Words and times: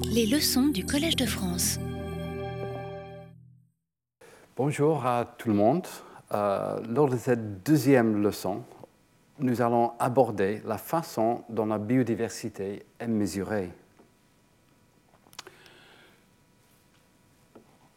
Les 0.00 0.26
leçons 0.26 0.68
du 0.68 0.86
Collège 0.86 1.16
de 1.16 1.26
France. 1.26 1.78
Bonjour 4.56 5.04
à 5.04 5.24
tout 5.36 5.48
le 5.48 5.54
monde. 5.54 5.86
Euh, 6.32 6.80
lors 6.88 7.08
de 7.08 7.16
cette 7.16 7.62
deuxième 7.62 8.22
leçon, 8.22 8.62
nous 9.38 9.60
allons 9.60 9.92
aborder 9.98 10.62
la 10.64 10.78
façon 10.78 11.42
dont 11.48 11.66
la 11.66 11.78
biodiversité 11.78 12.86
est 12.98 13.06
mesurée. 13.06 13.70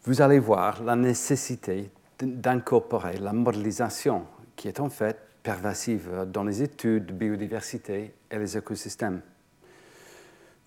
Vous 0.04 0.22
allez 0.22 0.40
voir 0.40 0.84
la 0.84 0.96
nécessité 0.96 1.92
d'incorporer 2.20 3.18
la 3.18 3.34
modélisation 3.34 4.26
qui 4.56 4.68
est 4.68 4.80
en 4.80 4.90
fait 4.90 5.18
pervasive 5.44 6.26
dans 6.28 6.44
les 6.44 6.64
études 6.64 7.06
de 7.08 7.14
biodiversité 7.14 8.14
et 8.32 8.38
les 8.38 8.58
écosystèmes. 8.58 9.22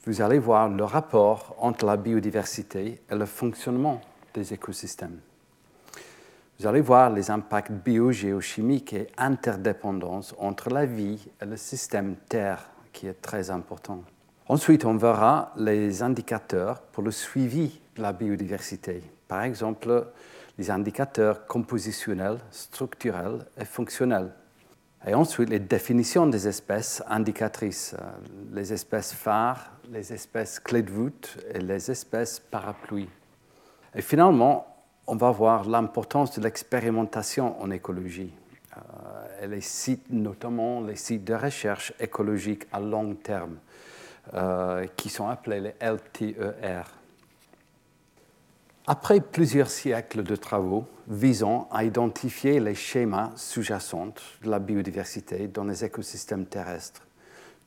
Vous 0.09 0.23
allez 0.23 0.39
voir 0.39 0.71
le 0.71 0.85
rapport 0.85 1.55
entre 1.59 1.85
la 1.85 1.99
biodiversité 1.99 3.03
et 3.11 3.15
le 3.15 3.27
fonctionnement 3.27 4.01
des 4.33 4.55
écosystèmes. 4.55 5.19
Vous 6.59 6.67
allez 6.67 6.81
voir 6.81 7.11
les 7.11 7.31
impacts 7.31 7.71
biogéochimiques 7.71 8.95
et 8.95 9.09
interdépendance 9.19 10.35
entre 10.39 10.71
la 10.71 10.87
vie 10.87 11.29
et 11.43 11.45
le 11.45 11.59
système 11.59 12.17
Terre, 12.27 12.71
qui 12.91 13.07
est 13.07 13.21
très 13.21 13.51
important. 13.51 14.03
Ensuite, 14.49 14.87
on 14.87 14.97
verra 14.97 15.53
les 15.59 16.03
indicateurs 16.03 16.81
pour 16.81 17.03
le 17.03 17.11
suivi 17.11 17.79
de 17.95 18.01
la 18.01 18.15
biodiversité. 18.15 19.03
Par 19.29 19.43
exemple, 19.43 20.07
les 20.57 20.71
indicateurs 20.71 21.47
compositionnels, 21.47 22.39
structurels 22.51 23.45
et 23.61 23.67
fonctionnels. 23.67 24.33
Et 25.07 25.13
ensuite, 25.13 25.51
les 25.51 25.61
définitions 25.61 26.27
des 26.27 26.49
espèces 26.49 27.03
indicatrices, 27.09 27.95
euh, 27.95 28.05
les 28.53 28.73
espèces 28.73 29.13
phares, 29.13 29.71
les 29.91 30.13
espèces 30.13 30.61
clés 30.61 30.83
de 30.83 30.91
voûte 30.91 31.37
et 31.53 31.61
les 31.61 31.91
espèces 31.91 32.41
parapluies. 32.41 33.09
Et 33.95 34.03
finalement, 34.03 34.77
on 35.07 35.17
va 35.17 35.31
voir 35.31 35.69
l'importance 35.69 36.39
de 36.39 36.43
l'expérimentation 36.43 37.61
en 37.63 37.71
écologie. 37.71 38.33
Euh, 38.77 39.45
et 39.45 39.47
les 39.47 39.63
sites, 39.63 40.11
notamment 40.11 40.83
les 40.83 40.97
sites 40.97 41.25
de 41.25 41.35
recherche 41.35 41.93
écologique 41.99 42.67
à 42.73 42.81
long 42.81 43.15
terme, 43.15 43.57
euh, 44.35 44.87
qui 44.97 45.09
sont 45.09 45.29
appelés 45.29 45.61
les 45.61 45.75
LTER. 45.81 46.83
Après 48.87 49.21
plusieurs 49.21 49.71
siècles 49.71 50.23
de 50.23 50.37
travaux 50.37 50.87
visant 51.09 51.69
à 51.71 51.85
identifier 51.85 52.61
les 52.61 52.75
schémas 52.75 53.33
sous-jacents 53.37 54.15
de 54.43 54.51
la 54.51 54.59
biodiversité 54.59 55.49
dans 55.49 55.65
les 55.65 55.85
écosystèmes 55.85 56.47
terrestres, 56.47 57.08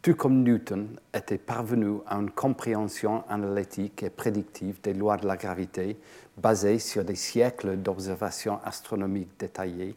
tout 0.02 0.16
comme 0.16 0.44
Newton 0.44 1.00
était 1.14 1.38
parvenu 1.38 2.00
à 2.08 2.16
une 2.16 2.32
compréhension 2.32 3.24
analytique 3.30 4.02
et 4.02 4.10
prédictive 4.10 4.82
des 4.82 4.96
lois 4.96 5.18
de 5.18 5.28
la 5.28 5.38
gravité 5.38 5.98
basées 6.38 6.80
sur 6.80 7.04
des 7.04 7.16
siècles 7.16 7.78
d'observations 7.78 8.60
astronomiques 8.64 9.40
détaillées, 9.40 9.96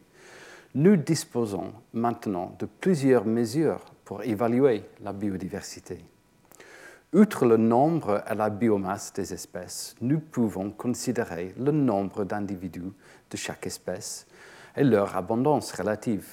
nous 0.75 0.97
disposons 0.97 1.73
maintenant 1.95 2.55
de 2.59 2.67
plusieurs 2.67 3.25
mesures 3.25 3.81
pour 4.05 4.23
évaluer 4.23 4.83
la 5.01 5.13
biodiversité. 5.13 6.05
Outre 7.15 7.47
le 7.47 7.57
nombre 7.57 8.25
et 8.29 8.35
la 8.35 8.51
biomasse 8.51 9.13
des 9.13 9.33
espèces, 9.33 9.95
nous 10.01 10.19
pouvons 10.19 10.71
considérer 10.71 11.55
le 11.57 11.71
nombre 11.71 12.25
d'individus 12.25 12.93
de 13.31 13.37
chaque 13.37 13.67
espèce 13.67 14.27
et 14.77 14.83
leur 14.83 15.17
abondance 15.17 15.73
relative. 15.73 16.27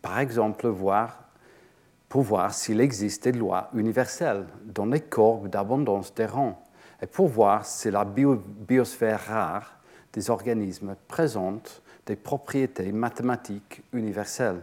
Par 0.00 0.20
exemple, 0.20 0.68
voir, 0.68 1.31
pour 2.12 2.20
voir 2.20 2.52
s'il 2.52 2.82
existe 2.82 3.24
des 3.24 3.32
lois 3.32 3.70
universelles 3.72 4.44
dans 4.66 4.84
les 4.84 5.00
courbes 5.00 5.48
d'abondance 5.48 6.14
des 6.14 6.26
rangs 6.26 6.62
et 7.00 7.06
pour 7.06 7.26
voir 7.26 7.64
si 7.64 7.90
la 7.90 8.04
biosphère 8.04 9.28
rare 9.28 9.80
des 10.12 10.28
organismes 10.28 10.94
présente 11.08 11.80
des 12.04 12.16
propriétés 12.16 12.92
mathématiques 12.92 13.82
universelles. 13.94 14.60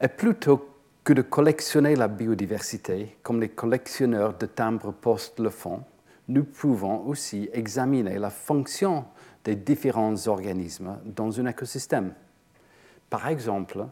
Et 0.00 0.08
plutôt 0.08 0.66
que 1.04 1.12
de 1.12 1.20
collectionner 1.20 1.94
la 1.94 2.08
biodiversité, 2.08 3.18
comme 3.22 3.38
les 3.38 3.50
collectionneurs 3.50 4.32
de 4.32 4.46
timbres 4.46 4.94
postent 4.94 5.40
le 5.40 5.50
font, 5.50 5.82
nous 6.28 6.44
pouvons 6.44 7.06
aussi 7.06 7.50
examiner 7.52 8.18
la 8.18 8.30
fonction 8.30 9.04
des 9.44 9.56
différents 9.56 10.26
organismes 10.26 10.96
dans 11.04 11.38
un 11.38 11.44
écosystème. 11.44 12.14
Par 13.10 13.28
exemple, 13.28 13.84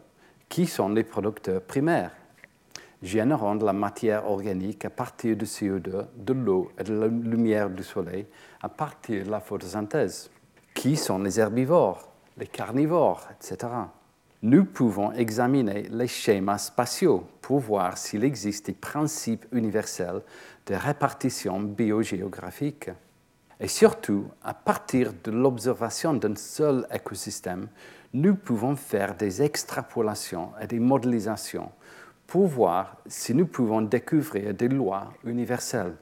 qui 0.49 0.65
sont 0.65 0.89
les 0.89 1.03
producteurs 1.03 1.61
primaires? 1.61 2.22
Générant 3.03 3.55
de 3.55 3.65
la 3.65 3.73
matière 3.73 4.25
organique 4.25 4.85
à 4.85 4.89
partir 4.89 5.35
du 5.37 5.45
CO2, 5.45 6.05
de 6.17 6.33
l'eau 6.33 6.71
et 6.79 6.83
de 6.83 6.93
la 6.93 7.07
lumière 7.07 7.69
du 7.69 7.83
soleil 7.83 8.25
à 8.61 8.69
partir 8.69 9.25
de 9.25 9.29
la 9.29 9.39
photosynthèse 9.39 10.31
Qui 10.73 10.95
sont 10.95 11.19
les 11.19 11.39
herbivores, 11.39 12.09
les 12.37 12.47
carnivores, 12.47 13.27
etc 13.35 13.67
nous 14.43 14.65
pouvons 14.65 15.13
examiner 15.13 15.83
les 15.89 16.07
schémas 16.07 16.57
spatiaux 16.57 17.25
pour 17.39 17.59
voir 17.59 17.97
s'il 17.97 18.25
existe 18.25 18.65
des 18.65 18.73
principes 18.73 19.45
universels 19.53 20.21
de 20.65 20.75
répartition 20.75 21.61
biogéographique. 21.61 22.89
Et 23.57 23.69
surtout, 23.69 24.25
à 24.43 24.53
partir 24.53 25.13
de 25.23 25.31
l'observation 25.31 26.13
d'un 26.13 26.35
seul 26.35 26.85
écosystème, 26.93 27.69
nous 28.13 28.35
pouvons 28.35 28.75
faire 28.75 29.15
des 29.15 29.41
extrapolations 29.41 30.49
et 30.61 30.67
des 30.67 30.79
modélisations 30.79 31.71
pour 32.33 32.47
voir 32.47 32.97
si 33.05 33.35
nous 33.35 33.45
pouvons 33.45 33.83
découvrir 33.83 34.55
des 34.55 34.67
lois 34.67 35.13
universelles, 35.23 35.93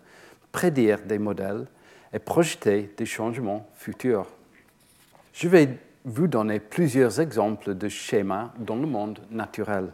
prédire 0.50 1.02
des 1.02 1.19
modèles 1.19 1.68
et 2.14 2.19
projeter 2.19 2.90
des 2.96 3.06
changements 3.06 3.68
futurs. 3.75 4.28
Je 5.34 5.50
vais 5.50 5.78
vous 6.06 6.28
donner 6.28 6.62
plusieurs 6.62 7.20
exemples 7.20 7.75
de 7.75 7.90
schémas 7.90 8.53
dans 8.59 8.78
le 8.78 8.88
monde 8.88 9.20
naturel. 9.30 9.91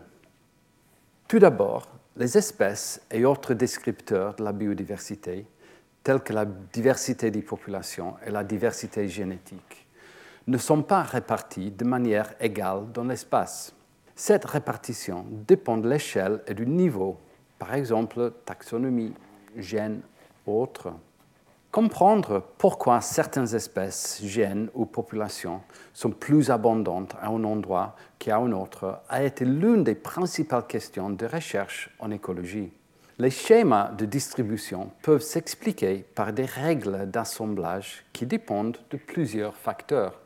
Tout 1.27 1.39
d'abord, 1.39 1.87
les 2.15 2.37
espèces 2.37 3.01
et 3.09 3.25
autres 3.25 3.55
descripteurs 3.55 4.35
de 4.35 4.43
la 4.43 4.53
biodiversité, 4.53 5.47
tels 6.03 6.21
que 6.21 6.33
la 6.33 6.45
diversité 6.45 7.31
des 7.31 7.41
populations 7.41 8.13
et 8.23 8.29
la 8.29 8.43
diversité 8.43 9.07
génétique, 9.07 9.87
ne 10.45 10.59
sont 10.59 10.83
pas 10.83 11.01
répartis 11.01 11.71
de 11.71 11.83
manière 11.83 12.35
égale 12.39 12.91
dans 12.93 13.05
l'espace. 13.05 13.73
Cette 14.19 14.45
répartition 14.45 15.27
dépend 15.29 15.77
de 15.77 15.87
l'échelle 15.87 16.41
et 16.47 16.55
du 16.55 16.65
niveau, 16.65 17.17
par 17.59 17.75
exemple 17.75 18.33
taxonomie, 18.45 19.13
gènes, 19.55 20.01
autres. 20.47 20.91
Comprendre 21.71 22.41
pourquoi 22.57 22.99
certaines 23.01 23.53
espèces, 23.53 24.19
gènes 24.23 24.69
ou 24.73 24.87
populations 24.87 25.61
sont 25.93 26.09
plus 26.09 26.49
abondantes 26.49 27.15
à 27.21 27.27
un 27.27 27.43
endroit 27.43 27.95
qu'à 28.17 28.37
un 28.37 28.53
autre 28.53 29.01
a 29.07 29.23
été 29.23 29.45
l'une 29.45 29.83
des 29.83 29.93
principales 29.93 30.65
questions 30.65 31.11
de 31.11 31.27
recherche 31.27 31.91
en 31.99 32.09
écologie. 32.09 32.71
Les 33.19 33.29
schémas 33.29 33.91
de 33.91 34.05
distribution 34.05 34.89
peuvent 35.03 35.21
s'expliquer 35.21 36.03
par 36.15 36.33
des 36.33 36.45
règles 36.45 37.05
d'assemblage 37.11 38.03
qui 38.13 38.25
dépendent 38.25 38.79
de 38.89 38.97
plusieurs 38.97 39.55
facteurs. 39.55 40.19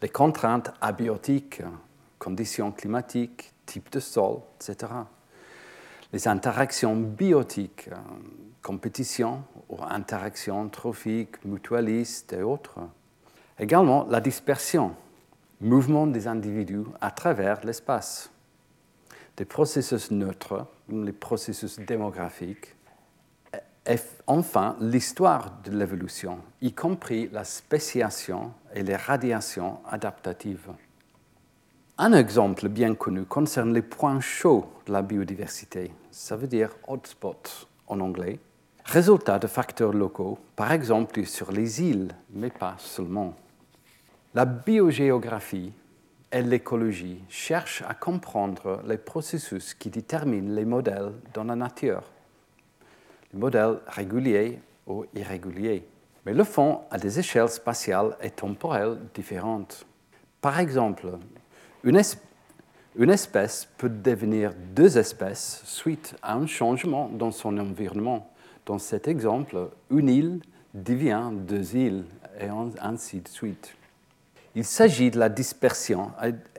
Les 0.00 0.08
contraintes 0.08 0.72
abiotiques, 0.80 1.62
conditions 2.22 2.70
climatiques, 2.70 3.52
type 3.66 3.90
de 3.90 3.98
sol, 3.98 4.42
etc. 4.60 4.92
Les 6.12 6.28
interactions 6.28 6.94
biotiques, 6.94 7.90
compétition 8.62 9.42
ou 9.68 9.82
interactions 9.82 10.68
trophiques, 10.68 11.44
mutualistes 11.44 12.32
et 12.32 12.42
autres. 12.42 12.78
Également 13.58 14.06
la 14.08 14.20
dispersion, 14.20 14.94
mouvement 15.60 16.06
des 16.06 16.28
individus 16.28 16.84
à 17.00 17.10
travers 17.10 17.64
l'espace. 17.66 18.30
Des 19.36 19.44
processus 19.44 20.12
neutres, 20.12 20.68
les 20.90 21.12
processus 21.12 21.80
démographiques. 21.80 22.76
Et 23.84 23.96
enfin, 24.28 24.76
l'histoire 24.78 25.58
de 25.64 25.76
l'évolution, 25.76 26.38
y 26.60 26.72
compris 26.72 27.28
la 27.32 27.42
spéciation 27.42 28.52
et 28.74 28.84
les 28.84 28.94
radiations 28.94 29.80
adaptatives. 29.90 30.70
Un 32.04 32.14
exemple 32.14 32.68
bien 32.68 32.96
connu 32.96 33.24
concerne 33.24 33.72
les 33.72 33.80
points 33.80 34.18
chauds 34.18 34.66
de 34.86 34.92
la 34.92 35.02
biodiversité. 35.02 35.92
Ça 36.10 36.34
veut 36.34 36.48
dire 36.48 36.70
hotspots 36.88 37.68
en 37.86 38.00
anglais 38.00 38.40
résultat 38.84 39.38
de 39.38 39.46
facteurs 39.46 39.92
locaux, 39.92 40.36
par 40.56 40.72
exemple 40.72 41.24
sur 41.24 41.52
les 41.52 41.80
îles, 41.80 42.08
mais 42.32 42.50
pas 42.50 42.74
seulement. 42.78 43.36
La 44.34 44.46
biogéographie 44.46 45.72
et 46.32 46.42
l'écologie 46.42 47.22
cherchent 47.28 47.84
à 47.86 47.94
comprendre 47.94 48.82
les 48.84 48.98
processus 48.98 49.72
qui 49.72 49.88
déterminent 49.88 50.56
les 50.56 50.64
modèles 50.64 51.12
dans 51.32 51.44
la 51.44 51.54
nature, 51.54 52.02
les 53.32 53.38
modèles 53.38 53.78
réguliers 53.86 54.58
ou 54.88 55.04
irréguliers, 55.14 55.86
mais 56.26 56.34
le 56.34 56.42
font 56.42 56.80
à 56.90 56.98
des 56.98 57.20
échelles 57.20 57.48
spatiales 57.48 58.16
et 58.20 58.30
temporelles 58.30 58.98
différentes. 59.14 59.86
Par 60.40 60.58
exemple, 60.58 61.06
une, 61.84 63.10
espèce 63.10 63.68
peut 63.78 63.88
devenir 63.88 64.52
deux 64.74 64.98
espèces 64.98 65.62
suite 65.64 66.14
à 66.22 66.34
un 66.34 66.46
changement 66.46 67.08
dans 67.08 67.30
son 67.30 67.58
environnement 67.58 68.30
Dans 68.66 68.78
cet 68.78 69.08
exemple, 69.08 69.70
une 69.90 70.08
île 70.08 70.40
devient 70.74 71.30
deux 71.32 71.76
îles 71.76 72.04
et 72.40 72.48
ainsi 72.80 73.20
de 73.20 73.28
suite. 73.28 73.74
Il 74.54 74.64
s'agit 74.64 75.10
de 75.10 75.18
la 75.18 75.28
dispersion 75.28 76.12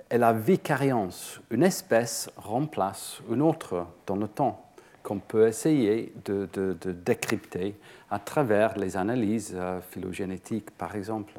et 0.09 0.17
la 0.17 0.33
vicariance. 0.33 1.39
Une 1.51 1.63
espèce 1.63 2.29
remplace 2.37 3.21
une 3.31 3.41
autre 3.41 3.87
dans 4.05 4.15
le 4.15 4.27
temps, 4.27 4.63
qu'on 5.03 5.19
peut 5.19 5.47
essayer 5.47 6.13
de, 6.25 6.47
décrypter 7.05 7.75
à 8.09 8.19
travers 8.19 8.77
les 8.77 8.95
analyses 8.95 9.53
euh, 9.55 9.81
phylogénétiques, 9.81 10.71
par 10.71 10.95
exemple. 10.95 11.33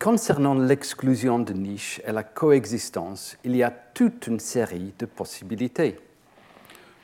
Concernant 0.00 0.54
l'exclusion 0.54 1.38
de 1.38 1.52
niches 1.52 2.00
et 2.04 2.10
la 2.10 2.24
coexistence, 2.24 3.38
il 3.44 3.54
y 3.54 3.62
a 3.62 3.70
toute 3.70 4.26
une 4.26 4.40
série 4.40 4.92
de 4.98 5.06
possibilités. 5.06 6.00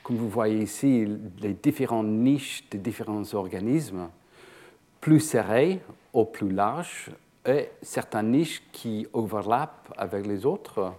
Comme 0.03 0.17
vous 0.17 0.27
voyez 0.27 0.63
ici, 0.63 1.07
les 1.39 1.53
différentes 1.53 2.07
niches 2.07 2.65
des 2.69 2.77
différents 2.77 3.33
organismes, 3.33 4.09
plus 4.99 5.21
serrées 5.21 5.81
ou 6.11 6.25
plus 6.25 6.51
larges, 6.51 7.11
et 7.45 7.69
certaines 7.81 8.31
niches 8.31 8.61
qui 8.73 9.07
overlappent 9.13 9.93
avec 9.97 10.27
les 10.27 10.45
autres, 10.45 10.95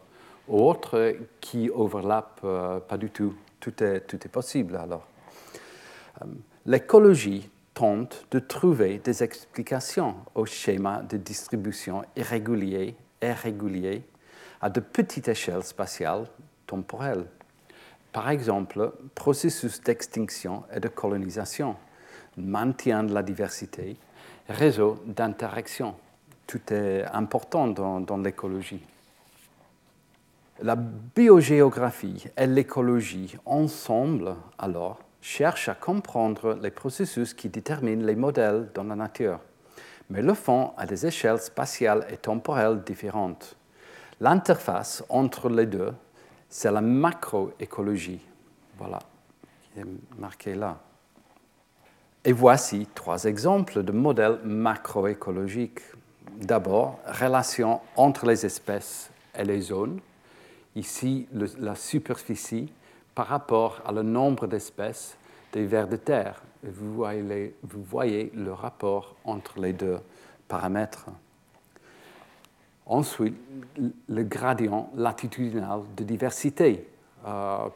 ou 0.48 0.62
autres 0.66 1.14
qui 1.42 1.68
overlappent 1.68 2.40
euh, 2.44 2.80
pas 2.80 2.96
du 2.96 3.10
tout. 3.10 3.34
Tout 3.60 3.82
est, 3.82 4.00
tout 4.00 4.16
est 4.24 4.30
possible 4.30 4.76
alors. 4.76 5.06
Euh, 6.22 6.26
l'écologie 6.64 7.50
tente 7.76 8.26
de 8.30 8.38
trouver 8.38 8.98
des 8.98 9.22
explications 9.22 10.16
au 10.34 10.46
schéma 10.46 11.02
de 11.02 11.18
distribution 11.18 12.02
irrégulier 12.16 12.96
et 13.20 13.32
régulier 13.32 14.02
à 14.62 14.70
de 14.70 14.80
petites 14.80 15.28
échelles 15.28 15.62
spatiales 15.62 16.26
temporelles. 16.66 17.26
Par 18.12 18.30
exemple, 18.30 18.94
processus 19.14 19.82
d'extinction 19.82 20.64
et 20.74 20.80
de 20.80 20.88
colonisation, 20.88 21.76
maintien 22.38 23.04
de 23.04 23.12
la 23.12 23.22
diversité, 23.22 23.98
réseau 24.48 24.98
d'interaction. 25.04 25.96
Tout 26.46 26.72
est 26.72 27.04
important 27.12 27.66
dans, 27.66 28.00
dans 28.00 28.16
l'écologie. 28.16 28.82
La 30.62 30.76
biogéographie 30.76 32.24
et 32.38 32.46
l'écologie 32.46 33.36
ensemble, 33.44 34.34
alors, 34.56 35.00
cherche 35.26 35.68
à 35.68 35.74
comprendre 35.74 36.56
les 36.62 36.70
processus 36.70 37.34
qui 37.34 37.48
déterminent 37.48 38.06
les 38.06 38.14
modèles 38.14 38.70
dans 38.72 38.84
la 38.84 38.94
nature, 38.94 39.40
mais 40.08 40.22
le 40.22 40.34
font 40.34 40.72
à 40.76 40.86
des 40.86 41.04
échelles 41.04 41.40
spatiales 41.40 42.06
et 42.10 42.16
temporelles 42.16 42.84
différentes. 42.84 43.56
L'interface 44.20 45.04
entre 45.08 45.48
les 45.48 45.66
deux, 45.66 45.92
c'est 46.48 46.70
la 46.70 46.80
macroécologie. 46.80 48.20
Voilà, 48.78 49.00
qui 49.74 49.80
est 49.80 49.84
marqué 50.16 50.54
là. 50.54 50.78
Et 52.24 52.32
voici 52.32 52.86
trois 52.94 53.24
exemples 53.24 53.82
de 53.82 53.90
modèles 53.90 54.38
macroécologiques. 54.44 55.80
D'abord, 56.36 57.00
relation 57.04 57.80
entre 57.96 58.26
les 58.26 58.46
espèces 58.46 59.10
et 59.36 59.44
les 59.44 59.60
zones. 59.60 59.98
Ici, 60.76 61.26
la 61.58 61.74
superficie 61.74 62.72
par 63.16 63.26
rapport 63.28 63.80
à 63.86 63.92
le 63.92 64.02
nombre 64.02 64.46
d'espèces 64.46 65.16
des 65.52 65.64
vers 65.64 65.88
de 65.88 65.96
terre. 65.96 66.42
vous, 66.62 67.02
voyez 67.72 68.30
le 68.34 68.52
rapport 68.52 69.16
entre 69.24 69.58
les 69.58 69.72
deux 69.72 69.98
paramètres. 70.46 71.06
Ensuite, 72.84 73.34
le 74.08 74.22
gradient 74.22 74.90
latitudinal 74.94 75.80
de 75.96 76.04
diversité. 76.04 76.86
Euh, 77.26 77.68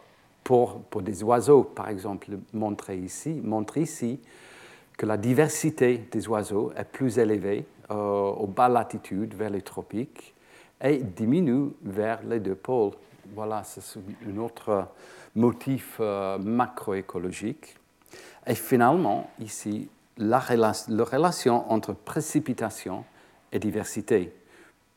pour, 0.44 0.80
des 1.00 1.22
oiseaux, 1.22 1.62
par 1.62 1.88
exemple, 1.88 2.30
montrer 2.52 2.98
ici, 2.98 3.40
montre 3.42 3.78
ici 3.78 4.20
que 4.98 5.06
la 5.06 5.16
diversité 5.16 5.98
des 6.10 6.28
oiseaux 6.28 6.72
est 6.76 6.84
plus 6.84 7.18
élevée 7.18 7.64
euh, 7.90 7.94
aux 7.94 8.46
bas 8.46 8.68
latitudes 8.68 9.34
vers 9.34 9.50
les 9.50 9.62
tropiques 9.62 10.34
et 10.82 10.98
diminue 10.98 11.70
vers 11.82 12.22
les 12.24 12.40
deux 12.40 12.54
pôles. 12.56 12.92
Voilà, 13.34 13.62
c'est 13.64 13.82
une 14.22 14.38
autre 14.38 14.88
motif 15.36 15.98
euh, 16.00 16.38
macroécologique. 16.38 17.76
Et 18.46 18.54
finalement, 18.54 19.30
ici, 19.38 19.88
la, 20.16 20.38
relation 20.38 21.70
entre 21.70 21.92
précipitation 21.92 23.04
et 23.52 23.58
diversité. 23.58 24.34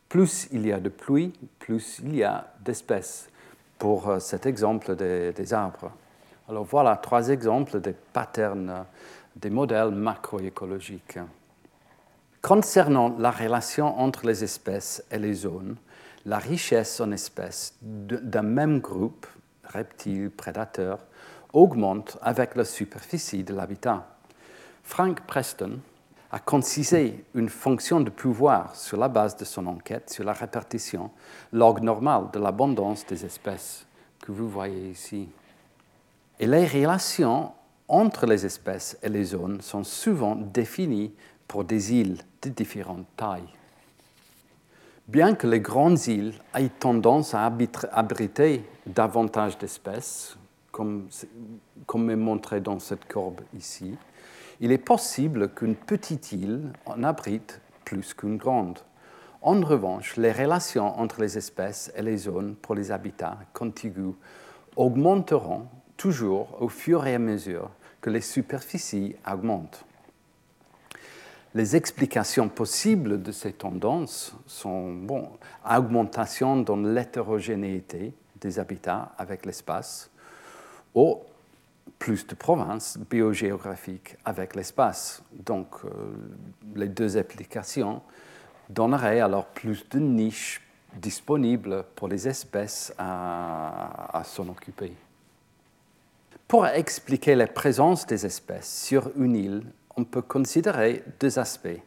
Plus 0.10 0.48
il 0.52 0.66
y 0.66 0.72
a 0.72 0.80
de 0.80 0.90
pluie, 0.90 1.34
plus 1.60 2.00
il 2.04 2.16
y 2.16 2.24
a 2.24 2.48
d'espèces, 2.64 3.30
pour 3.78 4.10
euh, 4.10 4.20
cet 4.20 4.46
exemple 4.46 4.96
des, 4.96 5.54
arbres. 5.54 5.92
Alors 6.50 6.64
voilà 6.64 6.96
trois 6.98 7.30
exemples 7.30 7.82
des 7.82 7.94
patterns, 7.94 8.70
euh, 8.70 8.84
des 9.36 9.50
modèles 9.50 9.92
macroécologiques. 9.92 11.20
Concernant 12.42 13.16
la 13.18 13.32
relation 13.32 14.00
entre 14.00 14.26
les 14.26 14.44
espèces 14.44 15.04
et 15.12 15.18
les 15.18 15.34
zones, 15.34 15.78
la 16.26 16.38
richesse 16.38 17.00
en 17.00 17.12
espèces 17.12 17.76
d'un 17.82 18.44
même 18.44 18.80
groupe 18.80 19.28
reptiles, 19.64 20.32
prédateurs, 20.32 21.00
augmente 21.52 22.18
avec 22.22 22.56
la 22.56 22.66
superficie 22.66 23.44
de 23.44 23.54
l'habitat. 23.54 24.08
Frank 24.84 25.22
Preston 25.22 25.80
a 26.32 26.40
concisé 26.40 27.26
une 27.36 27.50
fonction 27.50 28.02
de 28.02 28.10
pouvoir 28.10 28.76
sur 28.76 28.98
la 28.98 29.08
base 29.08 29.38
de 29.38 29.46
son 29.46 29.68
enquête 29.68 30.10
sur 30.10 30.24
la 30.24 30.34
répartition 30.34 31.12
log 31.52 31.82
normal 31.82 32.30
de 32.34 32.40
l'abondance 32.40 33.06
des 33.06 33.24
espèces 33.24 33.86
que 34.20 34.32
vous 34.32 34.50
voyez 34.50 34.90
ici. 34.90 35.30
Et 36.40 36.48
les 36.48 36.66
relations 36.66 37.52
entre 37.88 38.26
les 38.26 38.46
espèces 38.46 38.98
et 39.04 39.10
les 39.10 39.26
zones 39.26 39.62
sont 39.62 39.84
souvent 39.84 40.36
définies 40.36 41.14
pour 41.48 41.64
des 41.64 41.94
îles 41.94 42.18
de 42.42 42.50
différentes 42.50 43.06
tailles. 43.16 43.54
Bien 45.08 45.36
que 45.36 45.48
les 45.48 45.60
grandes 45.60 46.08
îles 46.08 46.34
aient 46.56 46.70
tendance 46.70 47.34
à 47.34 47.46
abriter 47.92 48.64
davantage 48.86 49.58
d'espèces, 49.58 50.38
comme, 50.72 51.10
comme 51.86 52.10
est 52.10 52.16
montré 52.16 52.62
dans 52.62 52.80
cette 52.80 53.12
courbe 53.12 53.42
ici, 53.54 53.98
il 54.62 54.72
est 54.72 54.78
possible 54.78 55.50
qu'une 55.50 55.76
petite 55.76 56.32
île 56.32 56.72
en 56.86 57.04
abrite 57.04 57.60
plus 57.84 58.14
qu'une 58.14 58.38
grande. 58.38 58.80
En 59.42 59.60
revanche, 59.60 60.16
les 60.16 60.32
relations 60.32 60.98
entre 60.98 61.20
les 61.20 61.38
espèces 61.38 61.92
et 61.98 62.02
les 62.02 62.16
zones 62.16 62.56
pour 62.56 62.74
les 62.74 62.90
habitats 62.90 63.38
contigus 63.52 64.14
augmenteront 64.78 65.68
toujours 65.98 66.62
au 66.62 66.70
fur 66.70 67.06
et 67.06 67.16
à 67.16 67.20
mesure 67.20 67.70
que 68.00 68.10
les 68.10 68.22
superficies 68.22 69.18
augmentent. 69.30 69.84
Les 71.56 71.76
explications 71.76 72.50
possibles 72.50 73.22
de 73.22 73.32
ces 73.32 73.54
tendances 73.54 74.36
sont 74.48 74.92
bon, 74.92 75.30
augmentation 75.70 76.58
dans 76.58 76.78
l'hétérogénéité 76.78 78.14
des 78.42 78.58
habitats 78.58 79.12
avec 79.20 79.46
l'espace, 79.46 80.10
ou 80.96 81.20
plus 82.00 82.26
de 82.26 82.34
provinces 82.34 82.98
biogéographiques 82.98 84.18
avec 84.26 84.56
l'espace. 84.56 85.24
Donc, 85.32 85.68
euh, 85.86 85.90
les 86.76 86.90
deux 86.90 87.18
applications 87.18 88.02
donneraient 88.70 89.20
alors 89.20 89.46
plus 89.46 89.88
de 89.90 90.00
niches 90.00 90.60
disponibles 90.96 91.86
pour 91.96 92.08
les 92.08 92.28
espèces 92.28 92.94
à, 92.98 94.18
à 94.18 94.24
s'en 94.24 94.48
occuper. 94.50 94.94
Pour 96.48 96.66
expliquer 96.66 97.36
la 97.36 97.48
présence 97.48 98.08
des 98.08 98.26
espèces 98.26 98.86
sur 98.86 99.12
une 99.18 99.36
île 99.36 99.64
on 99.96 100.04
peut 100.04 100.22
considérer 100.22 101.04
deux 101.20 101.40
aspects. 101.40 101.82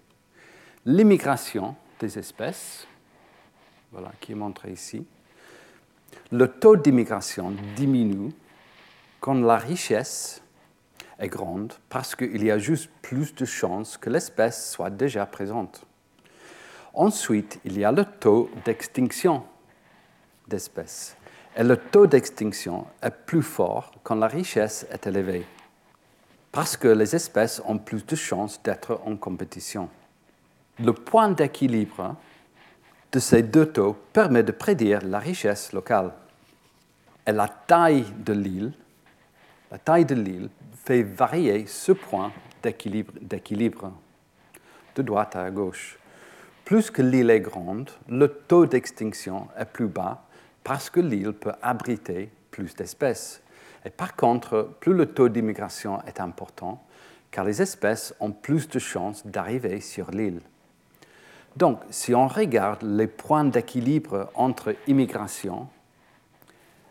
L'immigration 0.84 1.74
des 1.98 2.18
espèces, 2.18 2.86
voilà, 3.92 4.12
qui 4.20 4.32
est 4.32 4.36
montré 4.36 4.72
ici. 4.72 5.06
Le 6.30 6.48
taux 6.48 6.76
d'immigration 6.76 7.54
diminue 7.76 8.32
quand 9.20 9.34
la 9.34 9.56
richesse 9.56 10.42
est 11.18 11.28
grande 11.28 11.72
parce 11.88 12.14
qu'il 12.14 12.44
y 12.44 12.50
a 12.50 12.58
juste 12.58 12.90
plus 13.02 13.34
de 13.34 13.44
chances 13.44 13.96
que 13.96 14.10
l'espèce 14.10 14.70
soit 14.70 14.90
déjà 14.90 15.26
présente. 15.26 15.84
Ensuite, 16.94 17.60
il 17.64 17.78
y 17.78 17.84
a 17.84 17.92
le 17.92 18.04
taux 18.04 18.50
d'extinction 18.64 19.42
d'espèces. 20.48 21.16
Et 21.56 21.64
le 21.64 21.76
taux 21.76 22.06
d'extinction 22.06 22.86
est 23.02 23.10
plus 23.10 23.42
fort 23.42 23.92
quand 24.02 24.14
la 24.14 24.28
richesse 24.28 24.86
est 24.90 25.06
élevée 25.06 25.46
parce 26.56 26.78
que 26.78 26.88
les 26.88 27.14
espèces 27.14 27.60
ont 27.66 27.76
plus 27.76 28.06
de 28.06 28.16
chances 28.16 28.62
d'être 28.62 28.98
en 29.04 29.14
compétition. 29.16 29.90
Le 30.82 30.94
point 30.94 31.30
d'équilibre 31.30 32.16
de 33.12 33.18
ces 33.18 33.42
deux 33.42 33.66
taux 33.66 33.94
permet 34.14 34.42
de 34.42 34.52
prédire 34.52 35.00
la 35.04 35.18
richesse 35.18 35.74
locale. 35.74 36.12
Et 37.26 37.32
la 37.32 37.46
taille 37.46 38.06
de 38.24 38.32
l'île, 38.32 38.72
la 39.70 39.76
taille 39.76 40.06
de 40.06 40.14
l'île 40.14 40.48
fait 40.82 41.02
varier 41.02 41.66
ce 41.66 41.92
point 41.92 42.32
d'équilibre 42.62 43.92
de 44.94 45.02
droite 45.02 45.36
à 45.36 45.50
gauche. 45.50 45.98
Plus 46.64 46.90
que 46.90 47.02
l'île 47.02 47.28
est 47.28 47.40
grande, 47.40 47.90
le 48.08 48.28
taux 48.28 48.64
d'extinction 48.64 49.48
est 49.58 49.66
plus 49.66 49.88
bas 49.88 50.24
parce 50.64 50.88
que 50.88 51.00
l'île 51.00 51.34
peut 51.34 51.52
abriter 51.60 52.30
plus 52.50 52.74
d'espèces 52.74 53.42
Et 53.86 53.90
par 53.90 54.16
contre, 54.16 54.74
plus 54.80 54.94
le 54.94 55.06
taux 55.06 55.28
d'immigration 55.28 56.02
est 56.06 56.18
important, 56.18 56.84
car 57.30 57.44
les 57.44 57.62
espèces 57.62 58.14
ont 58.18 58.32
plus 58.32 58.68
de 58.68 58.80
chances 58.80 59.24
d'arriver 59.24 59.80
sur 59.80 60.10
l'île. 60.10 60.40
Donc, 61.54 61.80
si 61.90 62.12
on 62.12 62.26
regarde 62.26 62.82
les 62.82 63.06
points 63.06 63.44
d'équilibre 63.44 64.28
entre 64.34 64.74
immigration 64.88 65.68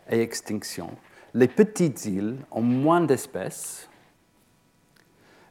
et 0.09 0.21
extinction, 0.21 0.89
les 1.33 1.49
petites 1.49 2.05
îles 2.05 2.37
ont 2.49 2.61
moins 2.61 3.01
d'espèces 3.01 3.89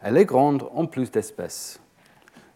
et 0.02 0.10
les 0.10 0.24
grandes 0.24 0.66
ont 0.72 0.86
plus 0.86 1.10
d'espèces, 1.10 1.78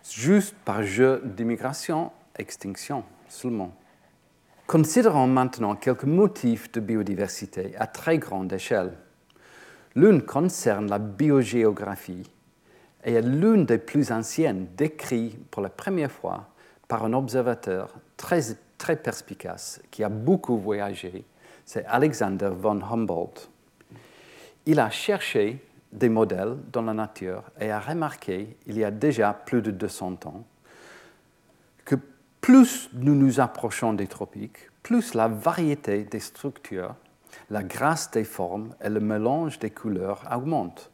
juste 0.03 0.55
par 0.65 0.83
jeu 0.83 1.21
d'immigration, 1.27 2.11
extinction 2.39 3.05
seulement. 3.29 3.75
Considérons 4.69 5.29
maintenant 5.29 5.77
quelques 5.77 6.05
motifs 6.05 6.71
de 6.73 6.81
biodiversité 6.81 7.75
à 7.79 7.87
très 7.87 8.19
grande 8.19 8.53
échelle. 8.53 8.93
L'une 9.95 10.21
concerne 10.21 10.91
la 10.91 10.99
biogéographie 10.99 12.31
et 13.03 13.15
est 13.15 13.23
l'une 13.23 13.65
des 13.65 13.79
plus 13.79 14.13
anciennes 14.13 14.67
décrites 14.77 15.43
pour 15.51 15.63
la 15.63 15.71
première 15.71 16.13
fois 16.13 16.51
par 16.87 17.03
un 17.03 17.15
observateur 17.15 17.95
très, 18.19 18.43
très 18.77 18.97
perspicace 18.97 19.81
qui 19.91 20.05
a 20.05 20.11
beaucoup 20.11 20.59
voyagé. 20.59 21.25
C'est 21.65 21.87
Alexander 21.87 22.51
von 22.55 22.83
Humboldt. 22.83 23.49
Il 24.67 24.81
a 24.81 24.91
cherché 24.91 25.65
des 25.91 26.11
modèles 26.11 26.59
dans 26.71 26.83
la 26.83 26.93
nature 26.93 27.45
et 27.59 27.71
a 27.71 27.81
remarqué, 27.81 28.59
il 28.67 28.77
y 28.77 28.85
a 28.85 28.91
déjà 28.91 29.33
plus 29.33 29.63
de 29.63 29.71
200 29.71 30.13
ans, 30.27 30.45
plus 32.49 32.89
nous 32.95 33.15
nous 33.15 33.41
approchons 33.41 33.93
des 33.93 34.07
tropiques, 34.07 34.71
plus 34.83 35.13
la 35.13 35.29
variété 35.29 36.05
des 36.05 36.19
structures, 36.19 36.95
la 37.51 37.63
grâce 37.63 38.11
des 38.11 38.25
formes 38.25 38.71
et 38.83 38.89
le 38.89 39.01
mélange 39.01 39.59
des 39.59 39.69
couleurs 39.69 40.23
augmentent, 40.35 40.91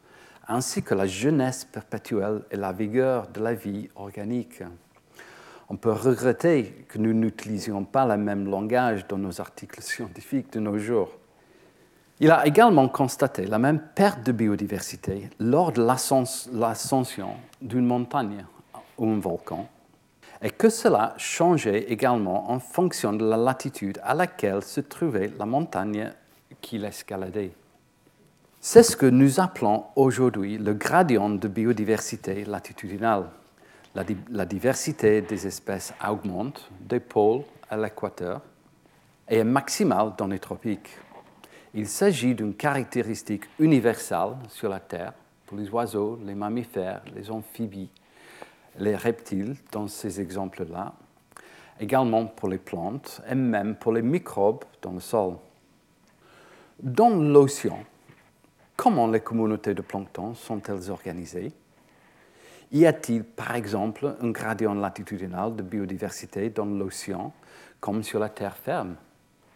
ainsi 0.49 0.83
que 0.83 0.97
la 0.97 1.07
jeunesse 1.07 1.65
perpétuelle 1.65 2.43
et 2.51 2.57
la 2.57 2.73
vigueur 2.73 3.29
de 3.29 3.41
la 3.41 3.55
vie 3.55 3.89
organique. 3.95 4.65
On 5.69 5.77
peut 5.77 5.93
regretter 5.93 6.87
que 6.89 6.99
nous 6.99 7.13
n'utilisions 7.13 7.85
pas 7.85 8.05
le 8.05 8.21
même 8.21 8.51
langage 8.51 9.07
dans 9.07 9.19
nos 9.19 9.41
articles 9.41 9.81
scientifiques 9.81 10.53
de 10.55 10.59
nos 10.59 10.77
jours. 10.77 11.13
Il 12.19 12.33
a 12.33 12.49
également 12.49 12.89
constaté 12.89 13.47
la 13.47 13.61
même 13.61 13.79
perte 13.95 14.27
de 14.27 14.33
biodiversité 14.33 15.31
lors 15.39 15.71
de 15.71 15.87
l'ascension 15.87 17.31
d'une 17.63 17.87
montagne 17.87 18.45
ou 18.99 19.09
un 19.09 19.21
volcan, 19.21 19.69
et 20.45 20.51
que 20.51 20.69
cela 20.69 21.15
changeait 21.17 21.85
également 21.91 22.51
en 22.51 22.61
fonction 22.61 23.15
de 23.15 23.25
la 23.25 23.39
latitude 23.39 23.99
à 24.05 24.13
laquelle 24.13 24.63
se 24.63 24.83
trouvait 24.83 25.33
la 25.39 25.47
montagne 25.47 26.13
qu'il 26.61 26.85
escaladait. 26.85 27.53
C'est 28.61 28.83
ce 28.83 28.95
que 28.95 29.07
nous 29.07 29.41
appelons 29.41 29.85
aujourd'hui 29.97 30.59
le 30.59 30.75
gradient 30.75 31.31
de 31.31 31.49
biodiversité 31.49 32.45
latitudinale. 32.45 33.25
La, 33.95 34.05
la, 34.31 34.45
diversité 34.45 35.23
des 35.23 35.47
espèces 35.47 35.95
augmente 36.07 36.69
des 36.79 37.01
pôles 37.01 37.43
à 37.71 37.79
l'équateur 37.79 38.43
et 39.29 39.39
est 39.39 39.45
maximale 39.45 40.13
dans 40.19 40.27
les 40.27 40.41
tropiques. 40.41 40.91
Il 41.73 41.89
s'agit 41.89 42.35
d'une 42.35 42.55
caractéristique 42.55 43.45
universelle 43.59 44.37
sur 44.49 44.69
la 44.69 44.81
Terre 44.81 45.15
pour 45.47 45.57
les 45.57 45.71
oiseaux, 45.71 46.19
les 46.23 46.35
mammifères, 46.35 47.03
les 47.15 47.31
amphibies, 47.31 47.91
les 48.79 48.97
reptiles 48.97 49.57
dans 49.73 49.89
ces 49.89 50.21
exemples-là, 50.21 50.95
également 51.81 52.27
pour 52.27 52.49
les 52.49 52.59
plantes 52.59 53.21
et 53.29 53.35
même 53.35 53.77
pour 53.77 53.93
les 53.93 54.03
microbes 54.03 54.65
dans 54.83 54.93
le 54.93 55.01
sol. 55.01 55.37
Dans 56.83 57.11
l'océan, 57.11 57.85
comment 58.77 59.07
les 59.07 59.21
communautés 59.21 59.75
de 59.75 59.83
plancton 59.83 60.35
sont-elles 60.35 60.91
organisées? 60.91 61.53
Y 62.73 62.87
a-t-il 62.87 63.23
par 63.23 63.55
exemple 63.55 64.17
un 64.21 64.31
gradient 64.31 64.75
latitudinal 64.75 65.55
de 65.55 65.63
biodiversité 65.63 66.51
dans 66.51 66.65
l'océan 66.65 67.33
comme 67.81 68.03
sur 68.03 68.19
la 68.19 68.29
terre 68.29 68.57
ferme? 68.57 68.97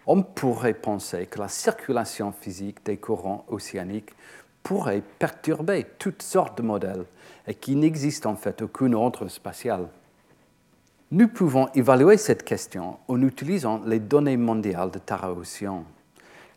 On 0.07 0.23
pourrait 0.23 0.75
penser 0.75 1.27
que 1.27 1.41
la 1.41 1.49
circulation 1.49 2.33
physique 2.33 2.85
des 2.85 2.97
courants 2.97 3.45
océaniques 3.49 4.13
pourrait 4.63 5.03
perturber 5.19 5.87
toutes 5.99 6.23
sortes 6.23 6.59
de 6.59 6.63
modèles 6.63 7.05
et 7.47 7.55
qu'il 7.55 7.79
n'existe 7.79 8.27
en 8.27 8.37
fait 8.37 8.63
aucun 8.63 8.93
ordre 8.93 9.29
spatial. 9.29 9.89
Nous 11.11 11.29
pouvons 11.29 11.69
évaluer 11.75 12.19
cette 12.19 12.45
question 12.45 12.99
en 13.09 13.23
utilisant 13.23 13.81
les 13.87 13.99
données 13.99 14.37
mondiales 14.37 14.91
de 14.91 14.99
Tara 14.99 15.33
Océan, 15.33 15.85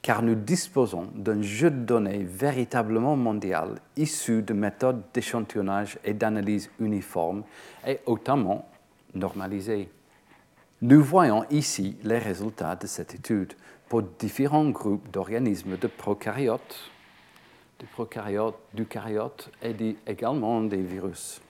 car 0.02 0.22
nous 0.22 0.36
disposons 0.36 1.08
d'un 1.16 1.42
jeu 1.42 1.72
de 1.72 1.86
données 1.86 2.24
véritablement 2.24 3.16
mondial 3.16 3.80
issu 3.96 4.42
de 4.42 4.54
méthodes 4.54 5.04
d'échantillonnage 5.14 5.98
et 6.04 6.14
d'analyse 6.14 6.70
uniformes 6.80 7.44
et 7.88 8.00
hautement 8.06 8.68
normalisées. 9.14 9.90
Nous 10.82 11.02
voyons 11.02 11.46
ici 11.50 11.96
les 12.04 12.18
résultats 12.18 12.76
de 12.76 12.88
cette 12.88 13.16
étude 13.16 13.54
pour 13.88 14.02
différents 14.02 14.70
groupes 14.70 15.10
d'organismes 15.12 15.78
de 15.78 15.88
prokaryotes, 15.88 16.91
de 17.82 17.86
prokaryotes, 17.88 18.60
d'eucaryotes 18.74 19.50
et 19.64 19.76
également 20.06 20.62
des 20.62 20.82
virus. 20.82 21.42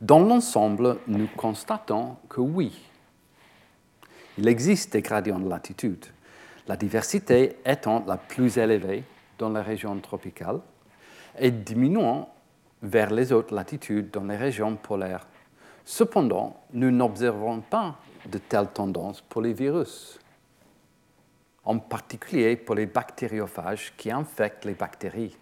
Dans 0.00 0.20
l'ensemble, 0.20 0.98
nous 1.06 1.28
constatons 1.36 2.16
que 2.28 2.40
oui, 2.40 2.72
il 4.38 4.48
existe 4.48 4.92
des 4.92 5.02
gradients 5.02 5.38
de 5.38 5.48
latitude, 5.48 6.06
la 6.66 6.76
diversité 6.76 7.56
étant 7.66 8.04
la 8.06 8.16
plus 8.16 8.56
élevée 8.56 9.04
dans 9.38 9.50
les 9.50 9.60
régions 9.60 9.98
tropicales 9.98 10.60
et 11.38 11.50
diminuant 11.50 12.32
vers 12.82 13.10
les 13.10 13.32
autres 13.32 13.54
latitudes 13.54 14.10
dans 14.10 14.24
les 14.24 14.36
régions 14.36 14.76
polaires. 14.76 15.26
Cependant, 15.84 16.60
nous 16.72 16.90
n'observons 16.90 17.60
pas 17.60 17.96
de 18.30 18.38
telles 18.38 18.68
tendances 18.68 19.20
pour 19.22 19.42
les 19.42 19.52
virus, 19.52 20.18
en 21.68 21.78
particulier 21.78 22.56
pour 22.56 22.74
les 22.74 22.86
bactériophages 22.86 23.92
qui 23.98 24.10
infectent 24.10 24.64
les 24.64 24.74
bactéries. 24.74 25.36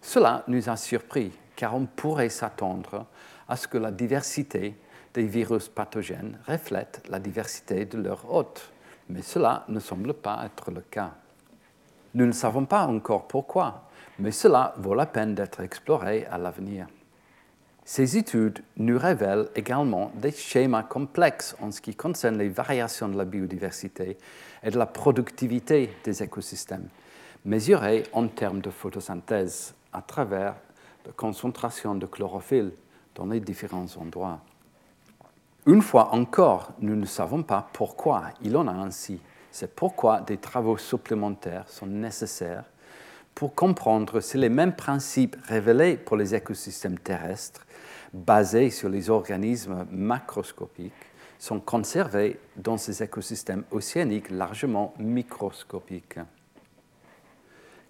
Cela 0.00 0.44
nous 0.46 0.70
a 0.70 0.76
surpris 0.76 1.32
car 1.56 1.74
on 1.74 1.84
pourrait 1.84 2.28
s'attendre 2.28 3.06
à 3.48 3.56
ce 3.56 3.66
que 3.66 3.76
la 3.76 3.90
diversité 3.90 4.76
des 5.12 5.26
virus 5.26 5.68
pathogènes 5.68 6.38
reflète 6.46 7.02
la 7.08 7.18
diversité 7.18 7.86
de 7.86 7.98
leur 7.98 8.32
hôte, 8.32 8.70
mais 9.08 9.22
cela 9.22 9.64
ne 9.66 9.80
semble 9.80 10.14
pas 10.14 10.44
être 10.46 10.70
le 10.70 10.82
cas. 10.82 11.14
Nous 12.14 12.26
ne 12.26 12.32
savons 12.32 12.64
pas 12.64 12.86
encore 12.86 13.26
pourquoi, 13.26 13.88
mais 14.20 14.30
cela 14.30 14.74
vaut 14.76 14.94
la 14.94 15.06
peine 15.06 15.34
d'être 15.34 15.58
exploré 15.60 16.24
à 16.26 16.38
l'avenir. 16.38 16.86
Ces 17.90 18.18
études 18.18 18.58
nous 18.76 18.98
révèlent 18.98 19.48
également 19.56 20.12
des 20.14 20.30
schémas 20.30 20.82
complexes 20.82 21.56
en 21.58 21.70
ce 21.70 21.80
qui 21.80 21.94
concerne 21.94 22.36
les 22.36 22.50
variations 22.50 23.08
de 23.08 23.16
la 23.16 23.24
biodiversité 23.24 24.18
et 24.62 24.70
de 24.70 24.76
la 24.76 24.84
productivité 24.84 25.96
des 26.04 26.22
écosystèmes, 26.22 26.90
mesurées 27.46 28.02
en 28.12 28.28
termes 28.28 28.60
de 28.60 28.68
photosynthèse 28.68 29.72
à 29.94 30.02
travers 30.02 30.54
la 31.06 31.12
concentration 31.12 31.94
de 31.94 32.04
chlorophylle 32.04 32.72
dans 33.14 33.24
les 33.24 33.40
différents 33.40 33.86
endroits. 33.98 34.40
Une 35.64 35.80
fois 35.80 36.14
encore, 36.14 36.72
nous 36.80 36.94
ne 36.94 37.06
savons 37.06 37.42
pas 37.42 37.70
pourquoi 37.72 38.24
il 38.42 38.54
en 38.58 38.68
a 38.68 38.72
ainsi. 38.72 39.18
C'est 39.50 39.74
pourquoi 39.74 40.20
des 40.20 40.36
travaux 40.36 40.76
supplémentaires 40.76 41.66
sont 41.70 41.86
nécessaires 41.86 42.64
pour 43.34 43.54
comprendre 43.54 44.20
si 44.20 44.36
les 44.36 44.48
mêmes 44.48 44.74
principes 44.74 45.36
révélés 45.44 45.96
pour 45.96 46.16
les 46.16 46.34
écosystèmes 46.34 46.98
terrestres 46.98 47.66
basés 48.12 48.70
sur 48.70 48.88
les 48.88 49.10
organismes 49.10 49.86
macroscopiques 49.90 50.92
sont 51.38 51.60
conservés 51.60 52.40
dans 52.56 52.76
ces 52.76 53.02
écosystèmes 53.02 53.64
océaniques 53.70 54.30
largement 54.30 54.94
microscopiques. 54.98 56.18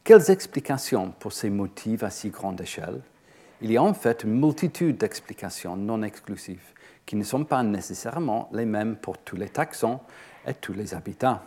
Quelles 0.04 0.30
explications 0.30 1.12
pour 1.18 1.32
ces 1.32 1.50
motifs 1.50 2.02
à 2.02 2.10
si 2.10 2.30
grande 2.30 2.60
échelle? 2.60 3.00
Il 3.60 3.72
y 3.72 3.76
a 3.76 3.82
en 3.82 3.94
fait 3.94 4.24
une 4.24 4.38
multitude 4.38 4.98
d'explications 4.98 5.76
non 5.76 6.02
exclusives 6.02 6.72
qui 7.04 7.16
ne 7.16 7.24
sont 7.24 7.44
pas 7.44 7.62
nécessairement 7.62 8.48
les 8.52 8.66
mêmes 8.66 8.96
pour 8.96 9.18
tous 9.18 9.36
les 9.36 9.48
taxons 9.48 10.00
et 10.46 10.54
tous 10.54 10.74
les 10.74 10.94
habitats. 10.94 11.42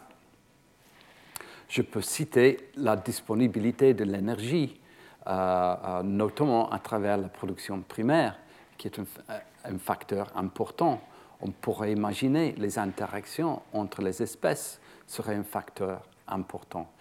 Je 1.72 1.82
peux 1.82 2.02
citer 2.02 2.58
la 2.76 2.98
disponibilité 2.98 3.94
de 3.94 4.04
l'énergie, 4.04 4.78
euh, 5.26 5.32
euh, 5.32 6.04
notamment 6.04 6.70
à 6.70 6.80
travers 6.80 7.16
la 7.16 7.30
production 7.30 7.80
primaire, 7.80 8.38
qui 8.78 8.90
est 8.90 9.00
un, 9.00 9.78
facteur 9.78 10.34
important. 10.36 11.00
On 11.40 11.50
pourrait 11.52 11.94
imaginer 11.94 12.56
les 12.58 12.78
interactions 12.78 13.62
entre 13.72 14.02
les 14.02 14.22
espèces 14.22 14.82
seraient 15.08 15.36
un 15.36 15.46
facteur 15.46 16.02
important. 16.28 16.92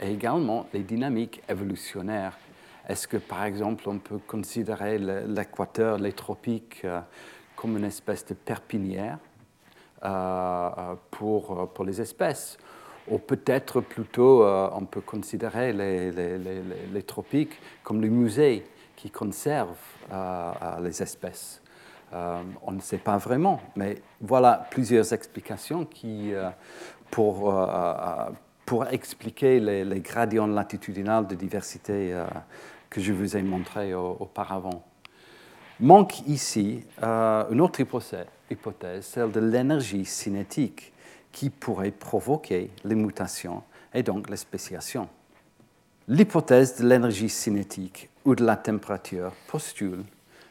Et 0.00 0.10
également 0.12 0.68
les 0.72 0.84
dynamiques 0.84 1.42
évolutionnaires. 1.46 2.38
Est-ce 2.88 3.06
que, 3.06 3.18
par 3.18 3.44
exemple, 3.44 3.86
on 3.90 3.98
peut 3.98 4.20
considérer 4.26 4.96
l'équateur, 4.96 5.98
les 5.98 6.14
tropiques, 6.14 6.80
euh, 6.86 7.02
comme 7.54 7.76
une 7.76 7.84
espèce 7.84 8.24
de 8.24 8.32
perpinière 8.32 9.18
euh, 10.02 10.08
euh, 10.08 10.94
pour 11.10 11.84
les 11.84 12.00
espèces? 12.00 12.56
Ou 13.08 13.18
peut-être 13.18 13.80
plutôt 13.80 14.44
euh, 14.44 14.68
on 14.72 14.84
peut 14.84 15.00
considérer 15.00 15.72
les, 15.72 16.10
les, 16.10 17.02
tropiques 17.02 17.58
comme 17.82 18.00
le 18.00 18.08
musée 18.08 18.64
qui 18.96 19.10
conserve 19.10 19.76
euh, 20.12 20.52
les 20.82 21.02
espèces. 21.02 21.60
on 22.12 22.72
ne 22.72 22.80
sait 22.80 22.98
pas 22.98 23.18
vraiment, 23.18 23.60
mais 23.76 24.00
voilà 24.20 24.66
plusieurs 24.70 25.12
explications 25.12 25.84
qui, 25.84 26.32
pour, 27.10 27.52
pour 28.64 28.86
expliquer 28.86 29.60
les, 29.60 30.00
gradients 30.00 30.46
latitudinaux 30.46 31.24
de 31.24 31.34
diversité 31.34 32.14
que 32.88 33.00
je 33.00 33.12
vous 33.12 33.36
ai 33.36 33.42
montrés 33.42 33.94
auparavant. 33.94 34.84
Manque 35.80 36.20
ici 36.28 36.84
une 37.02 37.60
autre 37.60 37.80
hypothèse, 37.80 39.04
celle 39.04 39.32
de 39.32 39.40
l'énergie 39.40 40.04
cinétique 40.04 40.93
qui 41.34 41.50
pourrait 41.50 41.90
provoquer 41.90 42.70
les 42.84 42.94
mutations 42.94 43.64
et 43.92 44.04
donc 44.04 44.30
les 44.30 44.36
spéciations. 44.36 45.08
L'hypothèse 46.06 46.76
de 46.76 46.88
l'énergie 46.88 47.28
cinétique 47.28 48.08
ou 48.24 48.36
de 48.36 48.44
la 48.44 48.56
température 48.56 49.32
postule 49.48 50.04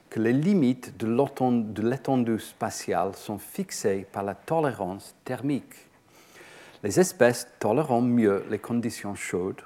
que 0.09 0.19
les 0.19 0.33
limites 0.33 0.97
de 0.97 1.81
l'étendue 1.81 2.39
spatiale 2.39 3.15
sont 3.15 3.39
fixées 3.39 4.05
par 4.11 4.23
la 4.23 4.35
tolérance 4.35 5.15
thermique. 5.23 5.73
Les 6.83 6.99
espèces 6.99 7.47
tolérant 7.59 8.01
mieux 8.01 8.43
les 8.49 8.59
conditions 8.59 9.15
chaudes 9.15 9.61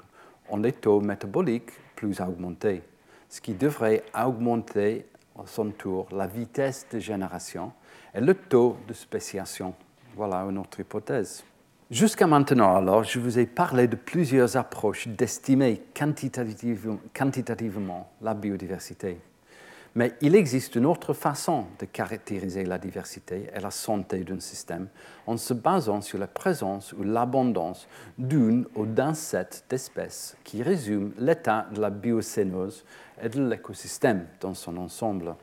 ont 0.50 0.58
les 0.58 0.72
taux 0.72 1.02
métaboliques 1.02 1.72
plus 1.96 2.22
augmentés, 2.22 2.84
ce 3.28 3.42
qui 3.42 3.56
devrait 3.56 4.04
augmenter 4.16 5.08
à 5.36 5.48
son 5.48 5.72
tour 5.72 6.08
la 6.12 6.28
vitesse 6.28 6.86
de 6.92 7.00
génération 7.00 7.74
et 8.14 8.22
le 8.22 8.36
taux 8.36 8.78
de 8.88 8.94
spéciation. 8.94 9.74
Voilà 10.18 10.38
une 10.50 10.58
autre 10.58 10.80
hypothèse. 10.80 11.44
Jusqu'à 11.92 12.26
maintenant, 12.26 12.76
alors, 12.76 13.04
je 13.04 13.20
vous 13.20 13.38
ai 13.38 13.46
parlé 13.46 13.88
de 13.88 13.96
plusieurs 13.96 14.58
approches 14.58 15.08
d'estimer 15.08 15.84
quantitativement 15.94 18.10
la 18.24 18.34
biodiversité. 18.34 19.20
Mais 19.94 20.14
il 20.22 20.36
existe 20.36 20.76
une 20.76 20.88
autre 20.88 21.14
façon 21.14 21.66
de 21.80 21.86
caractériser 21.86 22.66
la 22.66 22.80
diversité 22.80 23.46
et 23.56 23.60
la 23.60 23.70
santé 23.70 24.24
d'un 24.24 24.40
système 24.40 24.88
en 25.28 25.38
se 25.38 25.54
basant 25.54 26.02
sur 26.02 26.18
la 26.18 26.26
présence 26.26 26.94
ou 26.94 27.04
l'abondance 27.04 27.88
d'une 28.18 28.66
ou 28.76 28.88
d'un 28.88 29.14
set 29.14 29.66
d'espèces 29.70 30.36
qui 30.44 30.64
résume 30.64 31.14
l'état 31.20 31.68
de 31.72 31.80
la 31.80 31.92
biocénose 31.92 32.84
et 33.22 33.30
de 33.30 33.48
l'écosystème 33.48 34.26
dans 34.42 34.56
son 34.56 34.78
ensemble. 34.78 35.36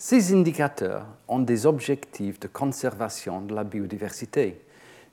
Ces 0.00 0.32
indicateurs 0.32 1.06
ont 1.26 1.40
des 1.40 1.66
objectifs 1.66 2.38
de 2.38 2.46
conservation 2.46 3.40
de 3.40 3.52
la 3.52 3.64
biodiversité, 3.64 4.64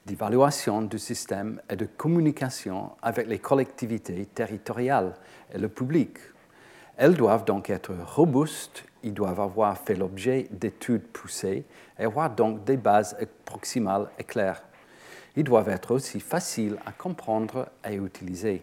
d'évaluation 0.06 0.84
du 0.84 1.00
système 1.00 1.60
et 1.72 1.76
de 1.76 1.86
communication 1.86 2.92
avec 3.02 3.26
les 3.26 3.40
collectivités 3.40 4.28
territoriales 4.28 5.16
et 5.52 5.58
le 5.58 5.70
public. 5.70 6.12
Elles 6.98 7.16
doivent 7.16 7.46
donc 7.46 7.72
être 7.72 7.94
robustes, 8.16 8.86
ils 9.02 9.16
doivent 9.16 9.40
avoir 9.40 9.76
fait 9.76 9.96
l'objet 9.96 10.48
d'études 10.52 11.08
poussées 11.08 11.66
et 11.98 12.04
avoir 12.04 12.30
donc 12.30 12.64
des 12.64 12.78
bases 12.78 13.18
proximales 13.44 14.08
et 14.20 14.24
claires. 14.24 14.62
Ils 15.36 15.44
doivent 15.44 15.70
être 15.70 15.96
aussi 15.96 16.20
faciles 16.20 16.78
à 16.86 16.92
comprendre 16.92 17.70
et 17.90 17.96
utiliser. 17.96 18.62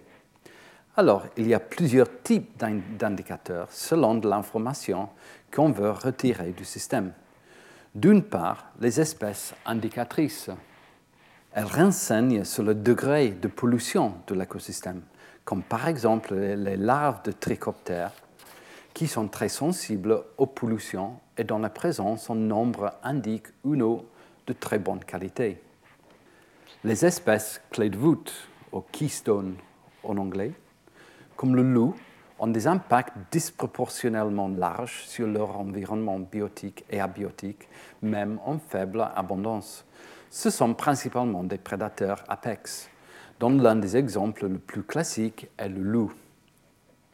Alors, 0.95 1.25
il 1.38 1.49
y 1.49 1.55
a 1.55 1.59
plusieurs 1.59 2.23
types 2.23 2.62
d'indicateurs 2.99 3.67
selon 3.71 4.21
l'information 4.21 5.09
qu'on 5.54 5.71
veut 5.71 5.90
retirer 5.90 6.52
du 6.52 6.64
système. 6.64 7.12
D'une 7.94 8.23
part, 8.23 8.66
les 8.80 9.00
espèces 9.00 9.54
indicatrices. 9.66 10.50
Elles 11.52 11.64
renseignent 11.64 12.44
sur 12.44 12.62
le 12.62 12.75
degré 12.75 13.30
de 13.30 13.49
pollution 13.49 14.14
de 14.26 14.35
l'écosystème, 14.35 15.02
comme 15.44 15.62
par 15.62 15.87
exemple 15.87 16.35
les 16.35 16.78
larves 16.78 17.23
de 17.25 17.32
trichoptères, 17.32 18.12
qui 18.94 19.06
sont 19.06 19.28
très 19.28 19.50
sensibles 19.50 20.23
aux 20.38 20.47
pollutions 20.47 21.18
et 21.37 21.44
dont 21.44 21.59
la 21.59 21.71
présence 21.71 22.30
en 22.30 22.35
nombre 22.35 22.94
indique 23.02 23.49
une 23.65 23.82
eau 23.82 24.06
de 24.47 24.52
très 24.52 24.78
bonne 24.78 25.04
qualité. 25.04 25.60
Les 26.84 27.04
espèces 27.04 27.60
clés 27.71 27.91
de 27.91 27.99
voûte, 27.99 28.32
ou 28.73 28.80
keystone 28.80 29.56
en 30.02 30.17
anglais, 30.17 30.52
comme 31.36 31.54
le 31.54 31.62
loup, 31.62 31.95
ont 32.43 32.49
des 32.49 32.67
impacts 32.67 33.15
disproportionnellement 33.31 34.49
larges 34.49 35.05
sur 35.07 35.28
leur 35.28 35.61
environnement 35.61 36.19
biotique 36.19 36.85
et 36.91 37.00
abiotique, 37.00 37.69
même 38.02 38.41
en 38.45 38.59
faible 38.59 39.09
abondance. 39.15 39.85
Ce 40.28 40.50
sont 40.50 40.75
principalement 40.75 41.45
des 41.45 41.59
prédateurs 41.59 42.25
apex, 42.26 42.91
dont 43.39 43.50
l'un 43.50 43.76
des 43.76 43.97
exemples 43.97 44.49
les 44.49 44.59
plus 44.59 44.83
classiques 44.83 45.49
est 45.57 45.69
le 45.69 45.83
loup. 45.83 46.13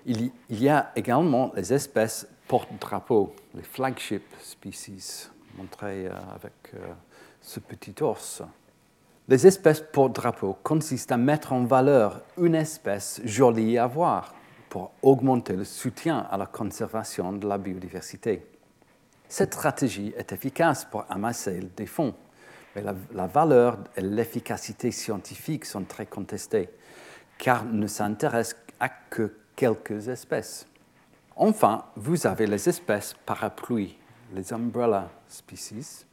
Il 0.07 0.31
y 0.49 0.71
a 0.71 0.93
également 0.97 1.53
les 1.55 1.75
espèces 1.75 2.27
porte-drapeau, 2.47 3.35
les 3.55 3.62
flagship 3.62 4.25
species, 4.41 5.29
montrées 5.59 6.07
euh, 6.07 6.12
avec 6.35 6.55
euh, 6.73 6.95
ce 7.43 7.61
petit 7.61 8.03
ours. 8.03 8.43
Les 9.29 9.47
espèces 9.47 9.83
porte-drapeau 9.93 10.57
consistent 10.62 11.12
à 11.12 11.19
mettre 11.19 11.53
en 11.53 11.64
valeur 11.64 12.23
une 12.38 12.55
espèce 12.55 13.21
jolie 13.27 13.77
à 13.77 13.87
voir 13.87 14.33
pour 14.68 14.92
augmenter 15.02 15.54
le 15.54 15.64
soutien 15.64 16.26
à 16.31 16.37
la 16.37 16.46
conservation 16.46 17.33
de 17.33 17.46
la 17.46 17.59
biodiversité. 17.59 18.46
Cette 19.28 19.54
stratégie 19.54 20.14
est 20.16 20.33
efficace 20.33 20.85
pour 20.85 21.04
amasser 21.09 21.61
des 21.76 21.87
fonds, 21.87 22.14
mais 22.74 22.83
la, 22.83 23.26
valeur 23.26 23.78
et 23.96 24.00
l'efficacité 24.00 24.90
scientifique 24.90 25.64
sont 25.64 25.85
très 25.85 26.07
contestées, 26.07 26.68
car 27.37 27.64
ne 27.64 27.87
s'intéresse 27.87 28.57
à 28.81 28.88
que 28.88 29.35
quelques 29.54 30.09
espèces. 30.09 30.66
Enfin, 31.37 31.85
vous 31.96 32.26
avez 32.26 32.46
les 32.46 32.68
espèces 32.68 33.14
parapluies, 33.26 33.96
les 34.35 34.52
umbrella 34.52 35.11
species, 35.28 36.07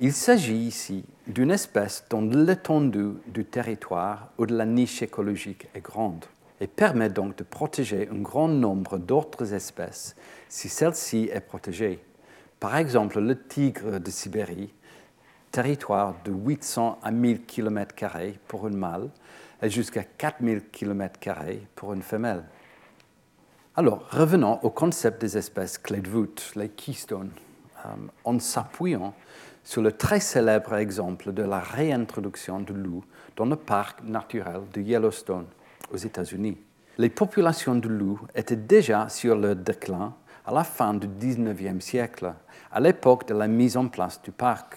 il 0.00 0.12
s'agit 0.12 0.54
ici 0.54 1.04
d'une 1.26 1.50
espèce 1.50 2.04
dont 2.08 2.22
l'étendue 2.22 3.14
du 3.26 3.44
territoire 3.44 4.30
ou 4.38 4.46
de 4.46 4.56
la 4.56 4.64
niche 4.64 5.02
écologique 5.02 5.66
est 5.74 5.80
grande 5.80 6.24
et 6.60 6.66
permet 6.66 7.08
donc 7.08 7.36
de 7.36 7.44
protéger 7.44 8.08
un 8.10 8.18
grand 8.18 8.48
nombre 8.48 8.98
d'autres 8.98 9.54
espèces 9.54 10.16
si 10.48 10.68
celle-ci 10.68 11.28
est 11.32 11.40
protégée. 11.40 12.02
Par 12.58 12.76
exemple, 12.76 13.20
le 13.20 13.40
tigre 13.40 14.00
de 14.00 14.10
Sibérie, 14.10 14.72
territoire 15.52 16.14
de 16.24 16.32
800 16.32 16.98
à 17.02 17.10
1000 17.10 17.44
km 17.44 17.94
pour 18.46 18.66
une 18.66 18.76
mâle 18.76 19.10
et 19.62 19.70
jusqu'à 19.70 20.02
4000 20.02 20.64
km 20.70 21.18
pour 21.74 21.92
une 21.92 22.02
femelle. 22.02 22.44
Alors, 23.76 24.08
revenons 24.10 24.58
au 24.62 24.70
concept 24.70 25.20
des 25.20 25.38
espèces 25.38 25.78
clés 25.78 26.00
de 26.00 26.08
voûte, 26.08 26.52
les 26.56 26.68
keystones, 26.68 27.30
euh, 27.86 27.88
en 28.24 28.38
s'appuyant 28.40 29.14
sur 29.62 29.82
le 29.82 29.92
très 29.92 30.18
célèbre 30.18 30.74
exemple 30.74 31.32
de 31.32 31.42
la 31.42 31.60
réintroduction 31.60 32.60
du 32.60 32.72
loup 32.72 33.04
dans 33.36 33.46
le 33.46 33.54
parc 33.54 34.02
naturel 34.02 34.62
de 34.72 34.80
Yellowstone 34.80 35.46
aux 35.92 35.96
États-Unis. 35.96 36.56
Les 36.98 37.08
populations 37.08 37.76
de 37.76 37.88
loups 37.88 38.20
étaient 38.34 38.56
déjà 38.56 39.08
sur 39.08 39.36
le 39.36 39.54
déclin 39.54 40.14
à 40.44 40.52
la 40.52 40.64
fin 40.64 40.94
du 40.94 41.06
XIXe 41.06 41.84
siècle, 41.84 42.32
à 42.72 42.80
l'époque 42.80 43.28
de 43.28 43.34
la 43.34 43.46
mise 43.46 43.76
en 43.76 43.88
place 43.88 44.20
du 44.22 44.30
parc. 44.30 44.76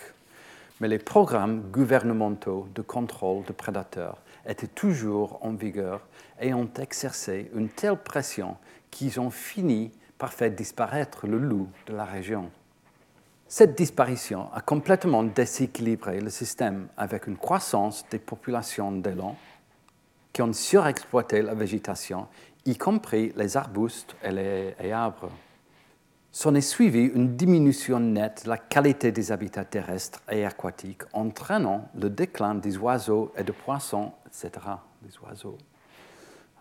Mais 0.80 0.88
les 0.88 1.00
programmes 1.00 1.62
gouvernementaux 1.72 2.68
de 2.76 2.82
contrôle 2.82 3.46
de 3.46 3.54
prédateurs 3.54 4.18
étaient 4.46 4.68
toujours 4.68 5.40
en 5.42 5.54
vigueur 5.54 6.02
et 6.40 6.54
ont 6.54 6.70
exercé 6.78 7.50
une 7.56 7.70
telle 7.70 7.98
pression 7.98 8.58
qu'ils 8.90 9.20
ont 9.20 9.30
fini 9.30 9.92
par 10.18 10.34
faire 10.34 10.52
disparaître 10.52 11.26
le 11.26 11.38
loup 11.38 11.70
de 11.88 11.94
la 11.94 12.06
région. 12.06 12.52
Cette 13.48 13.76
disparition 13.76 14.48
a 14.54 14.62
complètement 14.62 15.24
déséquilibré 15.24 16.22
le 16.22 16.30
système 16.30 16.88
avec 16.96 17.28
une 17.28 17.38
croissance 17.38 18.06
des 18.10 18.20
populations 18.20 18.92
d'élans 18.92 19.36
qui 20.34 20.42
ont 20.42 20.54
surexploité 20.54 21.42
la 21.42 21.54
végétation, 21.54 22.28
y 22.66 22.78
compris 22.78 23.34
les 23.36 23.58
arbustes 23.58 24.16
et 24.24 24.32
les 24.32 24.92
arbres. 24.92 25.30
S'en 26.32 26.56
est 26.56 26.62
suivi 26.62 27.08
une 27.08 27.36
diminution 27.36 28.00
nette 28.00 28.46
de 28.46 28.50
la 28.50 28.58
qualité 28.58 29.12
des 29.12 29.34
habitats 29.34 29.66
terrestres 29.66 30.22
et 30.32 30.46
aquatiques, 30.46 31.04
entraînant 31.12 31.90
le 31.94 32.10
déclin 32.10 32.56
des 32.56 32.78
oiseaux 32.78 33.34
et 33.38 33.44
des 33.44 33.52
poissons, 33.52 34.14
etc. 34.28 34.52
Les 35.04 35.12
oiseaux, 35.28 35.58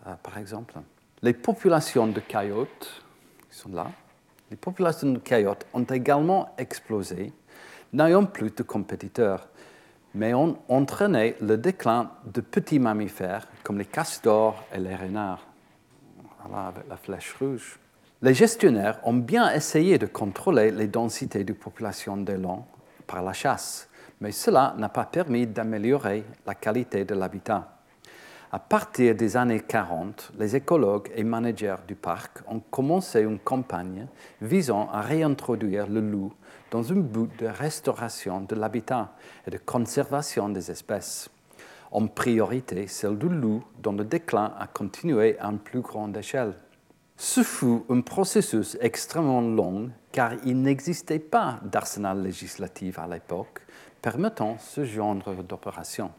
euh, 0.06 0.14
par 0.22 0.38
exemple. 0.38 0.74
Les 1.22 1.34
populations 1.34 2.08
de 2.08 2.20
coyotes, 2.20 3.04
sont 3.48 3.70
là, 3.70 3.92
les 4.50 4.56
populations 4.56 5.12
de 5.12 5.18
coyotes 5.18 5.66
ont 5.72 5.84
également 5.84 6.52
explosé, 6.58 7.32
n'ayant 7.92 8.24
plus 8.24 8.50
de 8.50 8.64
compétiteurs, 8.64 9.49
mais 10.14 10.34
ont 10.34 10.58
entraîné 10.68 11.36
le 11.40 11.56
déclin 11.56 12.10
de 12.24 12.40
petits 12.40 12.78
mammifères 12.78 13.46
comme 13.62 13.78
les 13.78 13.84
castors 13.84 14.64
et 14.74 14.78
les 14.78 14.94
renards. 14.94 15.46
Voilà, 16.44 16.68
avec 16.68 16.88
la 16.88 16.96
flèche 16.96 17.34
rouge. 17.38 17.78
Les 18.22 18.34
gestionnaires 18.34 18.98
ont 19.04 19.14
bien 19.14 19.50
essayé 19.52 19.98
de 19.98 20.06
contrôler 20.06 20.70
les 20.70 20.88
densités 20.88 21.44
de 21.44 21.52
population 21.52 22.16
d'élan 22.16 22.66
par 23.06 23.22
la 23.22 23.32
chasse, 23.32 23.88
mais 24.20 24.32
cela 24.32 24.74
n'a 24.76 24.88
pas 24.88 25.04
permis 25.04 25.46
d'améliorer 25.46 26.24
la 26.46 26.54
qualité 26.54 27.04
de 27.04 27.14
l'habitat. 27.14 27.80
À 28.52 28.58
partir 28.58 29.14
des 29.14 29.36
années 29.36 29.60
40, 29.60 30.32
les 30.38 30.56
écologues 30.56 31.10
et 31.14 31.22
managers 31.22 31.76
du 31.86 31.94
parc 31.94 32.40
ont 32.48 32.58
commencé 32.58 33.20
une 33.20 33.38
campagne 33.38 34.06
visant 34.42 34.90
à 34.90 35.02
réintroduire 35.02 35.86
le 35.86 36.00
loup 36.00 36.32
dans 36.70 36.92
un 36.92 36.96
but 37.00 37.30
de 37.38 37.46
restauration 37.46 38.40
de 38.42 38.54
l'habitat 38.54 39.12
et 39.46 39.50
de 39.50 39.58
conservation 39.58 40.48
des 40.48 40.70
espèces. 40.70 41.28
En 41.90 42.06
priorité, 42.06 42.86
celle 42.86 43.18
du 43.18 43.28
loup 43.28 43.64
dont 43.82 43.92
le 43.92 44.04
déclin 44.04 44.54
a 44.58 44.66
continué 44.66 45.38
à 45.38 45.46
une 45.46 45.58
plus 45.58 45.80
grande 45.80 46.16
échelle. 46.16 46.54
Ce 47.16 47.42
fut 47.42 47.82
un 47.88 48.00
processus 48.00 48.78
extrêmement 48.80 49.40
long 49.40 49.90
car 50.12 50.34
il 50.44 50.62
n'existait 50.62 51.18
pas 51.18 51.60
d'arsenal 51.64 52.22
législatif 52.22 52.98
à 52.98 53.06
l'époque 53.06 53.60
permettant 54.00 54.56
ce 54.58 54.84
genre 54.84 55.16
d'opération. 55.46 56.10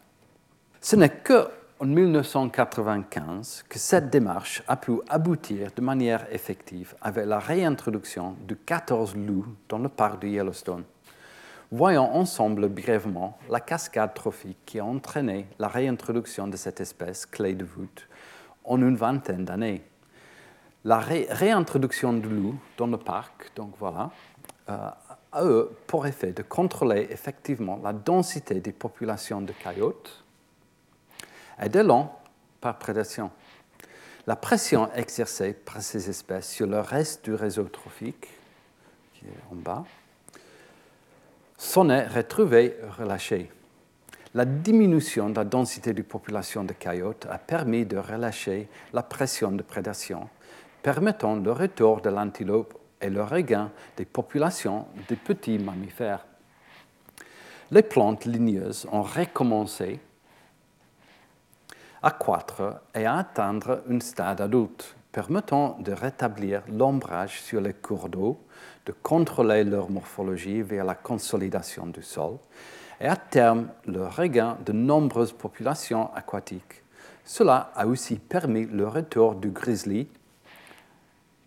Ce 0.80 0.96
n'est 0.96 1.10
que 1.10 1.48
en 1.82 1.88
1995 1.88 3.66
que 3.68 3.80
cette 3.80 4.12
démarche 4.12 4.62
a 4.68 4.78
pu 4.78 5.00
aboutir 5.10 5.72
de 5.76 5.82
manière 5.82 6.32
effective 6.32 6.94
avec 7.02 7.26
la 7.26 7.40
réintroduction 7.40 8.36
de 8.48 8.54
14 8.54 9.16
loups 9.16 9.48
dans 9.68 9.80
le 9.80 9.90
parc 9.90 10.22
de 10.22 10.28
Yellowstone. 10.28 10.84
Voyons 11.72 12.14
ensemble 12.16 12.70
brièvement 12.70 13.40
la 13.50 13.60
cascade 13.60 14.14
trophique 14.14 14.60
qui 14.64 14.78
a 14.78 14.86
entraîné 14.86 15.48
la 15.58 15.70
réintroduction 15.70 16.48
de 16.48 16.56
cette 16.56 16.82
espèce 16.82 17.26
clé 17.26 17.56
de 17.56 17.66
voûte 17.66 18.08
en 18.64 18.80
une 18.80 18.96
vingtaine 18.96 19.46
d'années. 19.46 19.82
La 20.86 21.00
réintroduction 21.00 22.14
du 22.14 22.30
loup 22.30 22.60
dans 22.78 22.88
le 22.88 22.98
parc, 22.98 23.52
donc 23.56 23.74
voilà, 23.80 24.12
euh, 24.70 24.90
a 25.32 25.46
eu 25.46 25.64
pour 25.88 26.06
effet 26.06 26.32
de 26.32 26.44
contrôler 26.44 27.08
effectivement 27.10 27.80
la 27.84 27.94
densité 27.94 28.60
des 28.60 28.72
populations 28.72 29.42
de 29.42 29.54
coyotes 29.64 30.22
et 31.62 31.70
de 31.70 31.80
long 31.80 32.10
par 32.60 32.78
prédation. 32.78 33.32
La 34.28 34.36
pression 34.36 34.92
exercée 34.94 35.54
par 35.54 35.82
ces 35.82 36.10
espèces 36.10 36.50
sur 36.50 36.68
le 36.68 36.80
reste 36.80 37.26
du 37.26 37.34
réseau 37.34 37.64
trophique, 37.64 38.28
qui 39.14 39.26
est 39.26 39.52
en 39.52 39.56
bas, 39.56 39.84
s'en 41.58 41.90
est 41.90 42.08
retrouvée 42.08 42.76
relâchée. 42.98 43.52
La 44.34 44.46
diminution 44.46 45.30
de 45.30 45.36
la 45.36 45.44
densité 45.44 45.94
de 45.94 46.02
population 46.02 46.64
de 46.64 46.74
coyotes 46.74 47.28
a 47.30 47.38
permis 47.38 47.86
de 47.86 47.98
relâcher 47.98 48.70
la 48.94 49.04
pression 49.04 49.52
de 49.52 49.62
prédation, 49.62 50.30
permettant 50.82 51.36
le 51.36 51.52
retour 51.52 52.02
de 52.02 52.10
l'antilope 52.10 52.78
et 53.02 53.10
le 53.10 53.24
regain 53.24 53.72
des 53.98 54.06
populations 54.06 54.88
de 55.10 55.16
petits 55.16 55.60
mammifères. 55.60 56.26
Les 57.72 57.84
plantes 57.84 58.26
ligneuses 58.26 58.88
ont 58.92 59.04
recommencé 59.04 60.00
à 62.04 62.12
croître 62.12 62.82
et 62.96 63.06
à 63.06 63.18
atteindre 63.18 63.84
un 63.90 64.00
stade 64.00 64.42
adulte, 64.42 64.96
permettant 65.12 65.78
de 65.80 65.92
rétablir 65.92 66.64
l'ombrage 66.68 67.42
sur 67.42 67.62
les 67.62 67.74
cours 67.74 68.10
d'eau, 68.10 68.40
de 68.86 68.94
contrôler 69.04 69.64
leur 69.64 69.90
morphologie 69.90 70.62
vers 70.62 70.86
la 70.86 70.96
consolidation 70.96 71.86
du 71.88 72.02
sol 72.02 72.38
et 73.00 73.08
à 73.08 73.16
terme 73.16 73.68
le 73.86 74.06
regain 74.06 74.58
de 74.66 74.72
nombreuses 74.72 75.34
populations 75.34 76.14
aquatiques. 76.14 76.84
Cela 77.24 77.72
a 77.76 77.86
aussi 77.86 78.18
permis 78.18 78.66
le 78.66 78.88
retour 78.88 79.36
du 79.36 79.50
grizzly, 79.50 80.08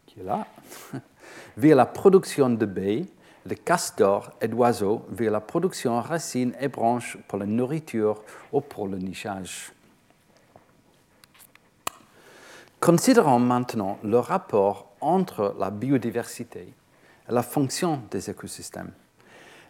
qui 0.06 0.20
est 0.20 0.24
là, 0.24 0.46
vers 1.56 1.76
la 1.76 1.86
production 1.86 2.50
de 2.50 2.66
baies, 2.66 3.06
de 3.46 3.54
castors 3.54 4.32
et 4.40 4.48
d'oiseaux, 4.48 5.04
vers 5.10 5.30
la 5.30 5.40
production 5.40 6.00
racines 6.00 6.54
et 6.60 6.68
branches 6.68 7.18
pour 7.28 7.38
la 7.38 7.46
nourriture 7.46 8.22
ou 8.52 8.60
pour 8.60 8.88
le 8.88 8.98
nichage. 8.98 9.73
Considérons 12.84 13.38
maintenant 13.38 13.98
le 14.04 14.18
rapport 14.18 14.90
entre 15.00 15.56
la 15.58 15.70
biodiversité 15.70 16.60
et 17.26 17.32
la 17.32 17.42
fonction 17.42 18.02
des 18.10 18.28
écosystèmes. 18.28 18.92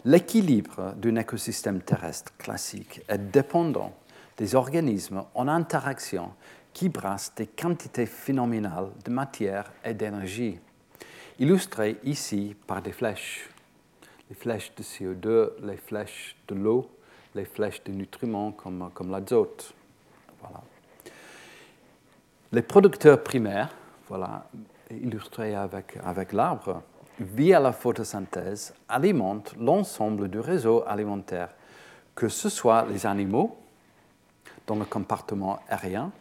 L'équilibre 0.05 0.95
d'un 0.97 1.15
écosystème 1.15 1.81
terrestre 1.81 2.37
classique 2.37 3.03
est 3.07 3.31
dépendant 3.31 3.95
des 4.37 4.57
organismes 4.57 5.23
en 5.33 5.47
interaction 5.47 6.33
qui 6.73 6.89
brassent 6.89 7.33
des 7.37 7.47
quantités 7.47 8.07
phénoménales 8.07 8.91
de 9.05 9.13
matière 9.13 9.73
et 9.85 9.95
d'énergie, 9.95 10.59
illustrées 11.39 11.99
ici 12.03 12.57
par 12.67 12.83
des 12.83 12.91
flèches. 12.91 13.49
Les 14.29 14.35
flèches 14.35 14.73
de 14.75 14.83
CO2, 14.83 15.51
les 15.65 15.77
flèches 15.77 16.35
de 16.49 16.57
l'eau, 16.57 16.91
les 17.37 17.45
flèches 17.45 17.85
de 17.85 17.93
nutriments 17.93 18.51
comme, 18.51 18.91
l'azote. 19.09 19.73
Voilà. 20.41 20.65
Les 22.55 22.63
producteurs 22.63 23.21
primaires, 23.21 23.75
voilà, 24.07 24.47
illustrés 24.89 25.57
avec, 25.57 26.33
l'arbre, 26.33 26.85
via 27.19 27.59
la 27.59 27.73
photosynthèse, 27.73 28.73
alimentent 28.89 29.57
l'ensemble 29.59 30.29
du 30.29 30.39
réseau 30.39 30.85
alimentaire, 30.87 31.49
que 32.15 32.29
ce 32.29 32.49
soit 32.49 32.87
les 32.89 33.07
animaux 33.07 33.59
dans 34.69 34.77
le 34.77 34.85
compartiment 34.85 35.59
aérien 35.69 36.13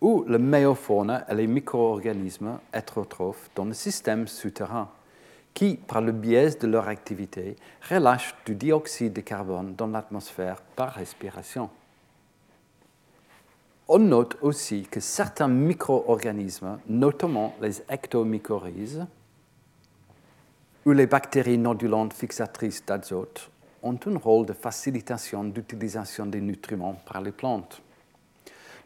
ou 0.00 0.22
le 0.28 0.38
méofaune 0.38 1.24
et 1.28 1.34
les 1.34 1.48
micro-organismes 1.48 2.60
hétérotrophes 2.72 3.50
dans 3.56 3.64
le 3.64 3.74
système 3.74 4.28
souterrain, 4.28 4.88
qui, 5.54 5.74
par 5.74 6.02
le 6.02 6.12
biais 6.12 6.50
de 6.50 6.68
leur 6.68 6.86
activité, 6.86 7.56
relâchent 7.90 8.36
du 8.46 8.54
dioxyde 8.54 9.12
de 9.12 9.22
carbone 9.22 9.74
dans 9.74 9.88
l'atmosphère 9.88 10.62
par 10.76 10.92
respiration. 10.92 11.68
On 13.90 14.00
note 14.00 14.36
aussi 14.42 14.82
que 14.82 15.00
certains 15.00 15.48
micro-organismes, 15.48 16.78
notamment 16.88 17.54
les 17.62 17.80
ectomycorhizes 17.88 19.06
ou 20.84 20.92
les 20.92 21.06
bactéries 21.06 21.56
nodulantes 21.56 22.12
fixatrices 22.12 22.84
d'azote, 22.84 23.50
ont 23.82 23.98
un 24.06 24.18
rôle 24.18 24.44
de 24.44 24.52
facilitation 24.52 25.42
d'utilisation 25.44 26.26
des 26.26 26.42
nutriments 26.42 27.00
par 27.06 27.22
les 27.22 27.32
plantes. 27.32 27.80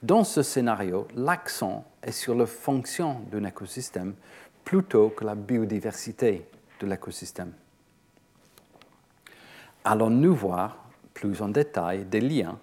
Dans 0.01 0.23
ce 0.23 0.43
scénario, 0.43 1.09
l'accent 1.17 1.85
est 2.01 2.13
sur 2.13 2.37
la 2.37 2.47
fonction 2.47 3.23
d'un 3.33 3.45
écosystème 3.45 4.15
plutôt 4.65 5.09
que 5.11 5.25
la 5.25 5.35
biodiversité 5.35 6.47
de 6.79 6.87
l'écosystème. 6.87 7.53
Allons-nous 9.85 10.35
voir 10.35 10.77
plus 11.13 11.43
en 11.43 11.49
détail 11.49 12.05
des 12.05 12.21
liens 12.21 12.57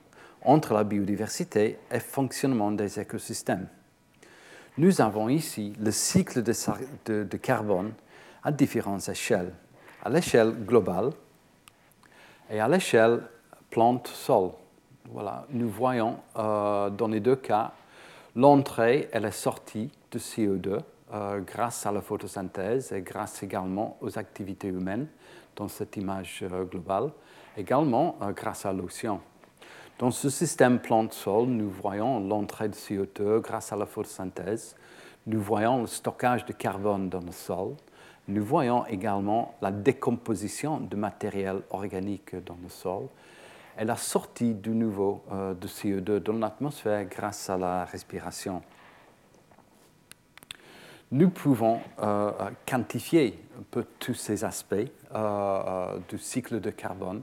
entre 0.43 0.73
la 0.73 0.84
biodiversité 0.84 1.80
et 1.91 1.95
le 1.95 1.99
fonctionnement 1.99 2.71
des 2.71 2.99
écosystèmes. 2.99 3.67
Nous 4.78 5.02
avons 5.02 5.28
ici 5.28 5.73
le 5.80 5.91
cycle 5.91 6.41
de, 6.41 7.38
carbone 7.38 7.91
à 8.43 8.52
différentes 8.52 9.10
échelles, 9.10 9.52
à 10.04 10.10
l'échelle 10.10 10.54
globale 10.65 11.12
et 12.49 12.62
à 12.62 12.67
l'échelle 12.69 13.23
plante-sol. 13.69 14.52
Voilà, 15.12 15.45
nous 15.49 15.67
voyons 15.67 16.19
euh, 16.38 16.89
dans 16.89 17.10
les 17.10 17.19
deux 17.19 17.36
cas 17.36 17.73
l'entrée 18.36 19.10
et 19.12 19.19
la 19.19 19.32
sortie 19.32 19.91
de 20.12 20.19
CO2 20.19 20.80
euh, 21.13 21.41
grâce 21.41 21.86
à 21.86 21.91
la 21.91 22.02
photosynthèse 22.02 22.93
et 22.93 23.02
grâce 23.02 23.43
également 23.43 23.97
aux 23.99 24.17
activités 24.17 24.69
humaines 24.69 25.08
dans 25.58 25.67
cette 25.67 25.97
image 25.97 26.39
euh, 26.43 26.63
globale, 26.63 27.12
également 27.58 28.15
grâce 28.34 28.65
à 28.65 28.71
l'océan. 28.71 29.19
Dans 30.00 30.12
ce 30.12 30.30
système 30.30 30.80
plante-sol, 30.80 31.48
nous 31.48 31.70
voyons 31.70 32.22
l'entrée 32.22 32.70
de 32.70 32.74
CO2 32.74 33.42
grâce 33.42 33.74
à 33.74 33.76
la 33.76 33.86
photosynthèse. 33.86 34.78
Nous 35.28 35.42
voyons 35.42 35.82
le 35.82 35.88
stockage 35.88 36.46
de 36.46 36.54
carbone 36.54 37.10
dans 37.10 37.20
le 37.20 37.34
sol. 37.34 37.76
Nous 38.30 38.46
voyons 38.46 38.86
également 38.86 39.56
la 39.62 39.72
décomposition 39.72 40.80
de 40.80 40.96
matériel 40.96 41.64
organique 41.72 42.34
dans 42.46 42.58
le 42.64 42.70
sol 42.70 43.08
et 43.78 43.84
la 43.84 43.98
sortie 43.98 44.54
du 44.54 44.70
niveau 44.70 45.22
euh, 45.34 45.54
de 45.54 45.68
CO2 45.68 46.20
dans 46.20 46.38
l'atmosphère 46.38 47.04
grâce 47.04 47.50
à 47.50 47.58
la 47.58 47.84
respiration. 47.84 48.62
Nous 51.12 51.30
pouvons 51.30 51.82
euh, 52.02 52.32
quantifier 52.66 53.38
un 53.60 53.64
peu 53.70 53.84
tous 54.00 54.14
ces 54.14 54.46
aspects 54.46 54.76
euh, 55.14 55.98
du 56.08 56.18
cycle 56.18 56.62
de 56.62 56.70
carbone 56.70 57.22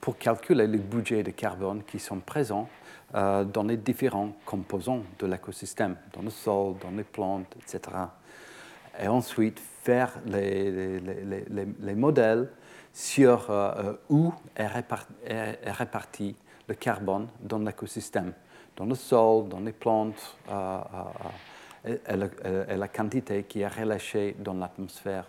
pour 0.00 0.16
calculer 0.16 0.66
les 0.66 0.78
budgets 0.78 1.22
de 1.22 1.30
carbone 1.30 1.82
qui 1.84 1.98
sont 1.98 2.20
présents 2.20 2.68
euh, 3.14 3.44
dans 3.44 3.64
les 3.64 3.76
différents 3.76 4.32
composants 4.46 5.02
de 5.18 5.26
l'écosystème, 5.26 5.96
dans 6.12 6.22
le 6.22 6.30
sol, 6.30 6.74
dans 6.80 6.90
les 6.90 7.04
plantes, 7.04 7.54
etc. 7.56 7.80
Et 9.00 9.08
ensuite 9.08 9.60
faire 9.82 10.12
les, 10.26 11.00
les, 11.00 11.94
modèles 11.94 12.48
sur 12.92 13.50
euh, 13.50 13.72
euh, 13.76 13.96
où 14.08 14.32
est 14.56 14.66
réparti, 14.66 16.36
le 16.68 16.74
carbone 16.74 17.26
dans 17.40 17.58
l'écosystème, 17.58 18.32
dans 18.76 18.86
le 18.86 18.94
sol, 18.94 19.48
dans 19.48 19.60
les 19.60 19.72
plantes, 19.72 20.36
et, 21.84 22.16
la, 22.16 22.26
et, 22.68 22.76
la, 22.76 22.88
quantité 22.88 23.42
qui 23.44 23.60
est 23.60 23.68
relâchée 23.68 24.36
dans 24.38 24.54
l'atmosphère 24.54 25.26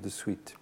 de 0.00 0.08
suite. 0.08 0.57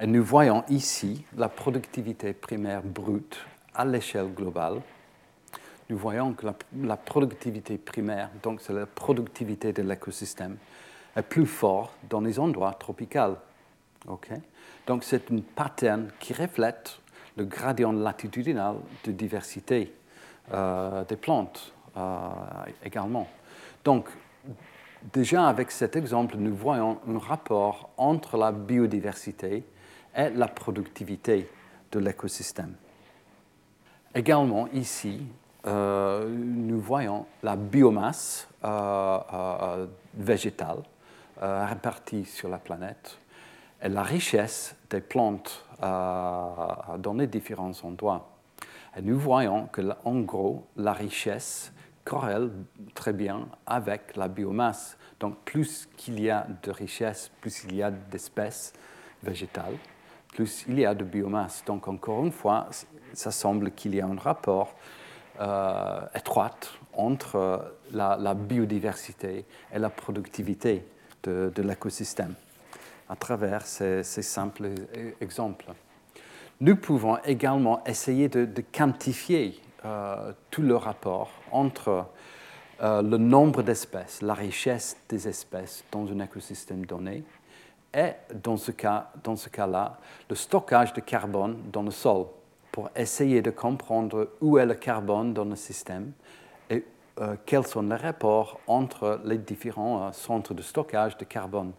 Et 0.00 0.06
nous 0.06 0.24
voyons 0.24 0.64
ici 0.68 1.24
la 1.36 1.48
productivité 1.48 2.32
primaire 2.32 2.82
brute 2.82 3.38
à 3.74 3.84
l'échelle 3.84 4.32
globale. 4.32 4.80
Nous 5.90 5.98
voyons 5.98 6.32
que 6.32 6.46
la, 6.82 6.96
productivité 6.96 7.76
primaire, 7.76 8.30
donc 8.42 8.60
c'est 8.62 8.72
la 8.72 8.86
productivité 8.86 9.72
de 9.72 9.82
l'écosystème, 9.82 10.56
est 11.14 11.22
plus 11.22 11.46
forte 11.46 11.92
dans 12.08 12.20
les 12.20 12.38
endroits 12.38 12.72
tropicaux. 12.72 13.36
Donc 14.86 15.04
c'est 15.04 15.28
une 15.30 15.42
pattern 15.42 16.08
qui 16.18 16.32
reflète 16.32 16.98
le 17.36 17.44
gradient 17.44 17.92
latitudinal 17.92 18.76
de 19.04 19.12
diversité 19.12 19.92
euh, 20.52 21.04
des 21.04 21.16
plantes 21.16 21.72
euh, 21.96 22.28
également. 22.84 23.28
Donc 23.84 24.08
déjà 25.12 25.48
avec 25.48 25.70
cet 25.70 25.96
exemple, 25.96 26.36
nous 26.38 26.54
voyons 26.54 26.98
un 27.06 27.18
rapport 27.18 27.90
entre 27.96 28.36
la 28.36 28.52
biodiversité 28.52 29.64
et 30.16 30.30
la 30.30 30.48
productivité 30.48 31.48
de 31.90 31.98
l'écosystème. 31.98 32.74
Également 34.14 34.68
ici, 34.68 35.22
euh, 35.66 36.28
nous 36.28 36.80
voyons 36.80 37.26
la 37.42 37.56
biomasse 37.56 38.48
végétale 40.14 40.82
répartie 41.40 42.24
sur 42.24 42.48
la 42.48 42.58
planète 42.58 43.18
et 43.82 43.88
la 43.88 44.02
richesse 44.02 44.76
des 44.90 45.00
plantes 45.00 45.66
euh, 45.82 46.98
dans 46.98 47.14
les 47.14 47.26
différents 47.26 47.72
endroits. 47.82 48.30
Et 48.96 49.02
nous 49.02 49.18
voyons 49.18 49.66
que, 49.66 49.82
en 50.04 50.20
gros, 50.20 50.66
la 50.76 50.92
richesse 50.92 51.72
corrèle 52.04 52.50
très 52.94 53.12
bien 53.12 53.48
avec 53.66 54.16
la 54.16 54.28
biomasse. 54.28 54.96
Donc, 55.18 55.38
plus 55.44 55.88
qu'il 55.96 56.20
y 56.20 56.30
a 56.30 56.46
de 56.62 56.70
richesse, 56.70 57.30
plus 57.40 57.64
il 57.64 57.76
y 57.76 57.82
a 57.82 57.90
d'espèces 57.90 58.72
végétales, 59.22 59.76
plus 60.32 60.64
il 60.68 60.80
y 60.80 60.84
a 60.84 60.94
de 60.94 61.04
biomasse. 61.04 61.62
Donc, 61.64 61.86
encore 61.86 62.24
une 62.24 62.32
fois, 62.32 62.68
ça 63.12 63.30
semble 63.30 63.70
qu'il 63.70 63.94
y 63.94 64.00
a 64.00 64.06
un 64.06 64.16
rapport 64.16 64.74
euh, 65.40 66.00
étroit 66.14 66.50
entre 66.94 67.74
la, 67.92 68.34
biodiversité 68.34 69.44
et 69.72 69.78
la 69.78 69.90
productivité 69.90 70.84
de 71.22 71.62
l'écosystème 71.62 72.34
à 73.12 73.16
travers 73.16 73.66
ces, 73.66 74.02
simples 74.02 74.70
e-, 74.96 75.14
exemples. 75.20 75.66
Nous 76.60 76.76
pouvons 76.76 77.18
également 77.24 77.84
essayer 77.84 78.28
de, 78.28 78.62
quantifier 78.72 79.60
euh, 79.84 80.32
tout 80.50 80.62
le 80.62 80.76
rapport 80.76 81.30
entre 81.50 82.06
euh, 82.82 83.02
le 83.02 83.18
nombre 83.18 83.62
d'espèces, 83.62 84.22
la 84.22 84.32
richesse 84.32 84.96
des 85.08 85.28
espèces 85.28 85.84
dans 85.92 86.06
un 86.06 86.20
écosystème 86.20 86.86
donné, 86.86 87.22
et 87.94 88.12
dans 88.34 88.56
ce 88.56 88.72
cas-là, 88.72 89.18
cas 89.50 89.96
le 90.28 90.34
stockage 90.34 90.92
de 90.92 91.00
carbone 91.00 91.58
dans 91.72 91.82
le 91.82 91.90
sol, 91.90 92.26
pour 92.70 92.88
essayer 92.96 93.42
de 93.42 93.50
comprendre 93.50 94.30
où 94.40 94.58
est 94.58 94.66
le 94.66 94.74
carbone 94.74 95.34
dans 95.34 95.44
le 95.44 95.56
système 95.56 96.12
et 96.70 96.84
euh, 97.20 97.36
quels 97.44 97.66
sont 97.66 97.82
les 97.82 97.96
rapports 97.96 98.60
entre 98.66 99.20
les 99.24 99.36
différents 99.36 100.10
centres 100.12 100.54
de 100.54 100.62
stockage 100.62 101.18
de 101.18 101.24
carbone. 101.24 101.72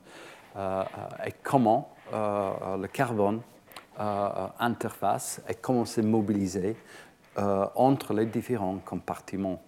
Euh, 0.56 0.84
et 1.26 1.34
comment 1.42 1.90
euh, 2.14 2.78
le 2.78 2.88
carbone 2.88 3.42
euh, 4.00 4.48
interface 4.60 5.42
et 5.50 5.56
comment 5.56 5.86
c'est 5.86 6.04
mobilisé 6.04 6.76
entre 7.74 8.14
les 8.14 8.28
différents 8.28 8.78
compartiments. 8.86 9.60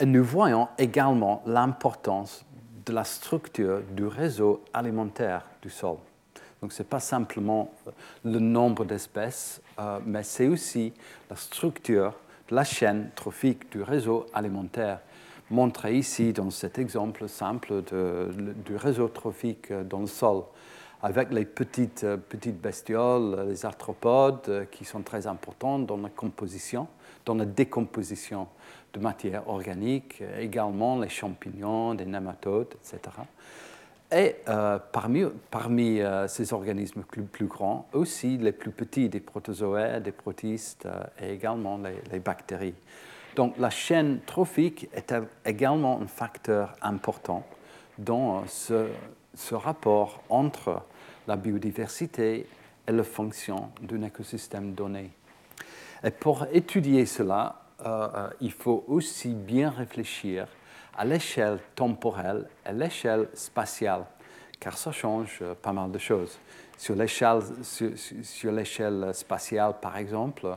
Et 0.00 0.06
nous 0.06 0.24
voyons 0.24 0.68
également 0.78 1.42
l'importance 1.44 2.46
de 2.88 2.94
la 2.94 3.04
structure 3.04 3.82
du 3.92 4.06
réseau 4.06 4.64
alimentaire 4.72 5.44
du 5.62 5.68
sol. 5.68 5.98
Donc 6.60 6.72
ce 6.72 6.82
n'est 6.82 6.88
pas 6.88 7.00
simplement 7.00 7.70
le 8.24 8.38
nombre 8.38 8.84
d'espèces, 8.84 9.60
mais 10.04 10.22
c'est 10.22 10.48
aussi 10.48 10.92
la 11.30 11.36
structure 11.36 12.14
de 12.48 12.54
la 12.54 12.64
chaîne 12.64 13.10
trophique 13.14 13.70
du 13.70 13.82
réseau 13.82 14.26
alimentaire 14.32 15.00
montré 15.50 15.96
ici 15.96 16.32
dans 16.32 16.50
cet 16.50 16.78
exemple 16.78 17.28
simple 17.28 17.82
du 18.64 18.76
réseau 18.76 19.08
trophique 19.08 19.72
dans 19.72 20.00
le 20.00 20.06
sol, 20.06 20.44
avec 21.02 21.30
les 21.30 21.44
petites, 21.44 22.06
petites 22.28 22.60
bestioles, 22.60 23.46
les 23.48 23.64
arthropodes, 23.64 24.66
qui 24.70 24.84
sont 24.84 25.02
très 25.02 25.26
importants 25.26 25.78
dans 25.78 25.98
la 25.98 26.08
composition, 26.08 26.88
dans 27.24 27.34
la 27.34 27.44
décomposition 27.44 28.48
de 28.92 29.00
matière 29.00 29.48
organique, 29.48 30.22
également 30.38 30.98
les 30.98 31.08
champignons, 31.08 31.92
les 31.92 32.06
nématodes, 32.06 32.74
etc. 32.74 33.00
Et 34.10 34.36
euh, 34.48 34.78
parmi, 34.90 35.24
parmi 35.50 36.00
euh, 36.00 36.26
ces 36.28 36.52
organismes 36.54 37.02
plus, 37.02 37.46
grands, 37.46 37.86
aussi 37.92 38.38
les 38.38 38.52
plus 38.52 38.70
petits, 38.70 39.10
des 39.10 39.20
protozoaires, 39.20 40.00
des 40.00 40.12
protistes 40.12 40.86
euh, 40.86 41.04
et 41.20 41.34
également 41.34 41.78
les 42.10 42.18
bactéries. 42.20 42.74
Donc 43.36 43.58
la 43.58 43.70
chaîne 43.70 44.20
trophique 44.26 44.88
est 44.94 45.14
également 45.44 46.00
un 46.00 46.06
facteur 46.06 46.74
important 46.82 47.44
dans 47.98 48.44
ce, 48.46 48.88
rapport 49.52 50.22
entre 50.28 50.82
la 51.28 51.36
biodiversité 51.36 52.48
et 52.86 52.92
la 52.92 53.04
fonction 53.04 53.70
d'un 53.82 54.02
écosystème 54.02 54.72
donné. 54.72 55.10
Et 56.02 56.10
pour 56.10 56.46
étudier 56.52 57.06
cela, 57.06 57.60
euh, 57.86 58.08
euh, 58.12 58.28
il 58.40 58.50
faut 58.50 58.84
aussi 58.88 59.34
bien 59.34 59.70
réfléchir 59.70 60.48
à 60.96 61.04
l'échelle 61.04 61.60
temporelle 61.76 62.48
et 62.68 62.72
l'échelle 62.72 63.28
spatiale, 63.34 64.04
car 64.58 64.76
ça 64.76 64.90
change 64.90 65.38
euh, 65.42 65.54
pas 65.54 65.72
mal 65.72 65.92
de 65.92 65.98
choses. 65.98 66.40
Sur 66.76 66.96
l'échelle 66.96 67.40
spatiale, 69.14 69.74
par 69.80 69.96
exemple, 69.96 70.48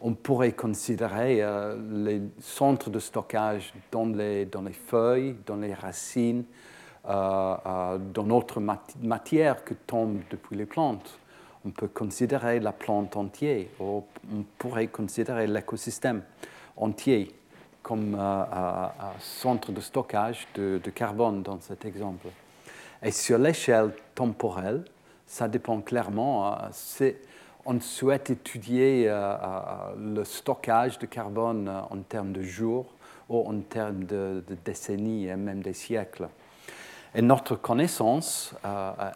on 0.00 0.14
pourrait 0.14 0.52
considérer 0.52 1.42
les 1.90 2.20
centres 2.38 2.90
de 2.90 2.98
stockage 2.98 3.72
dans 3.90 4.04
les, 4.04 4.44
dans 4.44 4.60
les 4.60 4.74
feuilles, 4.74 5.36
dans 5.46 5.56
les 5.56 5.72
racines, 5.72 6.44
dans 7.02 7.98
d'autres 8.12 8.60
matières 9.00 9.64
que 9.64 9.72
tombent 9.72 10.20
depuis 10.30 10.54
les 10.54 10.66
plantes. 10.66 11.18
On 11.64 11.70
peut 11.70 11.88
considérer 11.88 12.60
la 12.60 12.72
plante 12.72 13.16
entière, 13.16 13.64
on 13.80 14.04
pourrait 14.58 14.88
considérer 14.88 15.46
l'écosystème 15.46 16.20
entier 16.76 17.34
comme 17.82 18.14
un 18.14 18.90
centre 19.20 19.70
de 19.70 19.80
stockage 19.80 20.48
de, 20.54 20.80
de, 20.82 20.90
carbone 20.90 21.42
dans 21.42 21.60
cet 21.60 21.84
exemple. 21.84 22.28
Et 23.02 23.10
sur 23.10 23.36
l'échelle 23.36 23.92
temporelle, 24.14 24.84
ça 25.26 25.48
dépend 25.48 25.80
clairement. 25.80 26.56
on 27.66 27.80
souhaite 27.80 28.30
étudier 28.30 29.08
euh, 29.08 29.34
euh, 29.34 30.14
le 30.14 30.24
stockage 30.24 30.98
de 30.98 31.06
carbone 31.06 31.68
euh, 31.68 31.80
en 31.90 31.98
termes 31.98 32.32
de 32.32 32.42
jours 32.42 32.86
ou 33.28 33.46
en 33.46 33.60
termes 33.60 34.04
de, 34.04 34.44
décennies 34.64 35.26
et 35.26 35.36
même 35.36 35.62
des 35.62 35.72
siècles. 35.72 36.28
Et 37.14 37.22
notre 37.22 37.54
connaissance 37.54 38.54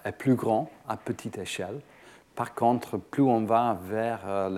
est 0.05 0.13
plus 0.13 0.37
grande 0.37 0.69
à 0.89 0.97
petite 0.97 1.37
échelle. 1.37 1.81
Par 2.39 2.55
contre, 2.55 2.99
plus 2.99 3.25
on 3.25 3.45
va 3.47 3.77
vers 3.83 4.49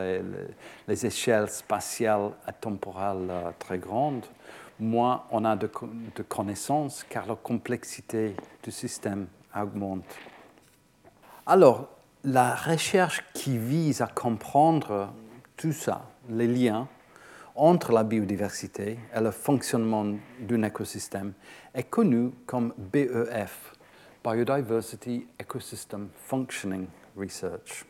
les, 0.86 1.06
échelles 1.06 1.48
spatiales 1.48 2.32
et 2.46 2.52
temporelles 2.52 3.32
très 3.58 3.78
grandes, 3.78 4.26
moins 4.78 5.24
on 5.30 5.46
a 5.46 5.56
de, 5.56 5.70
de 6.14 6.22
connaissances 6.22 7.06
car 7.08 7.26
la 7.26 7.36
complexité 7.36 8.36
du 8.62 8.70
système 8.70 9.28
augmente. 9.58 10.04
Alors, 11.46 11.88
la 12.22 12.54
recherche 12.54 13.24
qui 13.32 13.56
vise 13.56 14.02
à 14.02 14.08
comprendre 14.08 15.08
tout 15.56 15.72
ça, 15.72 16.02
les 16.28 16.48
liens 16.48 16.86
entre 17.56 17.92
la 17.92 18.04
biodiversité 18.04 18.98
et 19.16 19.20
le 19.20 19.30
fonctionnement 19.30 20.04
d'un 20.38 20.62
écosystème, 20.64 21.32
est 21.72 21.84
connue 21.84 22.30
comme 22.44 22.74
BEF, 22.76 23.72
Biodiversity 24.22 25.26
Ecosystem 25.40 26.10
Functioning 26.26 26.86
Research. 27.20 27.84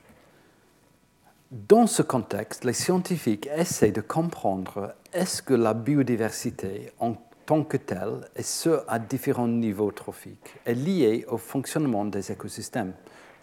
Dans 1.50 1.86
ce 1.86 2.02
contexte, 2.02 2.64
les 2.64 2.72
scientifiques 2.72 3.48
essaient 3.54 3.92
de 3.92 4.00
comprendre 4.00 4.94
est-ce 5.12 5.42
que 5.42 5.54
la 5.54 5.74
biodiversité 5.74 6.92
en 7.00 7.14
tant 7.46 7.64
que 7.64 7.76
telle, 7.76 8.20
et 8.36 8.42
ce 8.42 8.82
à 8.86 8.98
différents 8.98 9.48
niveaux 9.48 9.90
trophiques, 9.90 10.54
est 10.64 10.74
liée 10.74 11.24
au 11.28 11.38
fonctionnement 11.38 12.04
des 12.04 12.30
écosystèmes 12.30 12.92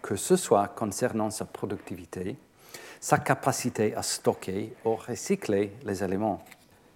que 0.02 0.16
ce 0.16 0.36
soit 0.36 0.68
concernant 0.68 1.30
sa 1.30 1.44
productivité, 1.44 2.36
sa 3.00 3.18
capacité 3.18 3.94
à 3.94 4.02
stocker 4.02 4.74
ou 4.84 4.94
recycler 4.94 5.72
les 5.84 6.02
éléments. 6.02 6.44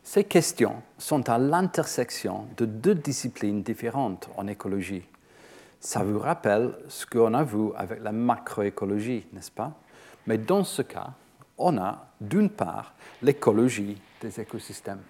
Ces 0.02 0.24
questions 0.24 0.82
sont 0.98 1.28
à 1.28 1.38
l'intersection 1.38 2.46
de 2.56 2.64
deux 2.64 2.94
disciplines 2.94 3.62
différentes 3.62 4.28
en 4.36 4.46
écologie. 4.46 5.06
Ça 5.84 6.04
vous 6.04 6.20
rappelle 6.20 6.76
ce 6.86 7.04
qu'on 7.04 7.34
a 7.34 7.42
vu 7.42 7.70
avec 7.74 8.00
la 8.04 8.12
macroécologie, 8.12 9.26
n'est-ce 9.32 9.50
pas? 9.50 9.72
Mais 10.28 10.38
dans 10.38 10.62
ce 10.62 10.80
cas, 10.80 11.10
on 11.58 11.76
a 11.76 12.06
d'une 12.20 12.50
part 12.50 12.94
l'écologie 13.20 14.00
des 14.20 14.40
écosystèmes. 14.40 15.02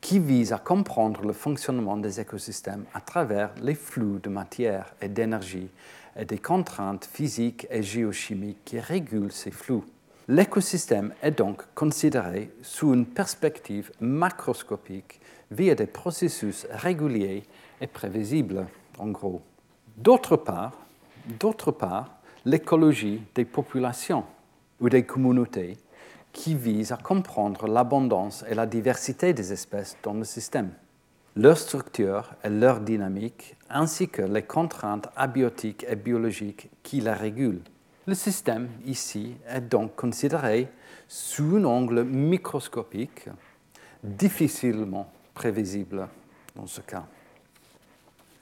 qui 0.00 0.18
vise 0.18 0.52
à 0.52 0.58
comprendre 0.58 1.26
le 1.26 1.32
fonctionnement 1.32 1.96
des 1.96 2.20
écosystèmes 2.20 2.84
à 2.94 3.00
travers 3.00 3.50
les 3.60 3.74
flux 3.74 4.18
de 4.22 4.30
matière 4.30 4.94
et 5.02 5.08
d'énergie 5.08 5.68
et 6.16 6.24
des 6.24 6.38
contraintes 6.38 7.04
physiques 7.04 7.66
et 7.70 7.82
géochimiques 7.82 8.64
qui 8.64 8.80
régulent 8.80 9.30
ces 9.30 9.50
flux. 9.50 9.82
L'écosystème 10.28 11.12
est 11.22 11.36
donc 11.36 11.62
considéré 11.74 12.50
sous 12.62 12.94
une 12.94 13.06
perspective 13.06 13.92
macroscopique 14.00 15.20
via 15.50 15.74
des 15.74 15.86
processus 15.86 16.66
réguliers 16.70 17.44
et 17.80 17.86
prévisibles, 17.86 18.66
en 18.98 19.08
gros. 19.08 19.42
D'autre 20.00 20.36
part, 20.36 20.72
l'écologie 22.46 23.22
des 23.34 23.44
populations 23.44 24.24
ou 24.80 24.88
des 24.88 25.04
communautés 25.04 25.76
qui 26.32 26.54
vise 26.54 26.90
à 26.92 26.96
comprendre 26.96 27.66
l'abondance 27.68 28.42
et 28.48 28.54
la 28.54 28.64
diversité 28.64 29.34
des 29.34 29.52
espèces 29.52 29.98
dans 30.02 30.14
le 30.14 30.24
système, 30.24 30.70
leur 31.36 31.58
structure 31.58 32.30
et 32.42 32.48
leur 32.48 32.80
dynamique, 32.80 33.56
ainsi 33.68 34.08
que 34.08 34.22
les 34.22 34.42
contraintes 34.42 35.10
abiotiques 35.16 35.84
et 35.86 35.96
biologiques 35.96 36.70
qui 36.82 37.02
la 37.02 37.12
régulent. 37.12 37.62
Le 38.06 38.14
système 38.14 38.70
ici 38.86 39.36
est 39.46 39.60
donc 39.60 39.96
considéré 39.96 40.70
sous 41.08 41.56
un 41.56 41.64
angle 41.64 42.04
microscopique, 42.04 43.28
difficilement 44.02 45.12
prévisible 45.34 46.08
dans 46.56 46.66
ce 46.66 46.80
cas. 46.80 47.04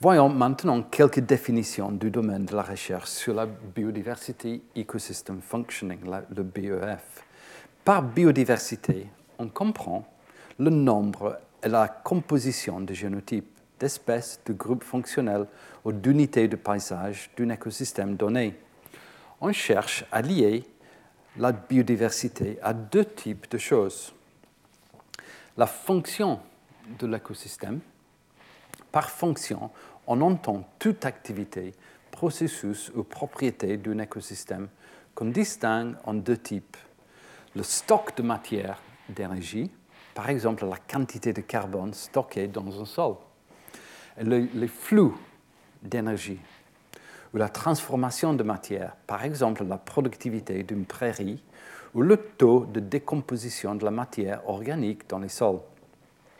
Voyons 0.00 0.28
maintenant 0.28 0.82
quelques 0.82 1.18
définitions 1.18 1.90
du 1.90 2.08
domaine 2.08 2.44
de 2.44 2.54
la 2.54 2.62
recherche 2.62 3.08
sur 3.08 3.34
la 3.34 3.46
biodiversité 3.46 4.62
ecosystem 4.76 5.40
functioning, 5.42 5.98
le 6.36 6.42
BEF. 6.44 7.24
Par 7.84 8.04
biodiversité, 8.04 9.08
on 9.40 9.48
comprend 9.48 10.06
le 10.56 10.70
nombre 10.70 11.40
et 11.60 11.68
la 11.68 11.88
composition 11.88 12.80
de 12.80 12.94
génotypes, 12.94 13.50
d'espèces, 13.80 14.38
de 14.46 14.52
groupes 14.52 14.84
fonctionnels 14.84 15.48
ou 15.84 15.90
d'unités 15.90 16.46
de 16.46 16.54
paysage 16.54 17.30
d'un 17.36 17.48
écosystème 17.48 18.14
donné. 18.14 18.54
On 19.40 19.50
cherche 19.50 20.04
à 20.12 20.22
lier 20.22 20.64
la 21.36 21.50
biodiversité 21.50 22.56
à 22.62 22.72
deux 22.72 23.04
types 23.04 23.50
de 23.50 23.58
choses. 23.58 24.14
La 25.56 25.66
fonction 25.66 26.38
de 27.00 27.08
l'écosystème 27.08 27.80
par 28.92 29.10
fonction, 29.10 29.70
on 30.06 30.20
entend 30.20 30.64
toute 30.78 31.04
activité, 31.04 31.74
processus 32.10 32.90
ou 32.94 33.04
propriété 33.04 33.76
d'un 33.76 33.98
écosystème 33.98 34.68
qu'on 35.14 35.26
distingue 35.26 35.94
en 36.04 36.14
deux 36.14 36.38
types. 36.38 36.76
Le 37.54 37.62
stock 37.62 38.16
de 38.16 38.22
matière 38.22 38.80
d'énergie, 39.08 39.70
par 40.14 40.30
exemple 40.30 40.66
la 40.66 40.76
quantité 40.76 41.32
de 41.32 41.40
carbone 41.40 41.92
stocké 41.92 42.48
dans 42.48 42.80
un 42.80 42.84
sol, 42.84 43.16
les 44.20 44.68
flux 44.68 45.12
d'énergie, 45.82 46.40
ou 47.34 47.36
la 47.36 47.48
transformation 47.48 48.34
de 48.34 48.42
matière, 48.42 48.96
par 49.06 49.24
exemple 49.24 49.64
la 49.64 49.78
productivité 49.78 50.62
d'une 50.62 50.86
prairie, 50.86 51.42
ou 51.94 52.02
le 52.02 52.16
taux 52.16 52.66
de 52.66 52.80
décomposition 52.80 53.74
de 53.74 53.84
la 53.84 53.90
matière 53.90 54.48
organique 54.48 55.08
dans 55.08 55.18
les 55.18 55.28
sols. 55.28 55.60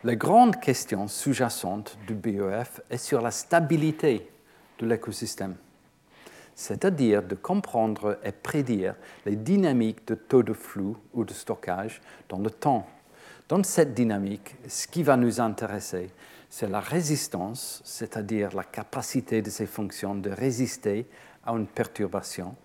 La 0.05 0.15
grande 0.15 0.61
question 0.61 1.09
sous-jacente 1.09 1.97
du 2.07 2.15
BEF 2.15 2.79
est 2.89 2.97
sur 2.97 3.19
la 3.21 3.31
stabilité 3.31 4.31
de 4.79 4.85
l'écosystème, 4.85 5.57
c'est-à-dire 6.55 7.21
de 7.21 7.35
comprendre 7.35 8.17
et 8.23 8.31
prédire 8.31 8.95
les 9.25 9.35
dynamiques 9.35 10.07
de 10.07 10.15
taux 10.15 10.41
de 10.41 10.53
flux 10.53 10.93
ou 11.13 11.25
de 11.25 11.33
stockage 11.33 12.01
dans 12.29 12.39
le 12.39 12.49
temps. 12.49 12.87
Dans 13.49 13.61
cette 13.61 13.93
dynamique, 13.93 14.55
ce 14.69 14.87
qui 14.87 15.03
va 15.03 15.17
nous 15.17 15.41
intéresser, 15.41 16.11
c'est 16.49 16.69
la 16.69 16.79
résistance, 16.79 17.81
c'est-à-dire 17.83 18.55
la 18.55 18.63
capacité 18.63 19.41
de 19.41 19.49
ces 19.49 19.65
fonctions 19.65 20.15
de 20.15 20.29
résister 20.29 21.07
à 21.45 21.51
une 21.51 21.67
perturbation, 21.67 22.55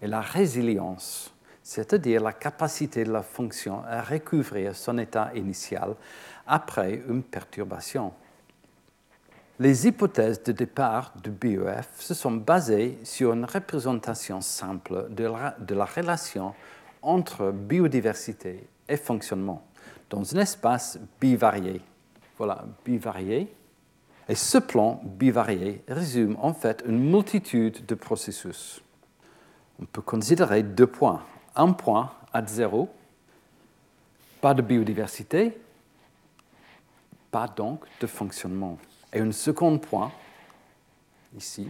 et 0.00 0.06
la 0.06 0.20
résilience, 0.20 1.34
c'est-à-dire 1.66 2.22
la 2.22 2.32
capacité 2.32 3.02
de 3.02 3.10
la 3.10 3.24
fonction 3.24 3.82
à 3.88 4.00
recouvrir 4.00 4.76
son 4.76 4.98
état 4.98 5.32
initial 5.34 5.96
après 6.46 7.02
une 7.08 7.24
perturbation. 7.24 8.12
Les 9.58 9.88
hypothèses 9.88 10.40
de 10.44 10.52
départ 10.52 11.12
du 11.20 11.30
BEF 11.30 11.88
se 11.98 12.14
sont 12.14 12.30
basées 12.30 13.00
sur 13.02 13.32
une 13.32 13.44
représentation 13.44 14.40
simple 14.40 15.08
de 15.10 15.24
la, 15.74 15.84
relation 15.84 16.54
entre 17.02 17.50
biodiversité 17.50 18.68
et 18.88 18.96
fonctionnement 18.96 19.66
dans 20.08 20.36
un 20.36 20.38
espace 20.38 21.00
bivarié. 21.20 21.82
Voilà, 22.38 22.64
bivarié. 22.84 23.52
Et 24.28 24.36
ce 24.36 24.58
plan 24.58 25.00
bivarié 25.02 25.82
résume 25.88 26.36
en 26.40 26.54
fait 26.54 26.84
une 26.86 27.10
multitude 27.10 27.84
de 27.86 27.96
processus. 27.96 28.80
On 29.80 29.84
peut 29.84 30.02
considérer 30.02 30.62
deux 30.62 30.86
points. 30.86 31.24
Un 31.56 31.72
point 31.72 32.12
à 32.32 32.44
zéro, 32.46 32.88
pas 34.40 34.54
de 34.54 34.62
biodiversité, 34.62 35.58
pas 37.30 37.48
donc 37.48 37.84
de 38.00 38.06
fonctionnement. 38.06 38.78
Et 39.12 39.20
un 39.20 39.32
second 39.32 39.78
point, 39.78 40.12
ici, 41.36 41.68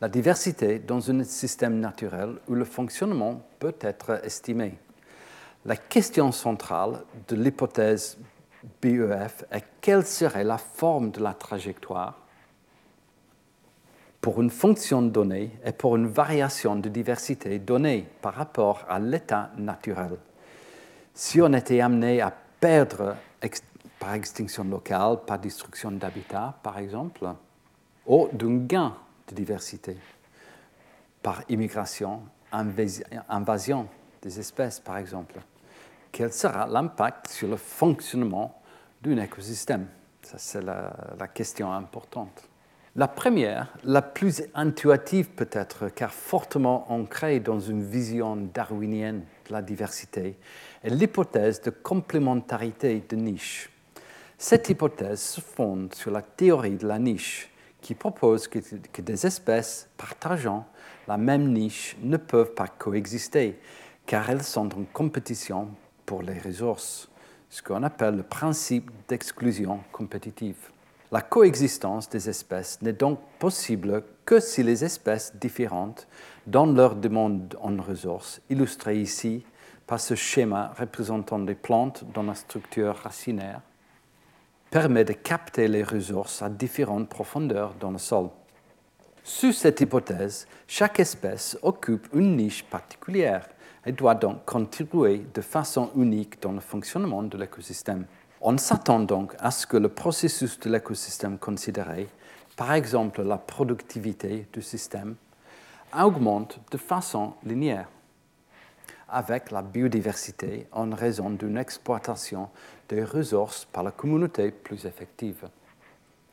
la 0.00 0.08
diversité 0.08 0.78
dans 0.78 1.10
un 1.10 1.24
système 1.24 1.80
naturel 1.80 2.36
où 2.48 2.54
le 2.54 2.64
fonctionnement 2.64 3.40
peut 3.58 3.76
être 3.80 4.24
estimé. 4.24 4.78
La 5.64 5.76
question 5.76 6.30
centrale 6.30 7.02
de 7.26 7.36
l'hypothèse 7.36 8.18
BEF 8.82 9.44
est 9.50 9.64
quelle 9.80 10.04
serait 10.04 10.44
la 10.44 10.58
forme 10.58 11.10
de 11.10 11.20
la 11.20 11.32
trajectoire 11.32 12.23
pour 14.24 14.40
une 14.40 14.48
fonction 14.48 15.02
donnée 15.02 15.50
et 15.66 15.72
pour 15.72 15.96
une 15.96 16.06
variation 16.06 16.76
de 16.76 16.88
diversité 16.88 17.58
donnée 17.58 18.08
par 18.22 18.32
rapport 18.32 18.82
à 18.88 18.98
l'état 18.98 19.50
naturel. 19.58 20.16
Si 21.12 21.42
on 21.42 21.52
était 21.52 21.82
amené 21.82 22.22
à 22.22 22.32
perdre 22.58 23.16
par 23.98 24.14
extinction 24.14 24.64
locale, 24.64 25.18
par 25.26 25.38
destruction 25.38 25.90
d'habitat, 25.90 26.58
par 26.62 26.78
exemple, 26.78 27.28
ou 28.06 28.30
d'un 28.32 28.64
gain 28.64 28.94
de 29.28 29.34
diversité, 29.34 29.94
par 31.22 31.42
immigration, 31.50 32.22
invasion 32.50 33.86
des 34.22 34.40
espèces, 34.40 34.80
par 34.80 34.96
exemple. 34.96 35.34
Quel 36.10 36.32
sera 36.32 36.66
l'impact 36.66 37.28
sur 37.28 37.48
le 37.48 37.58
fonctionnement 37.58 38.58
d'un 39.02 39.18
écosystème? 39.18 39.86
Ça, 40.22 40.38
c'est 40.38 40.62
la, 40.62 40.96
la 41.18 41.28
question 41.28 41.70
importante. 41.70 42.48
La 42.96 43.08
première, 43.08 43.76
la 43.82 44.02
plus 44.02 44.44
intuitive 44.54 45.30
peut-être, 45.30 45.88
car 45.88 46.12
fortement 46.12 46.92
ancrée 46.92 47.40
dans 47.40 47.58
une 47.58 47.82
vision 47.82 48.36
darwinienne 48.36 49.24
de 49.48 49.52
la 49.52 49.62
diversité, 49.62 50.36
est 50.84 50.90
l'hypothèse 50.90 51.60
de 51.60 51.70
complémentarité 51.70 53.02
de 53.08 53.16
niche. 53.16 53.68
Cette 54.38 54.68
hypothèse 54.68 55.20
se 55.20 55.40
fonde 55.40 55.92
sur 55.92 56.12
la 56.12 56.22
théorie 56.22 56.76
de 56.76 56.86
la 56.86 57.00
niche, 57.00 57.50
qui 57.80 57.96
propose 57.96 58.46
que, 58.46 58.60
des 59.00 59.26
espèces 59.26 59.88
partageant 59.96 60.64
la 61.08 61.18
même 61.18 61.52
niche 61.52 61.96
ne 62.00 62.16
peuvent 62.16 62.54
pas 62.54 62.68
coexister, 62.68 63.58
car 64.06 64.30
elles 64.30 64.44
sont 64.44 64.72
en 64.72 64.84
compétition 64.92 65.68
pour 66.06 66.22
les 66.22 66.38
ressources, 66.38 67.08
ce 67.50 67.60
qu'on 67.60 67.82
appelle 67.82 68.18
le 68.18 68.22
principe 68.22 68.88
d'exclusion 69.08 69.80
compétitive. 69.90 70.70
La 71.12 71.20
coexistence 71.20 72.08
des 72.08 72.28
espèces 72.28 72.80
n'est 72.82 72.92
donc 72.92 73.20
possible 73.38 74.02
que 74.24 74.40
si 74.40 74.62
les 74.62 74.84
espèces 74.84 75.34
différentes 75.36 76.08
donnent 76.46 76.76
leur 76.76 76.96
demande 76.96 77.56
en 77.60 77.76
ressources, 77.80 78.40
illustrées 78.50 79.00
ici 79.00 79.44
par 79.86 80.00
ce 80.00 80.14
schéma 80.14 80.72
représentant 80.78 81.38
les 81.38 81.54
plantes 81.54 82.04
dans 82.12 82.22
la 82.22 82.34
structure 82.34 82.96
racinaire, 82.96 83.60
permet 84.70 85.04
de 85.04 85.12
capter 85.12 85.68
les 85.68 85.84
ressources 85.84 86.42
à 86.42 86.48
différentes 86.48 87.08
profondeurs 87.08 87.74
dans 87.78 87.90
le 87.90 87.98
sol. 87.98 88.30
Sous 89.22 89.52
cette 89.52 89.80
hypothèse, 89.80 90.46
chaque 90.66 91.00
espèce 91.00 91.56
occupe 91.62 92.08
une 92.12 92.36
niche 92.36 92.64
particulière 92.64 93.48
et 93.86 93.92
doit 93.92 94.14
donc 94.14 94.44
contribuer 94.44 95.24
de 95.32 95.40
façon 95.40 95.90
unique 95.96 96.42
dans 96.42 96.52
le 96.52 96.60
fonctionnement 96.60 97.22
de 97.22 97.38
l'écosystème. 97.38 98.06
On 98.46 98.58
s'attend 98.58 99.00
donc 99.00 99.34
à 99.38 99.50
ce 99.50 99.66
que 99.66 99.78
le 99.78 99.88
processus 99.88 100.60
de 100.60 100.68
l'écosystème 100.68 101.38
considéré, 101.38 102.06
par 102.56 102.74
exemple 102.74 103.22
la 103.22 103.38
productivité 103.38 104.46
du 104.52 104.60
système, 104.60 105.14
augmente 105.98 106.60
de 106.70 106.76
façon 106.76 107.32
linéaire 107.42 107.88
avec 109.08 109.50
la 109.50 109.62
biodiversité 109.62 110.66
en 110.72 110.90
raison 110.90 111.30
d'une 111.30 111.56
exploitation 111.56 112.50
des 112.90 113.02
ressources 113.02 113.64
par 113.64 113.82
la 113.82 113.92
communauté 113.92 114.50
plus 114.50 114.84
effective. 114.84 115.48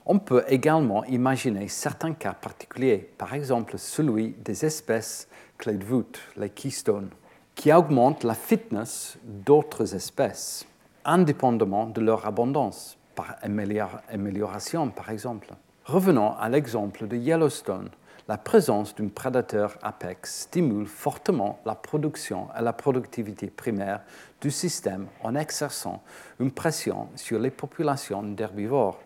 On 0.06 0.20
peut 0.20 0.44
également 0.50 1.06
imaginer 1.06 1.70
certains 1.70 2.14
cas 2.14 2.34
particuliers, 2.34 3.10
par 3.18 3.34
exemple 3.34 3.78
celui 3.78 4.32
des 4.32 4.66
espèces 4.66 5.30
clés 5.58 5.78
de 5.78 5.86
voûte, 5.86 6.20
les 6.36 6.50
keystones, 6.50 7.12
qui 7.56 7.72
augmentent 7.72 8.26
la 8.26 8.36
fitness 8.36 9.18
d'autres 9.24 9.96
espèces, 9.96 10.66
indépendamment 11.06 11.88
de 11.88 12.02
leur 12.02 12.26
abondance. 12.26 12.98
par 13.16 13.36
amélioration, 13.44 14.90
par 14.90 15.10
exemple. 15.10 15.50
Revenons 15.86 16.34
à 16.38 16.48
l'exemple 16.48 17.08
de 17.08 17.18
Yellowstone. 17.18 17.90
La 18.28 18.38
présence 18.38 18.96
d'un 18.96 19.10
prédateur 19.10 19.78
apex 19.82 20.44
stimule 20.44 20.88
fortement 20.88 21.60
la 21.66 21.76
production 21.76 22.48
et 22.58 22.62
la 22.62 22.72
productivité 22.72 23.48
primaire 23.48 24.02
du 24.40 24.52
système 24.52 25.08
en 25.24 25.36
exerçant 25.36 26.02
une 26.40 26.52
pression 26.52 27.10
sur 27.16 27.40
les 27.40 27.50
populations 27.50 28.24
d'herbivores. 28.24 29.00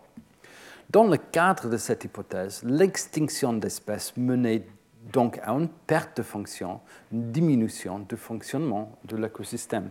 Dans 0.90 1.04
le 1.04 1.16
cadre 1.16 1.68
de 1.68 1.76
cette 1.76 2.04
hypothèse, 2.04 2.62
l'extinction 2.62 3.54
d'espèces 3.54 4.16
menait 4.16 4.64
donc 5.12 5.40
à 5.42 5.50
une 5.50 5.68
perte 5.68 6.18
de 6.18 6.22
fonction, 6.22 6.80
une 7.10 7.32
diminution 7.32 7.98
du 8.00 8.16
fonctionnement 8.16 8.92
de 9.04 9.16
l'écosystème. 9.16 9.90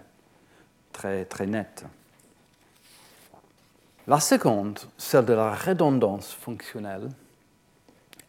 Très, 0.96 1.26
très 1.26 1.46
nette. 1.46 1.84
La 4.08 4.22
seconde, 4.22 4.80
celle 4.98 5.26
de 5.26 5.34
la 5.34 5.54
redondance 5.54 6.32
fonctionnelle, 6.32 7.10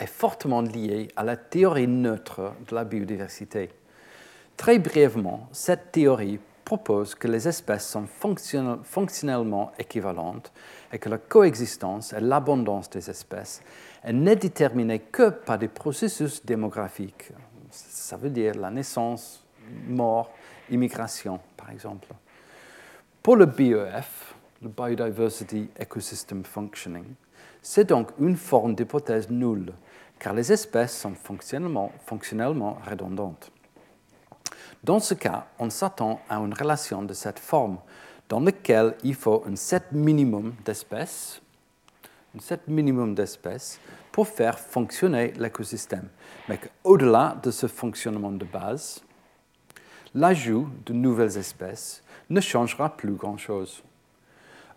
est 0.00 0.08
fortement 0.08 0.62
liée 0.62 1.06
à 1.14 1.22
la 1.22 1.36
théorie 1.36 1.86
neutre 1.86 2.54
de 2.68 2.74
la 2.74 2.82
biodiversité. 2.82 3.70
Très 4.56 4.80
brièvement, 4.80 5.48
cette 5.52 5.92
théorie 5.92 6.40
propose 6.64 7.14
que 7.14 7.28
les 7.28 7.46
espèces 7.46 7.88
sont 7.88 8.08
fonctionnellement 8.82 9.70
équivalentes 9.78 10.52
et 10.92 10.98
que 10.98 11.08
la 11.08 11.18
coexistence 11.18 12.14
et 12.14 12.20
l'abondance 12.20 12.90
des 12.90 13.08
espèces 13.08 13.62
n'est 14.12 14.34
déterminée 14.34 14.98
que 14.98 15.28
par 15.28 15.56
des 15.56 15.68
processus 15.68 16.44
démographiques. 16.44 17.30
Ça 17.70 18.16
veut 18.16 18.30
dire 18.30 18.56
la 18.56 18.72
naissance, 18.72 19.46
mort, 19.86 20.32
immigration, 20.68 21.38
par 21.56 21.70
exemple. 21.70 22.08
Pour 23.26 23.34
le 23.34 23.46
BEF, 23.46 24.36
le 24.62 24.68
Biodiversity 24.68 25.68
Ecosystem 25.82 26.44
Functioning, 26.44 27.06
c'est 27.60 27.88
donc 27.88 28.10
une 28.20 28.36
forme 28.36 28.76
d'hypothèse 28.76 29.28
nulle, 29.30 29.72
car 30.20 30.32
les 30.32 30.52
espèces 30.52 30.96
sont 30.96 31.14
fonctionnellement, 31.16 31.90
fonctionnellement 32.04 32.78
redondantes. 32.88 33.50
Dans 34.84 35.00
ce 35.00 35.14
cas, 35.14 35.48
on 35.58 35.70
s'attend 35.70 36.20
à 36.28 36.36
une 36.36 36.54
relation 36.54 37.02
de 37.02 37.12
cette 37.14 37.40
forme 37.40 37.78
dans 38.28 38.38
laquelle 38.38 38.94
il 39.02 39.16
faut 39.16 39.42
un 39.44 39.56
set 39.56 39.90
minimum 39.90 40.54
d'espèces, 40.64 41.42
un 42.32 42.38
set 42.40 42.68
minimum 42.68 43.16
d'espèces 43.16 43.80
pour 44.12 44.28
faire 44.28 44.56
fonctionner 44.56 45.32
l'écosystème. 45.32 46.10
Mais 46.48 46.60
au-delà 46.84 47.36
de 47.42 47.50
ce 47.50 47.66
fonctionnement 47.66 48.30
de 48.30 48.44
base, 48.44 49.02
l'ajout 50.16 50.68
de 50.86 50.94
nouvelles 50.94 51.36
espèces 51.36 52.02
ne 52.30 52.40
changera 52.40 52.96
plus 52.96 53.12
grand-chose. 53.12 53.82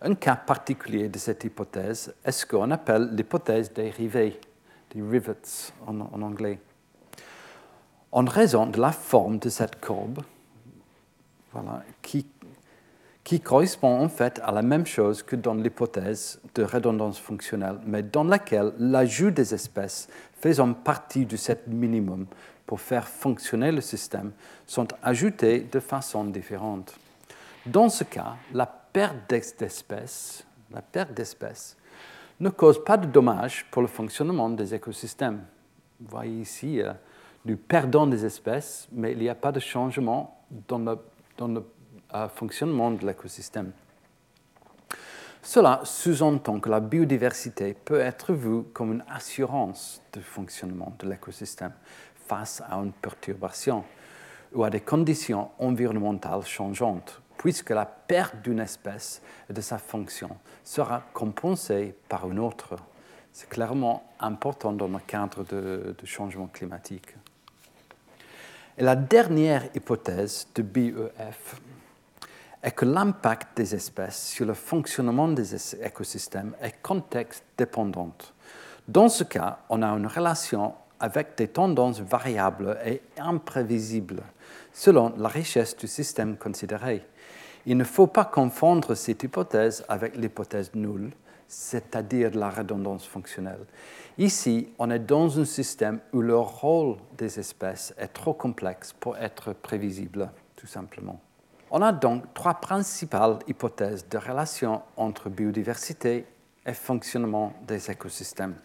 Un 0.02 0.14
cas 0.14 0.36
particulier 0.36 1.08
de 1.08 1.18
cette 1.18 1.44
hypothèse 1.44 2.14
est 2.24 2.32
ce 2.32 2.46
qu'on 2.46 2.70
appelle 2.70 3.08
l'hypothèse 3.12 3.72
des 3.72 3.90
rivets, 3.90 4.38
des 4.94 5.02
rivets 5.02 5.72
en, 5.86 6.00
anglais 6.22 6.60
en 8.12 8.24
raison 8.24 8.66
de 8.66 8.80
la 8.80 8.92
forme 8.92 9.38
de 9.38 9.48
cette 9.48 9.80
courbe, 9.80 10.22
voilà, 11.52 11.84
qui, 12.02 12.26
qui, 13.22 13.40
correspond 13.40 14.00
en 14.00 14.08
fait 14.08 14.40
à 14.42 14.52
la 14.52 14.62
même 14.62 14.84
chose 14.84 15.22
que 15.22 15.36
dans 15.36 15.54
l'hypothèse 15.54 16.40
de 16.54 16.64
redondance 16.64 17.18
fonctionnelle, 17.18 17.78
mais 17.86 18.02
dans 18.02 18.24
laquelle 18.24 18.72
l'ajout 18.78 19.30
des 19.30 19.54
espèces 19.54 20.08
faisant 20.40 20.72
partie 20.72 21.24
du 21.24 21.36
set 21.36 21.66
minimum 21.68 22.26
pour 22.70 22.80
faire 22.80 23.08
fonctionner 23.08 23.72
le 23.72 23.80
système 23.80 24.30
sont 24.64 24.86
ajoutés 25.02 25.58
de 25.72 25.80
façon 25.80 26.22
différente. 26.22 26.94
Dans 27.66 27.88
ce 27.88 28.04
cas, 28.04 28.36
la 28.54 28.64
perte 28.64 29.28
d'espèces, 29.28 30.44
la 30.70 30.80
perte 30.80 31.12
d'espèces 31.12 31.76
ne 32.38 32.48
cause 32.48 32.84
pas 32.84 32.96
de 32.96 33.06
dommages 33.06 33.66
pour 33.72 33.82
le 33.82 33.88
fonctionnement 33.88 34.48
des 34.50 34.72
écosystèmes. 34.72 35.42
Vous 35.98 36.10
voyez 36.12 36.42
ici, 36.42 36.80
euh, 36.80 36.92
nous 37.44 37.56
perdons 37.56 38.06
des 38.06 38.24
espèces, 38.24 38.86
mais 38.92 39.10
il 39.14 39.18
n'y 39.18 39.28
a 39.28 39.34
pas 39.34 39.50
de 39.50 39.58
changement 39.58 40.40
dans 40.68 40.78
le, 40.78 40.96
dans 41.38 41.48
le 41.48 41.64
euh, 42.14 42.28
fonctionnement 42.28 42.92
de 42.92 43.04
l'écosystème. 43.04 43.72
Cela 45.42 45.80
sous-entend 45.82 46.60
que 46.60 46.68
la 46.68 46.78
biodiversité 46.78 47.74
peut 47.74 47.98
être 47.98 48.32
vue 48.32 48.62
comme 48.72 48.92
une 48.92 49.04
assurance 49.10 50.00
de 50.12 50.20
fonctionnement 50.20 50.94
de 51.00 51.08
l'écosystème 51.08 51.72
face 52.30 52.62
à 52.70 52.76
une 52.76 52.92
perturbation 52.92 53.82
ou 54.54 54.62
à 54.62 54.70
des 54.70 54.82
conditions 54.82 55.50
environnementales 55.58 56.46
changeantes, 56.46 57.20
puisque 57.36 57.70
la 57.70 57.84
perte 57.86 58.36
d'une 58.42 58.60
espèce 58.60 59.20
et 59.48 59.52
de 59.52 59.60
sa 59.60 59.78
fonction 59.78 60.30
sera 60.62 61.02
compensée 61.12 61.92
par 62.08 62.30
une 62.30 62.38
autre. 62.38 62.76
C'est 63.32 63.48
clairement 63.48 64.04
important 64.20 64.72
dans 64.72 64.86
le 64.86 65.00
cadre 65.00 65.44
de, 65.44 65.96
de 65.98 66.06
changement 66.06 66.46
climatique. 66.46 67.16
Et 68.78 68.84
la 68.84 68.94
dernière 68.94 69.64
hypothèse 69.74 70.46
de 70.54 70.62
BEF 70.62 71.60
est 72.62 72.70
que 72.70 72.84
l'impact 72.84 73.56
des 73.56 73.74
espèces 73.74 74.28
sur 74.28 74.46
le 74.46 74.54
fonctionnement 74.54 75.28
des 75.28 75.74
écosystèmes 75.84 76.54
est 76.62 76.80
contexte 76.80 77.42
dépendant. 77.58 78.14
Dans 78.86 79.08
ce 79.08 79.24
cas, 79.24 79.58
on 79.68 79.82
a 79.82 79.88
une 79.88 80.06
relation 80.06 80.74
avec 81.00 81.36
des 81.36 81.48
tendances 81.48 82.00
variables 82.00 82.78
et 82.84 83.00
imprévisibles 83.18 84.22
selon 84.72 85.12
la 85.16 85.28
richesse 85.28 85.76
du 85.76 85.86
système 85.86 86.36
considéré. 86.36 87.04
Il 87.66 87.76
ne 87.76 87.84
faut 87.84 88.06
pas 88.06 88.24
confondre 88.24 88.94
cette 88.94 89.22
hypothèse 89.22 89.84
avec 89.88 90.16
l'hypothèse 90.16 90.74
nulle, 90.74 91.10
c'est-à-dire 91.48 92.30
la 92.34 92.48
redondance 92.48 93.06
fonctionnelle. 93.06 93.66
Ici, 94.18 94.68
on 94.78 94.90
est 94.90 95.00
dans 95.00 95.38
un 95.38 95.44
système 95.44 96.00
où 96.12 96.20
le 96.20 96.38
rôle 96.38 96.96
des 97.18 97.38
espèces 97.38 97.92
est 97.98 98.08
trop 98.08 98.34
complexe 98.34 98.92
pour 98.92 99.16
être 99.18 99.52
prévisible, 99.52 100.30
tout 100.56 100.66
simplement. 100.66 101.20
On 101.70 101.82
a 101.82 101.92
donc 101.92 102.32
trois 102.34 102.54
principales 102.54 103.38
hypothèses 103.46 104.08
de 104.08 104.18
relation 104.18 104.82
entre 104.96 105.28
biodiversité 105.28 106.26
et 106.66 106.74
fonctionnement 106.74 107.52
des 107.66 107.90
écosystèmes. 107.90 108.56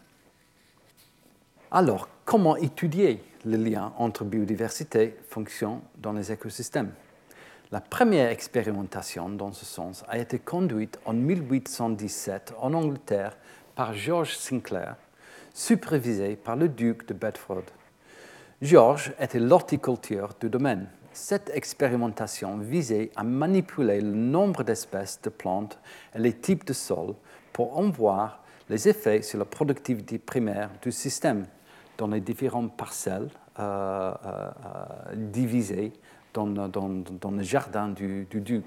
Alors, 1.71 2.07
comment 2.25 2.55
étudier 2.55 3.23
le 3.45 3.57
lien 3.57 3.93
entre 3.97 4.25
biodiversité 4.25 5.03
et 5.03 5.17
fonction 5.29 5.81
dans 5.97 6.11
les 6.11 6.31
écosystèmes? 6.31 6.91
La 7.71 7.79
première 7.79 8.29
expérimentation 8.29 9.29
dans 9.29 9.51
ce 9.51 9.65
sens 9.65 10.03
a 10.07 10.17
été 10.17 10.39
conduite 10.39 10.99
en 11.05 11.13
1817 11.13 12.53
en 12.59 12.73
Angleterre 12.73 13.37
par 13.75 13.93
George 13.93 14.35
Sinclair 14.35 14.95
supervisé 15.53 16.35
par 16.35 16.55
le 16.55 16.67
duc 16.67 17.07
de 17.07 17.13
Bedford. 17.13 17.63
Georges 18.61 19.13
était 19.19 19.39
l'horticulteur 19.39 20.33
du 20.39 20.49
domaine. 20.49 20.87
Cette 21.13 21.49
expérimentation 21.53 22.57
visait 22.57 23.11
à 23.15 23.23
manipuler 23.23 24.01
le 24.01 24.11
nombre 24.11 24.63
d'espèces 24.63 25.21
de 25.21 25.29
plantes 25.29 25.79
et 26.13 26.19
les 26.19 26.33
types 26.33 26.65
de 26.65 26.73
sols 26.73 27.15
pour 27.53 27.77
en 27.77 27.89
voir 27.89 28.43
les 28.69 28.89
effets 28.89 29.21
sur 29.21 29.39
la 29.39 29.45
productivité 29.45 30.17
primaire 30.17 30.71
du 30.81 30.91
système 30.91 31.45
dans 31.97 32.07
les 32.07 32.21
différentes 32.21 32.75
parcelles 32.75 33.29
euh, 33.59 34.13
euh, 34.25 34.49
divisées 35.15 35.93
dans, 36.33 36.45
le 36.47 37.43
jardin 37.43 37.89
du 37.89 38.27
duc. 38.41 38.65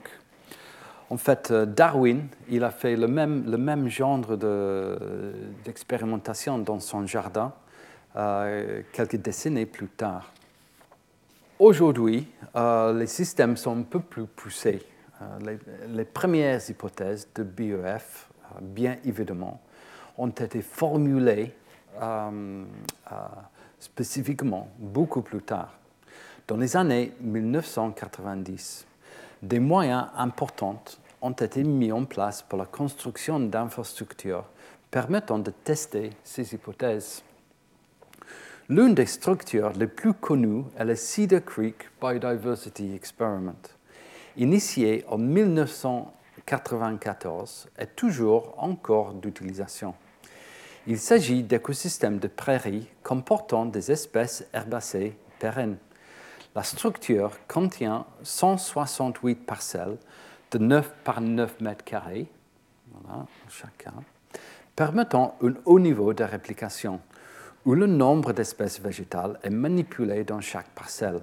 En 1.10 1.16
fait, 1.16 1.50
euh, 1.50 1.64
Darwin, 1.64 2.28
il 2.48 2.62
a 2.64 2.70
fait 2.70 2.94
le 2.96 3.08
même, 3.08 3.88
genre 3.88 4.36
d'expérimentation 5.64 6.58
dans 6.58 6.80
son 6.80 7.06
jardin 7.06 7.52
euh, 8.16 8.82
quelques 8.92 9.16
décennies 9.16 9.66
plus 9.66 9.88
tard. 9.88 10.30
Aujourd'hui, 11.58 12.26
euh, 12.54 12.92
les 12.92 13.06
systèmes 13.06 13.56
sont 13.56 13.78
un 13.78 13.82
peu 13.82 14.00
plus 14.00 14.26
poussés. 14.26 14.82
Les, 15.88 16.04
premières 16.04 16.60
hypothèses 16.70 17.26
de 17.34 17.42
BEF, 17.42 18.28
bien 18.60 18.98
évidemment, 19.04 19.60
ont 20.16 20.28
été 20.28 20.62
formulées 20.62 21.52
spécifiquement 23.78 24.68
beaucoup 24.78 25.22
plus 25.22 25.42
tard, 25.42 25.78
dans 26.46 26.56
les 26.56 26.76
années 26.76 27.12
1990 27.20 28.86
des 29.42 29.60
moyens 29.60 30.06
importants 30.16 30.82
ont 31.20 31.32
été 31.32 31.64
mis 31.64 31.92
en 31.92 32.04
place 32.04 32.42
pour 32.42 32.58
la 32.58 32.66
construction 32.66 33.40
d'infrastructures 33.40 34.44
permettant 34.90 35.38
de 35.38 35.50
tester 35.50 36.10
ces 36.24 36.54
hypothèses. 36.54 37.22
L'une 38.68 38.94
des 38.94 39.06
structures 39.06 39.72
les 39.72 39.86
plus 39.86 40.12
connues 40.12 40.64
est 40.78 40.84
le 40.84 40.94
Cedar 40.94 41.42
Creek 41.44 41.88
Biodiversity 42.00 42.94
Experiment, 42.94 43.56
initié 44.36 45.04
en 45.08 45.18
1994 45.18 47.68
et 47.78 47.86
toujours 47.86 48.54
encore 48.58 49.14
d'utilisation. 49.14 49.94
Il 50.86 50.98
s'agit 50.98 51.42
d'écosystèmes 51.42 52.18
de 52.18 52.28
prairies 52.28 52.88
comportant 53.02 53.66
des 53.66 53.90
espèces 53.90 54.46
herbacées 54.52 55.16
pérennes 55.38 55.78
la 56.58 56.64
structure 56.64 57.30
contient 57.46 58.04
168 58.24 59.46
parcelles 59.46 59.96
de 60.50 60.58
9 60.58 60.92
par 61.04 61.20
9 61.20 61.60
mètres 61.60 61.84
carrés. 61.84 62.26
permettant 64.74 65.36
un 65.40 65.54
haut 65.66 65.78
niveau 65.78 66.12
de 66.14 66.24
réplication, 66.24 67.00
où 67.64 67.74
le 67.74 67.86
nombre 67.86 68.32
d'espèces 68.32 68.80
végétales 68.80 69.38
est 69.44 69.50
manipulé 69.50 70.24
dans 70.24 70.40
chaque 70.40 70.70
parcelle, 70.70 71.20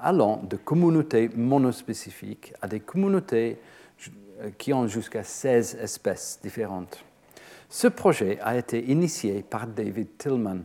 allant 0.00 0.38
de 0.38 0.56
communautés 0.56 1.28
monospécifiques 1.36 2.54
à 2.62 2.66
des 2.66 2.80
communautés 2.80 3.60
qui 4.56 4.72
ont 4.72 4.86
jusqu'à 4.86 5.22
16 5.22 5.74
espèces 5.82 6.38
différentes. 6.42 7.04
Ce 7.70 7.86
projet 7.86 8.38
a 8.40 8.56
été 8.56 8.90
initié 8.90 9.42
par 9.42 9.66
David 9.66 10.16
Tillman, 10.16 10.60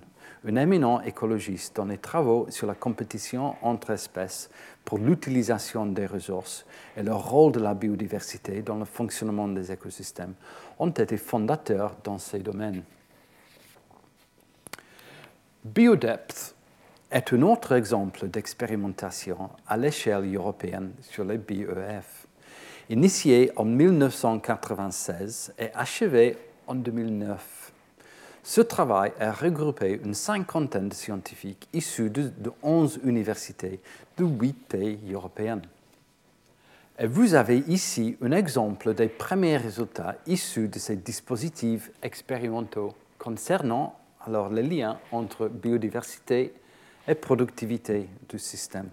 un 0.48 0.56
éminent 0.56 1.02
écologiste 1.02 1.76
dont 1.76 1.84
les 1.86 1.98
travaux 1.98 2.48
sur 2.50 2.66
la 2.66 2.76
compétition 2.76 3.56
entre 3.62 3.90
espèces 3.90 4.50
pour 4.86 5.00
l'utilisation 5.00 5.86
des 5.86 6.06
ressources 6.06 6.66
et 6.96 7.04
le 7.04 7.14
rôle 7.14 7.52
de 7.52 7.60
la 7.60 7.74
biodiversité 7.74 8.62
dans 8.62 8.78
le 8.78 8.86
fonctionnement 8.86 9.50
des 9.50 9.70
écosystèmes 9.70 10.34
ont 10.80 10.92
été 10.92 11.18
fondateurs 11.18 11.98
dans 12.06 12.20
ces 12.20 12.40
domaines. 12.40 12.84
BioDepth 15.66 16.56
est 17.12 17.34
un 17.34 17.42
autre 17.42 17.74
exemple 17.74 18.30
d'expérimentation 18.30 19.50
à 19.68 19.76
l'échelle 19.76 20.34
européenne 20.34 20.94
sur 21.02 21.26
les 21.26 21.38
BEF, 21.38 22.28
initié 22.90 23.52
en 23.58 23.66
1996 23.66 25.54
et 25.60 25.70
achevé 25.74 26.38
en 26.68 26.76
2009. 26.76 27.72
Ce 28.44 28.60
travail 28.60 29.14
a 29.20 29.32
regroupé 29.32 30.02
une 30.04 30.14
cinquantaine 30.14 30.90
de 30.90 30.94
scientifiques 30.94 31.68
issus 31.74 32.10
de, 32.10 32.32
11 32.62 33.00
universités 33.06 33.80
de 34.18 34.26
8 34.26 34.54
pays 34.68 35.14
européens. 35.14 35.62
Et 37.00 37.08
vous 37.08 37.34
avez 37.34 37.60
ici 37.60 38.18
un 38.22 38.32
exemple 38.34 38.94
des 38.94 39.08
premiers 39.08 39.58
résultats 39.58 40.16
issus 40.28 40.68
de 40.68 40.78
ces 40.78 40.98
dispositifs 40.98 41.92
expérimentaux 42.04 42.94
concernant 43.18 43.98
alors 44.26 44.50
les 44.50 44.64
liens 44.64 45.00
entre 45.12 45.48
biodiversité 45.48 46.54
et 47.08 47.16
productivité 47.16 48.10
du 48.30 48.40
système. 48.40 48.90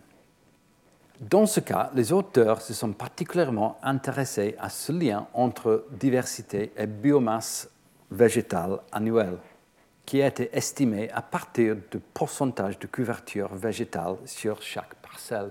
Dans 1.21 1.45
ce 1.45 1.61
cas, 1.61 1.91
les 1.95 2.13
auteurs 2.13 2.63
se 2.63 2.73
sont 2.73 2.93
particulièrement 2.93 3.77
intéressés 3.83 4.57
à 4.59 4.71
ce 4.71 4.91
lien 4.91 5.27
entre 5.35 5.85
diversité 5.91 6.73
et 6.79 6.87
biomasse 6.87 7.69
végétale 8.11 8.81
annuelle, 8.91 9.37
qui 10.07 10.23
a 10.23 10.29
été 10.29 10.49
estimé 10.57 11.11
à 11.11 11.21
partir 11.21 11.77
du 11.91 11.99
pourcentage 11.99 12.79
de 12.79 12.87
couverture 12.87 13.55
végétale 13.55 14.17
sur 14.25 14.63
chaque 14.63 14.95
parcelle, 14.95 15.51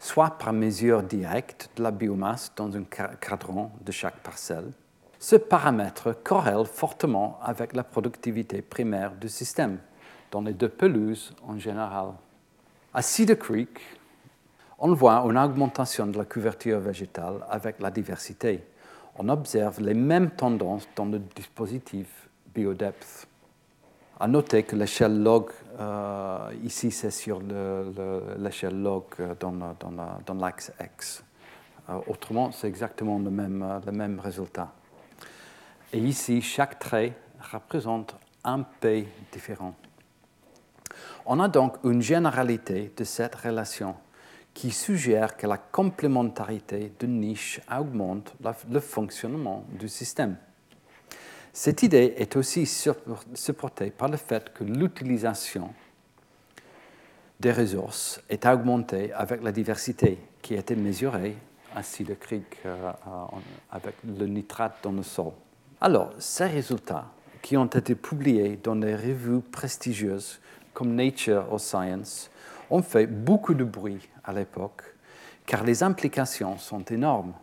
soit 0.00 0.30
par 0.30 0.52
mesure 0.52 1.04
directe 1.04 1.70
de 1.76 1.84
la 1.84 1.92
biomasse 1.92 2.50
dans 2.56 2.76
un 2.76 2.82
cadran 2.82 3.70
de 3.82 3.92
chaque 3.92 4.18
parcelle. 4.18 4.72
Ce 5.20 5.36
paramètre 5.36 6.12
corrèle 6.24 6.66
fortement 6.66 7.38
avec 7.40 7.76
la 7.76 7.84
productivité 7.84 8.62
primaire 8.62 9.12
du 9.14 9.28
système, 9.28 9.78
dans 10.32 10.40
les 10.40 10.54
deux 10.54 10.68
pelouses 10.68 11.36
en 11.46 11.56
général. 11.56 12.08
À 12.92 13.00
Cedar 13.00 13.38
Creek, 13.38 13.78
on 14.84 14.94
voit 14.94 15.24
une 15.24 15.38
augmentation 15.38 16.08
de 16.08 16.18
la 16.18 16.24
couverture 16.24 16.80
végétale 16.80 17.46
avec 17.48 17.78
la 17.78 17.92
diversité. 17.92 18.64
On 19.16 19.28
observe 19.28 19.80
les 19.80 19.94
mêmes 19.94 20.30
tendances 20.30 20.88
dans 20.96 21.04
le 21.04 21.20
dispositif 21.20 22.28
BioDepth. 22.52 23.28
À 24.18 24.26
noter 24.26 24.64
que 24.64 24.74
l'échelle 24.74 25.22
log, 25.22 25.50
euh, 25.78 26.50
ici 26.64 26.90
c'est 26.90 27.12
sur 27.12 27.40
l'échelle 28.38 28.82
log 28.82 29.04
euh, 29.20 29.34
dans, 29.38 30.34
l'axe 30.34 30.72
X. 30.80 31.22
Euh, 31.88 32.00
autrement, 32.08 32.50
c'est 32.50 32.66
exactement 32.66 33.20
le 33.20 33.30
même, 33.30 33.80
le 33.86 33.92
même 33.92 34.18
résultat. 34.18 34.72
Et 35.92 35.98
ici, 35.98 36.42
chaque 36.42 36.80
trait 36.80 37.12
représente 37.52 38.16
un 38.42 38.62
P 38.62 39.06
différent. 39.30 39.74
On 41.24 41.38
a 41.38 41.46
donc 41.46 41.76
une 41.84 42.02
généralité 42.02 42.92
de 42.96 43.04
cette 43.04 43.36
relation 43.36 43.94
qui 44.54 44.70
suggère 44.70 45.36
que 45.36 45.46
la 45.46 45.58
complémentarité 45.58 46.92
de 46.98 47.06
niche 47.06 47.60
augmente 47.70 48.34
le 48.70 48.80
fonctionnement 48.80 49.64
du 49.78 49.88
système. 49.88 50.36
Cette 51.52 51.82
idée 51.82 52.14
est 52.16 52.36
aussi 52.36 52.66
supportée 53.34 53.90
par 53.90 54.08
le 54.08 54.16
fait 54.16 54.52
que 54.52 54.64
l'utilisation 54.64 55.74
des 57.40 57.52
ressources 57.52 58.20
est 58.28 58.46
augmentée 58.46 59.12
avec 59.12 59.42
la 59.42 59.52
diversité 59.52 60.18
qui 60.40 60.54
a 60.54 60.60
été 60.60 60.76
mesurée 60.76 61.36
à 61.74 61.82
Cedar 61.82 62.18
Creek 62.18 62.58
euh, 62.64 62.92
avec 63.70 63.94
le 64.04 64.26
nitrate 64.26 64.76
dans 64.82 64.92
le 64.92 65.02
sol. 65.02 65.32
Alors, 65.80 66.12
ces 66.18 66.46
résultats 66.46 67.10
qui 67.42 67.56
ont 67.56 67.66
été 67.66 67.94
publiés 67.94 68.58
dans 68.62 68.76
des 68.76 68.94
revues 68.94 69.40
prestigieuses 69.40 70.40
comme 70.72 70.94
Nature 70.94 71.46
or 71.50 71.60
Science 71.60 72.30
ont 72.72 72.82
fait 72.82 73.06
beaucoup 73.06 73.54
de 73.54 73.64
bruit 73.64 74.08
à 74.24 74.32
l'époque, 74.32 74.82
car 75.44 75.62
les 75.62 75.82
implications 75.82 76.56
sont 76.56 76.82
énormes. 76.86 77.34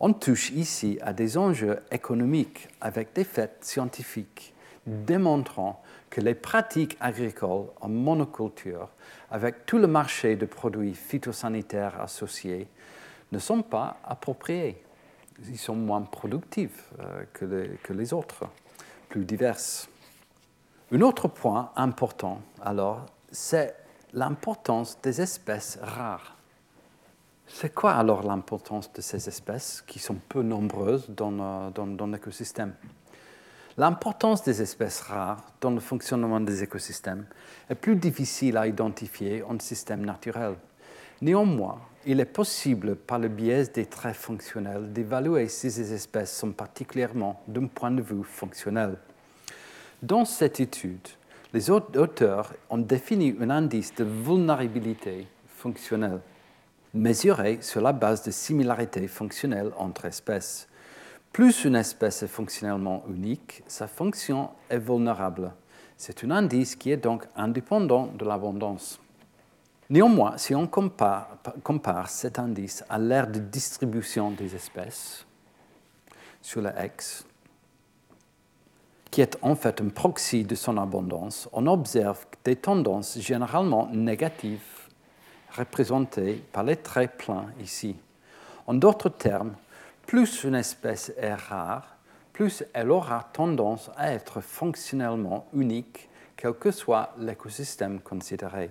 On 0.00 0.12
touche 0.12 0.50
ici 0.50 0.98
à 1.02 1.12
des 1.12 1.38
enjeux 1.38 1.78
économiques 1.90 2.68
avec 2.80 3.14
des 3.14 3.24
faits 3.24 3.58
scientifiques 3.60 4.52
démontrant 4.84 5.82
que 6.10 6.20
les 6.20 6.34
pratiques 6.34 6.96
agricoles 7.00 7.66
en 7.80 7.88
monoculture, 7.88 8.90
avec 9.30 9.66
tout 9.66 9.78
le 9.78 9.86
marché 9.86 10.36
de 10.36 10.46
produits 10.46 10.94
phytosanitaires 10.94 12.00
associés, 12.00 12.68
ne 13.32 13.38
sont 13.38 13.62
pas 13.62 13.98
appropriés. 14.04 14.82
Ils 15.48 15.58
sont 15.58 15.76
moins 15.76 16.02
productifs 16.02 16.90
euh, 17.00 17.24
que 17.82 17.92
les 17.92 18.12
autres, 18.12 18.44
plus 19.08 19.24
diverses. 19.24 19.88
Un 20.92 21.00
autre 21.02 21.28
point 21.28 21.70
important, 21.76 22.40
alors, 22.60 23.06
c'est 23.30 23.85
l'importance 24.16 24.98
des 25.02 25.20
espèces 25.20 25.78
rares. 25.82 26.36
C'est 27.46 27.72
quoi 27.72 27.92
alors 27.92 28.22
l'importance 28.22 28.92
de 28.92 29.02
ces 29.02 29.28
espèces 29.28 29.84
qui 29.86 29.98
sont 29.98 30.16
peu 30.28 30.42
nombreuses 30.42 31.08
dans, 31.10 31.70
dans, 31.70 32.06
l'écosystème? 32.06 32.72
L'importance 33.76 34.42
des 34.42 34.62
espèces 34.62 35.00
rares 35.02 35.44
dans 35.60 35.70
le 35.70 35.80
fonctionnement 35.80 36.40
des 36.40 36.62
écosystèmes 36.62 37.26
est 37.68 37.74
plus 37.74 37.94
difficile 37.94 38.56
à 38.56 38.66
identifier 38.66 39.42
en 39.42 39.60
système 39.60 40.04
naturel. 40.04 40.54
Néanmoins, 41.20 41.78
il 42.06 42.18
est 42.18 42.24
possible, 42.24 42.96
par 42.96 43.18
le 43.18 43.28
biais 43.28 43.66
des 43.66 43.84
traits 43.84 44.16
fonctionnels, 44.16 44.92
d'évaluer 44.94 45.48
si 45.48 45.70
ces 45.70 45.92
espèces 45.92 46.34
sont 46.34 46.52
particulièrement 46.52 47.42
d'un 47.46 47.66
point 47.66 47.90
de 47.90 48.02
vue 48.02 48.24
fonctionnel. 48.24 48.96
Dans 50.02 50.24
cette 50.24 50.58
étude, 50.58 51.08
les 51.52 51.70
auteurs 51.70 52.52
ont 52.70 52.78
défini 52.78 53.36
un 53.40 53.50
indice 53.50 53.94
de 53.94 54.04
vulnérabilité 54.04 55.26
fonctionnelle 55.46 56.20
mesuré 56.94 57.58
sur 57.60 57.80
la 57.80 57.92
base 57.92 58.22
de 58.22 58.30
similarités 58.30 59.06
fonctionnelles 59.06 59.72
entre 59.76 60.06
espèces. 60.06 60.68
Plus 61.32 61.64
une 61.64 61.76
espèce 61.76 62.22
est 62.22 62.28
fonctionnellement 62.28 63.04
unique, 63.08 63.62
sa 63.66 63.86
fonction 63.86 64.50
est 64.70 64.78
vulnérable. 64.78 65.52
C'est 65.96 66.24
un 66.24 66.30
indice 66.30 66.76
qui 66.76 66.90
est 66.90 66.96
donc 66.96 67.24
indépendant 67.36 68.06
de 68.06 68.24
l'abondance. 68.24 69.00
Néanmoins, 69.88 70.36
si 70.36 70.54
on 70.54 70.66
compare, 70.66 71.36
compare, 71.62 72.08
cet 72.08 72.38
indice 72.38 72.84
à 72.88 72.98
l'aire 72.98 73.30
de 73.30 73.38
distribution 73.38 74.30
des 74.30 74.54
espèces 74.54 75.24
sur 76.42 76.60
la 76.60 76.86
X, 76.86 77.24
qui 79.16 79.22
est 79.22 79.38
en 79.40 79.56
fait 79.56 79.80
un 79.80 79.88
proxy 79.88 80.44
de 80.44 80.54
son 80.54 80.76
abondance, 80.76 81.48
on 81.54 81.66
observe 81.68 82.26
des 82.44 82.54
tendances 82.54 83.18
généralement 83.18 83.88
négatives 83.90 84.90
représentées 85.56 86.44
par 86.52 86.64
les 86.64 86.76
traits 86.76 87.16
pleins 87.16 87.46
ici. 87.58 87.96
En 88.66 88.74
d'autres 88.74 89.08
termes, 89.08 89.54
plus 90.06 90.44
une 90.44 90.54
espèce 90.54 91.14
est 91.16 91.32
rare, 91.32 91.96
plus 92.34 92.62
elle 92.74 92.90
aura 92.90 93.26
tendance 93.32 93.90
à 93.96 94.12
être 94.12 94.42
fonctionnellement 94.42 95.46
unique, 95.54 96.10
quel 96.36 96.52
que 96.52 96.70
soit 96.70 97.14
l'écosystème 97.18 98.00
considéré. 98.00 98.68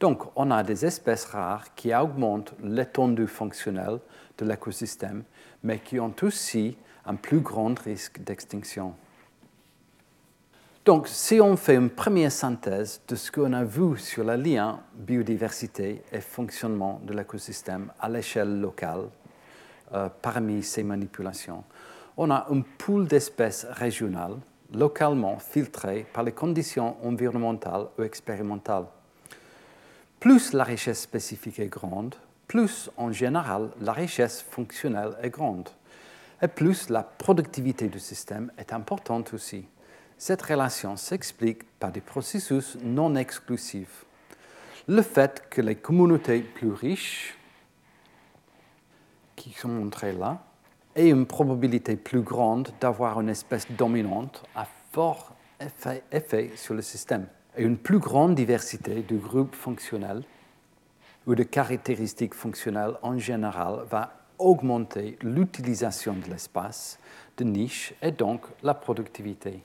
Donc, 0.00 0.22
on 0.34 0.50
a 0.50 0.62
des 0.62 0.86
espèces 0.86 1.26
rares 1.26 1.74
qui 1.74 1.94
augmentent 1.94 2.54
l'étendue 2.62 3.26
fonctionnelle 3.26 3.98
de 4.38 4.46
l'écosystème, 4.46 5.24
mais 5.62 5.78
qui 5.78 6.00
ont 6.00 6.14
aussi 6.22 6.74
un 7.04 7.16
plus 7.16 7.40
grand 7.40 7.78
risque 7.78 8.18
d'extinction. 8.20 8.94
Donc, 10.88 11.06
si 11.06 11.38
on 11.38 11.54
fait 11.54 11.74
une 11.74 11.90
première 11.90 12.32
synthèse 12.32 13.02
de 13.06 13.14
ce 13.14 13.30
qu'on 13.30 13.52
a 13.52 13.62
vu 13.62 13.98
sur 13.98 14.24
le 14.24 14.36
lien 14.36 14.80
biodiversité 14.94 16.02
et 16.10 16.20
fonctionnement 16.22 16.98
de 17.04 17.12
l'écosystème 17.12 17.92
à 18.00 18.08
l'échelle 18.08 18.58
locale, 18.58 19.10
euh, 19.92 20.08
parmi 20.22 20.62
ces 20.62 20.82
manipulations, 20.82 21.62
on 22.16 22.30
a 22.30 22.46
un 22.50 22.62
pool 22.78 23.06
d'espèces 23.06 23.66
régionales 23.70 24.38
localement 24.72 25.38
filtrées 25.38 26.06
par 26.10 26.22
les 26.22 26.32
conditions 26.32 26.96
environnementales 27.06 27.88
ou 27.98 28.02
expérimentales. 28.02 28.86
Plus 30.18 30.54
la 30.54 30.64
richesse 30.64 31.02
spécifique 31.02 31.58
est 31.58 31.68
grande, 31.68 32.14
plus 32.46 32.90
en 32.96 33.12
général 33.12 33.68
la 33.82 33.92
richesse 33.92 34.40
fonctionnelle 34.40 35.18
est 35.22 35.28
grande. 35.28 35.68
Et 36.40 36.48
plus, 36.48 36.88
la 36.88 37.02
productivité 37.02 37.88
du 37.88 38.00
système 38.00 38.50
est 38.56 38.72
importante 38.72 39.34
aussi. 39.34 39.66
Cette 40.18 40.42
relation 40.42 40.96
s'explique 40.96 41.62
par 41.78 41.92
des 41.92 42.00
processus 42.00 42.76
non 42.82 43.14
exclusifs. 43.14 44.04
Le 44.88 45.02
fait 45.02 45.44
que 45.48 45.60
les 45.60 45.76
communautés 45.76 46.40
plus 46.40 46.72
riches, 46.72 47.38
qui 49.36 49.52
sont 49.52 49.68
montrées 49.68 50.12
là, 50.12 50.42
aient 50.96 51.10
une 51.10 51.24
probabilité 51.24 51.94
plus 51.94 52.22
grande 52.22 52.70
d'avoir 52.80 53.20
une 53.20 53.28
espèce 53.28 53.70
dominante 53.70 54.42
a 54.56 54.66
fort 54.90 55.36
effet, 55.60 56.02
effet 56.10 56.50
sur 56.56 56.74
le 56.74 56.82
système. 56.82 57.28
Et 57.56 57.62
une 57.62 57.78
plus 57.78 58.00
grande 58.00 58.34
diversité 58.34 59.02
de 59.02 59.16
groupes 59.16 59.54
fonctionnels 59.54 60.24
ou 61.28 61.36
de 61.36 61.44
caractéristiques 61.44 62.34
fonctionnelles 62.34 62.96
en 63.02 63.18
général 63.18 63.84
va 63.88 64.14
augmenter 64.38 65.16
l'utilisation 65.22 66.14
de 66.14 66.28
l'espace 66.28 66.98
de 67.36 67.44
niche 67.44 67.94
et 68.02 68.10
donc 68.10 68.42
la 68.64 68.74
productivité. 68.74 69.62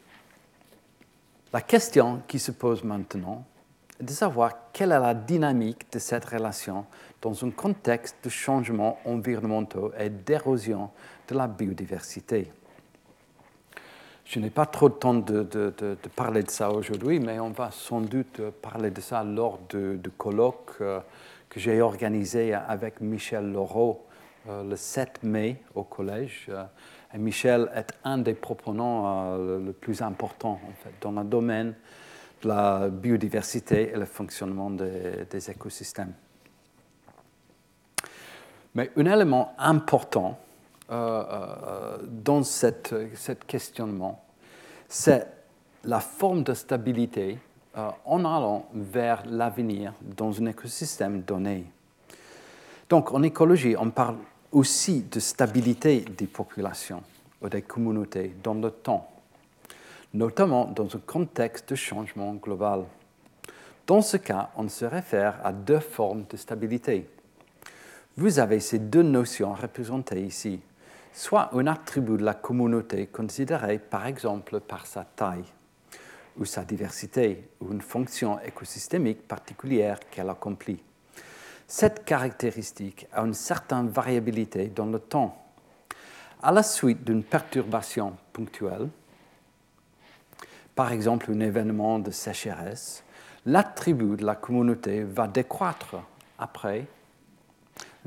La 1.53 1.61
question 1.61 2.23
qui 2.27 2.39
se 2.39 2.51
pose 2.51 2.83
maintenant 2.83 3.45
est 3.99 4.03
de 4.03 4.09
savoir 4.09 4.71
quelle 4.73 4.91
est 4.91 4.99
la 4.99 5.13
dynamique 5.13 5.85
de 5.93 5.99
cette 5.99 6.25
relation 6.25 6.87
dans 7.21 7.45
un 7.45 7.51
contexte 7.51 8.15
de 8.23 8.29
changements 8.29 8.97
environnementaux 9.05 9.91
et 9.99 10.09
d'érosion 10.09 10.89
de 11.27 11.35
la 11.35 11.47
biodiversité. 11.47 12.51
Je 14.25 14.39
n'ai 14.39 14.49
pas 14.49 14.65
trop 14.65 14.89
de 14.89 14.95
temps 14.95 15.13
de, 15.13 15.95
parler 16.15 16.41
de 16.41 16.49
ça 16.49 16.71
aujourd'hui, 16.71 17.19
mais 17.19 17.39
on 17.39 17.51
va 17.51 17.69
sans 17.69 18.01
doute 18.01 18.41
parler 18.63 18.89
de 18.89 18.99
ça 18.99 19.23
lors 19.23 19.59
de, 19.69 19.99
colloques 20.17 20.77
euh, 20.81 21.01
que 21.49 21.59
j'ai 21.59 21.83
organisé 21.83 22.55
avec 22.55 22.99
Michel 22.99 23.51
Laureau 23.51 24.07
euh, 24.49 24.63
le 24.63 24.75
7 24.75 25.21
mai 25.21 25.61
au 25.75 25.83
collège. 25.83 26.47
Euh, 26.49 26.63
et 27.13 27.17
Michel 27.17 27.69
est 27.75 27.93
un 28.03 28.17
des 28.17 28.33
proponents 28.33 29.35
euh, 29.35 29.59
le 29.65 29.73
plus 29.73 29.95
fait, 29.97 30.93
dans 31.01 31.11
le 31.11 31.23
domaine 31.23 31.75
de 32.41 32.47
la 32.47 32.89
biodiversité 32.89 33.91
et 33.91 33.97
le 33.97 34.05
fonctionnement 34.05 34.69
des, 34.69 35.49
écosystèmes. 35.49 36.13
Mais 38.75 38.91
un 38.97 39.05
élément 39.05 39.53
important 39.57 40.39
euh, 40.89 41.23
euh, 41.31 41.97
dans 42.07 42.43
ce 42.43 43.31
questionnement, 43.47 44.23
c'est 44.89 45.27
la 45.83 45.99
forme 45.99 46.43
de 46.43 46.53
stabilité 46.53 47.37
euh, 47.77 47.89
en 48.05 48.19
allant 48.19 48.67
vers 48.73 49.23
l'avenir 49.25 49.93
dans 50.01 50.41
un 50.41 50.45
écosystème 50.47 51.21
donné. 51.21 51.65
Donc 52.89 53.11
en 53.11 53.23
écologie, 53.23 53.75
on 53.77 53.89
parle 53.89 54.17
aussi 54.53 55.01
de 55.01 55.19
stabilité 55.19 56.01
des 56.01 56.27
populations 56.27 57.03
ou 57.41 57.49
des 57.49 57.63
communautés 57.63 58.35
dans 58.41 58.53
le 58.53 58.69
temps, 58.69 59.11
notamment 60.13 60.65
dans 60.65 60.85
un 60.95 60.99
contexte 61.05 61.69
de 61.71 61.75
changement 61.75 62.33
global. 62.35 62.85
Dans 63.87 64.01
ce 64.01 64.17
cas, 64.17 64.51
on 64.55 64.69
se 64.69 64.85
réfère 64.85 65.39
à 65.43 65.51
deux 65.51 65.79
formes 65.79 66.25
de 66.29 66.37
stabilité. 66.37 67.09
Vous 68.15 68.39
avez 68.39 68.59
ces 68.59 68.79
deux 68.79 69.01
notions 69.01 69.53
représentées 69.53 70.21
ici, 70.21 70.59
soit 71.11 71.49
un 71.53 71.65
attribut 71.65 72.17
de 72.17 72.23
la 72.23 72.35
communauté 72.35 73.07
considéré 73.07 73.79
par 73.79 74.05
exemple 74.05 74.59
par 74.59 74.85
sa 74.85 75.03
taille 75.03 75.45
ou 76.37 76.45
sa 76.45 76.63
diversité 76.63 77.49
ou 77.59 77.71
une 77.71 77.81
fonction 77.81 78.39
écosystémique 78.39 79.27
particulière 79.27 79.99
qu'elle 80.11 80.29
accomplit. 80.29 80.79
Cette 81.67 82.05
caractéristique 82.05 83.07
a 83.13 83.21
une 83.21 83.33
certaine 83.33 83.89
variabilité 83.89 84.67
dans 84.67 84.85
le 84.85 84.99
temps. 84.99 85.37
À 86.41 86.51
la 86.51 86.63
suite 86.63 87.03
d'une 87.03 87.23
perturbation 87.23 88.15
ponctuelle, 88.33 88.89
par 90.75 90.91
exemple 90.91 91.31
un 91.31 91.39
événement 91.39 91.99
de 91.99 92.11
sécheresse, 92.11 93.03
l'attribut 93.45 94.17
de 94.17 94.25
la 94.25 94.35
communauté 94.35 95.03
va 95.03 95.27
décroître 95.27 95.95
après 96.37 96.85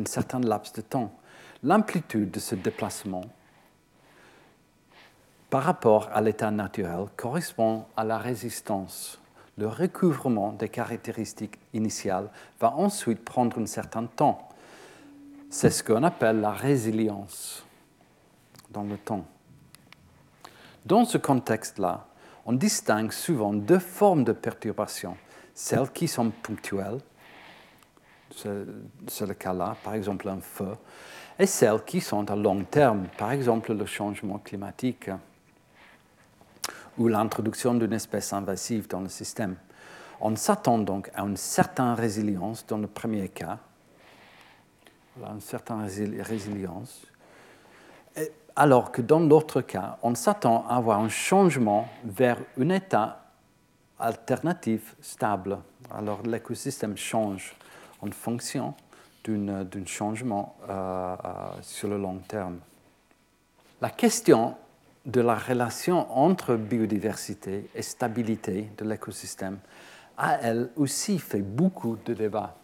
un 0.00 0.04
certain 0.04 0.40
laps 0.40 0.72
de 0.74 0.82
temps. 0.82 1.12
L'amplitude 1.62 2.30
de 2.30 2.40
ce 2.40 2.54
déplacement 2.54 3.24
par 5.48 5.62
rapport 5.62 6.10
à 6.12 6.20
l'état 6.20 6.50
naturel 6.50 7.06
correspond 7.16 7.86
à 7.96 8.04
la 8.04 8.18
résistance 8.18 9.18
le 9.58 9.68
recouvrement 9.68 10.52
des 10.52 10.68
caractéristiques 10.68 11.58
initiales 11.72 12.28
va 12.60 12.72
ensuite 12.74 13.24
prendre 13.24 13.58
un 13.58 13.66
certain 13.66 14.04
temps. 14.04 14.48
C'est 15.48 15.70
ce 15.70 15.82
qu'on 15.82 16.02
appelle 16.02 16.40
la 16.40 16.50
résilience 16.50 17.64
dans 18.70 18.82
le 18.82 18.98
temps. 18.98 19.24
Dans 20.84 21.04
ce 21.04 21.18
contexte-là, 21.18 22.06
on 22.44 22.52
distingue 22.52 23.12
souvent 23.12 23.52
deux 23.52 23.78
formes 23.78 24.24
de 24.24 24.32
perturbation, 24.32 25.16
celles 25.54 25.90
qui 25.90 26.06
sont 26.06 26.30
ponctuelles, 26.30 27.00
c'est 29.08 29.26
le 29.26 29.34
cas 29.34 29.52
là, 29.52 29.76
par 29.82 29.94
exemple 29.94 30.28
un 30.28 30.40
feu, 30.40 30.76
et 31.38 31.46
celles 31.46 31.82
qui 31.84 32.00
sont 32.00 32.30
à 32.30 32.36
long 32.36 32.62
terme, 32.64 33.06
par 33.16 33.32
exemple 33.32 33.72
le 33.72 33.86
changement 33.86 34.38
climatique 34.38 35.10
ou 36.98 37.08
l'introduction 37.08 37.74
d'une 37.74 37.92
espèce 37.92 38.32
invasive 38.32 38.88
dans 38.88 39.00
le 39.00 39.08
système. 39.08 39.56
On 40.20 40.34
s'attend 40.36 40.78
donc 40.78 41.10
à 41.14 41.22
une 41.22 41.36
certaine 41.36 41.92
résilience 41.92 42.66
dans 42.66 42.78
le 42.78 42.86
premier 42.86 43.28
cas, 43.28 43.58
une 45.18 45.40
certaine 45.40 45.86
résilience, 46.20 47.06
alors 48.54 48.90
que 48.90 49.02
dans 49.02 49.20
l'autre 49.20 49.60
cas, 49.60 49.98
on 50.02 50.14
s'attend 50.14 50.66
à 50.68 50.76
avoir 50.76 51.00
un 51.00 51.10
changement 51.10 51.88
vers 52.04 52.38
un 52.58 52.70
état 52.70 53.26
alternatif 53.98 54.96
stable. 55.00 55.58
Alors 55.94 56.22
l'écosystème 56.22 56.96
change 56.96 57.54
en 58.00 58.10
fonction 58.10 58.74
d'un 59.24 59.84
changement 59.86 60.56
euh, 60.68 60.72
euh, 60.72 61.16
sur 61.60 61.88
le 61.88 61.98
long 61.98 62.18
terme. 62.28 62.60
La 63.80 63.90
question 63.90 64.56
de 65.06 65.20
la 65.20 65.36
relation 65.36 66.12
entre 66.18 66.56
biodiversité 66.56 67.70
et 67.74 67.82
stabilité 67.82 68.68
de 68.76 68.84
l'écosystème 68.84 69.58
a 70.18 70.38
elle 70.42 70.70
aussi 70.76 71.18
fait 71.18 71.42
beaucoup 71.42 71.96
de 72.04 72.12
débats. 72.12 72.56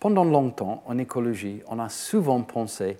Pendant 0.00 0.24
longtemps, 0.24 0.82
en 0.86 0.98
écologie, 0.98 1.62
on 1.68 1.78
a 1.78 1.88
souvent 1.88 2.42
pensé 2.42 2.96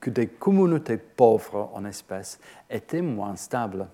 que 0.00 0.10
des 0.10 0.26
communautés 0.26 0.96
pauvres 0.96 1.70
en 1.74 1.84
espèces 1.84 2.40
étaient 2.68 3.02
moins 3.02 3.36
stables. 3.36 3.86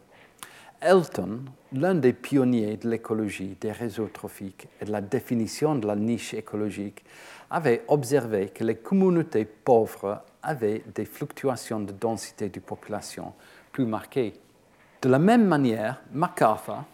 Elton, 0.80 1.40
l'un 1.74 1.94
des 1.94 2.14
pionniers 2.14 2.78
de 2.78 2.88
l'écologie 2.88 3.58
des 3.60 3.72
réseaux 3.72 4.08
trophiques 4.08 4.68
et 4.80 4.86
de 4.86 4.90
la 4.90 5.02
définition 5.02 5.74
de 5.74 5.86
la 5.86 5.96
niche 5.96 6.32
écologique, 6.32 7.04
avait 7.50 7.84
observé 7.88 8.48
que 8.48 8.64
les 8.64 8.76
communautés 8.76 9.44
pauvres 9.44 10.22
avaient 10.42 10.82
des 10.94 11.04
fluctuations 11.04 11.80
de 11.80 11.92
densité 11.92 12.48
de 12.48 12.60
population 12.60 13.34
plus 13.72 13.86
marquées. 13.86 14.34
De 15.02 15.08
la 15.08 15.18
même 15.18 15.46
manière, 15.46 16.02
MacArthur, 16.12 16.84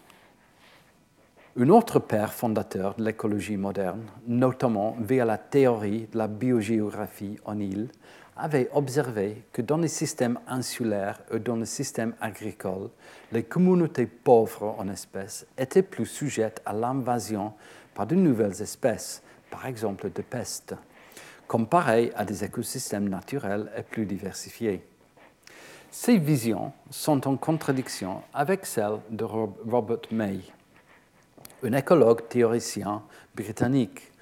un 1.58 1.68
autre 1.70 1.98
père 1.98 2.32
fondateur 2.32 2.94
de 2.96 3.04
l'écologie 3.04 3.56
moderne, 3.56 4.02
notamment 4.26 4.96
via 5.00 5.24
la 5.24 5.38
théorie 5.38 6.06
de 6.12 6.18
la 6.18 6.28
biogéographie 6.28 7.38
en 7.44 7.58
île, 7.58 7.88
avait 8.36 8.68
observé 8.74 9.44
que 9.52 9.62
dans 9.62 9.78
les 9.78 9.88
systèmes 9.88 10.38
insulaires 10.46 11.18
ou 11.32 11.38
dans 11.38 11.56
le 11.56 11.64
système 11.64 12.14
agricole, 12.20 12.90
les 13.32 13.42
communautés 13.42 14.06
pauvres 14.06 14.74
en 14.78 14.88
espèces 14.88 15.46
étaient 15.56 15.82
plus 15.82 16.04
sujettes 16.04 16.60
à 16.66 16.74
l'invasion 16.74 17.54
par 17.94 18.06
de 18.06 18.14
nouvelles 18.14 18.60
espèces, 18.60 19.22
par 19.50 19.66
exemple 19.66 20.10
de 20.14 20.22
peste, 20.22 20.74
comparées 21.48 22.12
à 22.14 22.26
des 22.26 22.44
écosystèmes 22.44 23.08
naturels 23.08 23.70
et 23.76 23.82
plus 23.82 24.04
diversifiés. 24.04 24.84
Ces 25.90 26.18
visions 26.18 26.72
sont 26.90 27.26
en 27.26 27.36
contradiction 27.36 28.22
avec 28.34 28.66
celles 28.66 28.98
de 29.10 29.24
Robert 29.24 29.98
May, 30.10 30.40
un 31.62 31.72
écologue 31.72 32.28
théoricien 32.28 33.02
britannique. 33.34 34.12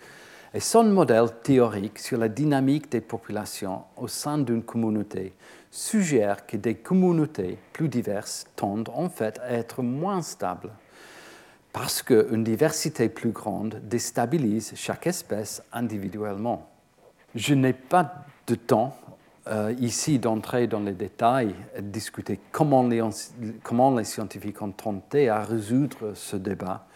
Et 0.52 0.60
son 0.60 0.84
modèle 0.84 1.30
théorique 1.42 1.98
sur 1.98 2.16
la 2.16 2.28
dynamique 2.28 2.90
des 2.90 3.00
populations 3.00 3.82
au 3.96 4.06
sein 4.06 4.38
d'une 4.38 4.62
communauté 4.62 5.34
suggère 5.70 6.46
que 6.46 6.56
des 6.56 6.76
communautés 6.76 7.58
plus 7.72 7.88
diverses 7.88 8.46
tendent 8.54 8.90
en 8.94 9.08
fait 9.08 9.40
à 9.40 9.52
être 9.52 9.82
moins 9.82 10.22
stables 10.22 10.70
parce 11.74 12.04
qu'une 12.04 12.44
diversité 12.44 13.08
plus 13.08 13.32
grande 13.32 13.80
déstabilise 13.82 14.74
chaque 14.76 15.08
espèce 15.08 15.60
individuellement. 15.72 16.70
Je 17.34 17.52
n'ai 17.54 17.72
pas 17.72 18.14
de 18.46 18.54
temps 18.54 18.96
euh, 19.46 19.74
ici 19.78 20.18
d'entrer 20.18 20.66
dans 20.66 20.80
les 20.80 20.94
détails 20.94 21.54
et 21.76 21.82
de 21.82 21.88
discuter 21.88 22.40
comment 22.50 22.82
les, 22.82 23.02
comment 23.62 23.94
les 23.94 24.04
scientifiques 24.04 24.62
ont 24.62 24.70
tenté 24.70 25.28
à 25.28 25.42
résoudre 25.42 26.14
ce 26.14 26.36
débat. 26.36 26.86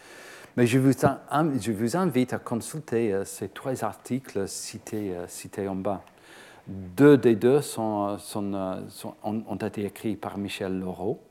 Mais 0.57 0.65
je 0.65 0.79
vous, 0.79 0.91
je 0.91 1.71
vous 1.71 1.95
invite 1.95 2.33
à 2.33 2.39
consulter 2.39 3.13
euh, 3.13 3.23
ces 3.23 3.49
trois 3.49 3.83
articles 3.83 4.47
cités, 4.47 5.15
euh, 5.15 5.27
cités 5.27 5.67
en 5.67 5.75
bas. 5.75 6.01
Deux 6.67 7.19
des 7.19 7.35
deux 7.35 7.61
sont, 7.61 8.17
ont, 9.23 9.55
été 9.57 9.85
écrits 9.85 10.15
par 10.15 10.39
Michel 10.39 10.79
Laureau, 10.79 11.21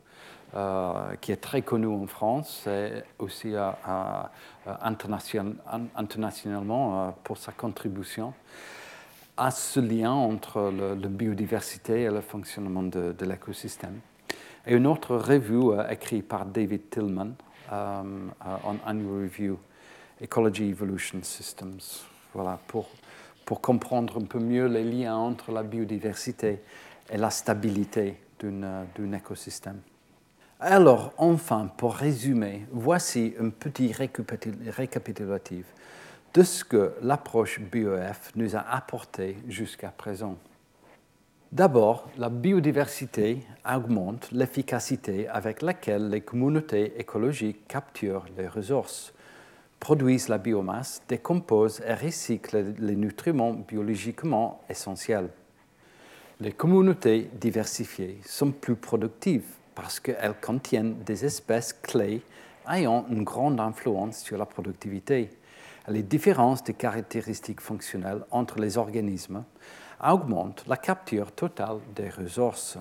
qui 1.20 1.32
est 1.32 1.40
très 1.40 1.62
connu 1.62 1.86
en 1.86 2.06
France 2.08 2.66
et 2.66 3.04
aussi 3.20 3.54
internationalement 4.66 7.14
pour 7.22 7.38
sa 7.38 7.52
contribution 7.52 8.34
à 9.38 9.52
ce 9.52 9.78
lien 9.78 10.10
entre 10.10 10.72
la 10.72 11.08
biodiversité 11.08 12.02
et 12.02 12.10
le 12.10 12.20
fonctionnement 12.20 12.82
de, 12.82 13.14
l'écosystème. 13.24 14.00
Et 14.66 14.74
une 14.74 14.86
autre 14.86 15.16
revue 15.16 15.70
euh, 15.70 15.88
écrite 15.88 16.26
par 16.26 16.44
David 16.44 16.90
Tillman 16.90 17.30
euh, 17.72 18.02
euh, 18.02 18.56
en 18.64 18.76
Annual 18.84 19.22
Review, 19.22 19.58
Ecology 20.22 20.70
Evolution 20.70 21.20
Systems, 21.22 21.78
voilà, 22.34 22.58
pour, 22.66 22.88
pour 23.44 23.60
comprendre 23.60 24.20
un 24.20 24.24
peu 24.24 24.40
mieux 24.40 24.66
les 24.66 24.84
liens 24.84 25.16
entre 25.16 25.52
la 25.52 25.62
biodiversité 25.62 26.60
et 27.08 27.16
la 27.16 27.30
stabilité 27.30 28.20
d'un 28.40 29.12
écosystème. 29.12 29.80
Alors, 30.60 31.12
enfin, 31.16 31.70
pour 31.76 31.94
résumer, 31.94 32.66
voici 32.72 33.34
un 33.40 33.50
petit 33.50 33.92
récapitulatif 33.92 35.66
de 36.34 36.42
ce 36.42 36.64
que 36.64 36.92
l'approche 37.02 37.60
BOF 37.60 38.32
nous 38.36 38.54
a 38.56 38.60
apporté 38.60 39.36
jusqu'à 39.48 39.88
présent. 39.88 40.36
D'abord, 41.50 42.10
la 42.18 42.28
biodiversité 42.28 43.40
augmente 43.66 44.30
l'efficacité 44.32 45.28
avec 45.28 45.62
laquelle 45.62 46.10
les 46.10 46.20
communautés 46.20 47.00
écologiques 47.00 47.66
capturent 47.66 48.26
les 48.36 48.48
ressources, 48.48 49.14
produisent 49.80 50.28
la 50.28 50.36
biomasse, 50.36 51.00
décomposent 51.08 51.80
et 51.86 51.94
recyclent 51.94 52.74
les 52.78 52.96
nutriments 52.96 53.54
biologiquement 53.54 54.60
essentiels. 54.68 55.30
Les 56.40 56.52
communautés 56.52 57.30
diversifiées 57.40 58.20
sont 58.26 58.52
plus 58.52 58.76
productives 58.76 59.46
parce 59.74 60.00
qu'elles 60.00 60.38
contiennent 60.40 61.02
des 61.04 61.24
espèces 61.24 61.72
clés 61.72 62.20
ayant 62.70 63.06
une 63.08 63.24
grande 63.24 63.58
influence 63.58 64.18
sur 64.18 64.36
la 64.36 64.44
productivité 64.44 65.30
les 65.88 66.02
différences 66.02 66.62
de 66.64 66.72
caractéristiques 66.72 67.60
fonctionnelles 67.60 68.24
entre 68.30 68.58
les 68.58 68.78
organismes 68.78 69.44
augmentent 70.02 70.64
la 70.66 70.76
capture 70.76 71.32
totale 71.32 71.78
des 71.94 72.08
ressources. 72.10 72.78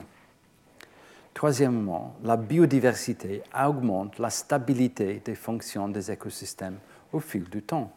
Troisièmement, 1.33 2.15
la 2.23 2.35
biodiversité 2.35 3.43
augmente 3.55 4.17
la 4.17 4.29
stabilité 4.29 5.21
des 5.23 5.35
fonctions 5.35 5.87
des 5.87 6.11
écosystèmes 6.11 6.79
au 7.13 7.19
fil 7.19 7.43
du 7.43 7.61
temps. 7.61 7.91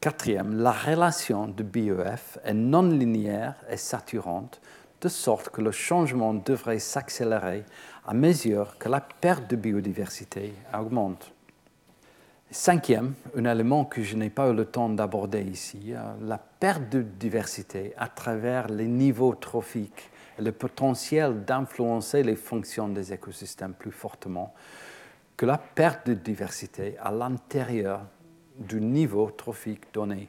Quatrième, 0.00 0.56
la 0.56 0.72
relation 0.72 1.46
de 1.46 1.62
BEF 1.62 2.38
est 2.44 2.54
non 2.54 2.82
linéaire 2.82 3.56
et 3.68 3.76
saturante, 3.76 4.60
de 5.00 5.08
sorte 5.08 5.50
que 5.50 5.60
le 5.60 5.72
changement 5.72 6.32
devrait 6.32 6.78
s'accélérer 6.78 7.64
à 8.06 8.14
mesure 8.14 8.78
que 8.78 8.88
la 8.88 9.00
perte 9.00 9.50
de 9.50 9.56
biodiversité 9.56 10.54
augmente. 10.72 11.33
Cinquième, 12.56 13.14
un 13.36 13.46
élément 13.46 13.84
que 13.84 14.00
je 14.00 14.14
n'ai 14.14 14.30
pas 14.30 14.48
eu 14.48 14.54
le 14.54 14.64
temps 14.64 14.88
d'aborder 14.88 15.42
ici, 15.42 15.92
euh, 15.92 16.14
la 16.20 16.38
perte 16.38 16.88
de 16.88 17.02
diversité 17.02 17.92
à 17.96 18.06
travers 18.06 18.68
les 18.68 18.86
niveaux 18.86 19.34
trophiques 19.34 20.08
et 20.38 20.42
le 20.42 20.52
potentiel 20.52 21.44
d'influencer 21.44 22.22
les 22.22 22.36
fonctions 22.36 22.86
des 22.88 23.12
écosystèmes 23.12 23.74
plus 23.74 23.90
fortement 23.90 24.54
que 25.36 25.46
la 25.46 25.58
perte 25.58 26.06
de 26.06 26.14
diversité 26.14 26.96
à 27.02 27.10
l'intérieur 27.10 28.02
du 28.56 28.80
niveau 28.80 29.32
trophique 29.32 29.92
donné. 29.92 30.28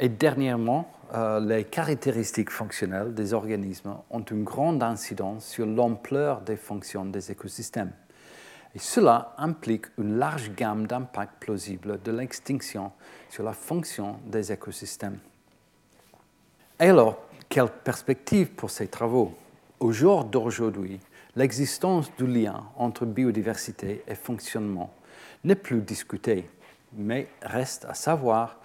Et 0.00 0.08
dernièrement, 0.08 0.90
euh, 1.14 1.38
les 1.38 1.62
caractéristiques 1.62 2.50
fonctionnelles 2.50 3.14
des 3.14 3.32
organismes 3.32 3.94
ont 4.10 4.22
une 4.22 4.42
grande 4.42 4.82
incidence 4.82 5.46
sur 5.46 5.66
l'ampleur 5.66 6.40
des 6.40 6.56
fonctions 6.56 7.04
des 7.04 7.30
écosystèmes. 7.30 7.92
Et 8.74 8.78
cela 8.78 9.34
implique 9.36 9.86
une 9.98 10.18
large 10.18 10.54
gamme 10.54 10.86
d'impacts 10.86 11.40
plausibles 11.40 12.00
de 12.02 12.12
l'extinction 12.12 12.92
sur 13.28 13.44
la 13.44 13.52
fonction 13.52 14.18
des 14.26 14.50
écosystèmes. 14.50 15.18
Et 16.80 16.88
alors, 16.88 17.18
quelle 17.48 17.68
perspective 17.68 18.50
pour 18.50 18.70
ces 18.70 18.88
travaux? 18.88 19.34
Au 19.78 19.92
jour 19.92 20.24
d'aujourd'hui, 20.24 21.00
l'existence 21.36 22.10
du 22.16 22.26
lien 22.26 22.64
entre 22.76 23.04
biodiversité 23.04 24.02
et 24.06 24.14
fonctionnement 24.14 24.92
n'est 25.44 25.54
plus 25.54 25.82
discutée, 25.82 26.48
mais 26.94 27.28
reste 27.42 27.84
à 27.84 27.94
savoir 27.94 28.58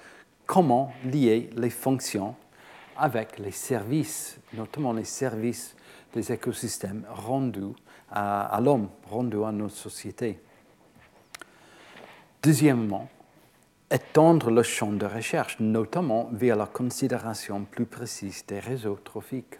comment 0.45 0.93
lier 1.03 1.49
les 1.55 1.69
fonctions 1.69 2.35
avec 2.95 3.39
les 3.39 3.51
services, 3.51 4.39
notamment 4.53 4.93
les 4.93 5.03
services 5.03 5.75
des 6.13 6.31
écosystèmes 6.31 7.05
rendus 7.09 7.75
à, 8.11 8.59
l'homme, 8.61 8.89
rendu 9.09 9.43
à 9.43 9.51
notre 9.51 9.75
société. 9.75 10.39
Deuxièmement, 12.41 13.09
étendre 13.91 14.51
le 14.51 14.63
champ 14.63 14.91
de 14.91 15.05
recherche, 15.05 15.59
notamment 15.59 16.29
via 16.31 16.55
la 16.55 16.65
considération 16.65 17.65
plus 17.65 17.85
précise 17.85 18.45
des 18.45 18.59
réseaux 18.59 18.99
trophiques. 19.03 19.57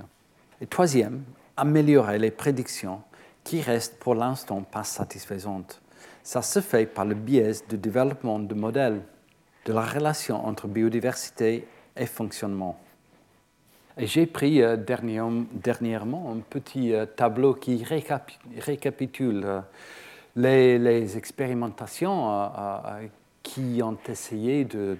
Et 0.62 0.68
troisième, 0.68 1.24
améliorer 1.56 2.20
les 2.20 2.32
prédictions 2.32 3.02
qui 3.43 3.62
restent 3.62 4.00
pour 4.00 4.16
l'instant 4.16 4.62
pas 4.62 4.84
satisfaisantes. 4.84 5.82
Ça 6.24 6.41
se 6.41 6.60
fait 6.60 6.86
par 6.86 7.06
le 7.06 7.16
biais 7.16 7.54
du 7.70 7.78
développement 7.78 8.39
de 8.39 8.54
modèles 8.54 9.02
de 9.66 9.74
la 9.74 9.82
relation 9.82 10.45
entre 10.45 10.68
biodiversité 10.68 11.68
et 11.95 12.06
fonctionnement. 12.06 12.80
J'ai 14.00 14.28
pris 14.28 14.62
euh, 14.62 14.78
dernièrement 14.78 16.32
un 16.32 16.41
petit 16.48 16.93
euh, 16.93 17.08
tableau 17.08 17.56
qui 17.56 17.84
récapitule 17.84 19.43
euh, 19.43 19.62
les, 20.36 21.18
expérimentations 21.18 22.48
qui 23.41 23.82
ont 23.82 23.98
essayé 24.08 24.66
de, 24.66 24.98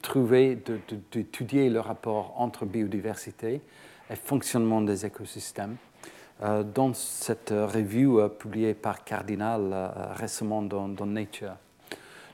trouver, 0.00 0.58
d'étudier 1.12 1.68
le 1.68 1.80
rapport 1.80 2.32
entre 2.40 2.64
biodiversité 2.64 3.60
et 4.08 4.16
fonctionnement 4.16 4.80
des 4.80 5.04
écosystèmes. 5.04 5.76
dans 6.40 6.94
cette 6.94 7.50
revue 7.50 8.16
publiée 8.38 8.72
par 8.72 9.04
Cardinal 9.04 9.92
récemment 10.14 10.62
dans, 10.62 11.06
Nature. 11.06 11.56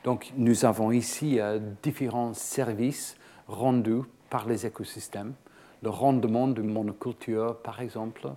Donc, 0.05 0.33
nous 0.37 0.65
avons 0.65 0.93
ici 0.93 1.41
différents 1.83 2.33
services 2.33 3.17
rendus 3.49 4.03
par 4.31 4.47
les 4.47 4.67
écosystèmes, 4.67 5.35
le 5.83 5.91
rendement 5.91 6.49
d'une 6.49 6.73
monoculture 6.73 7.57
par 7.57 7.81
exemple, 7.81 8.29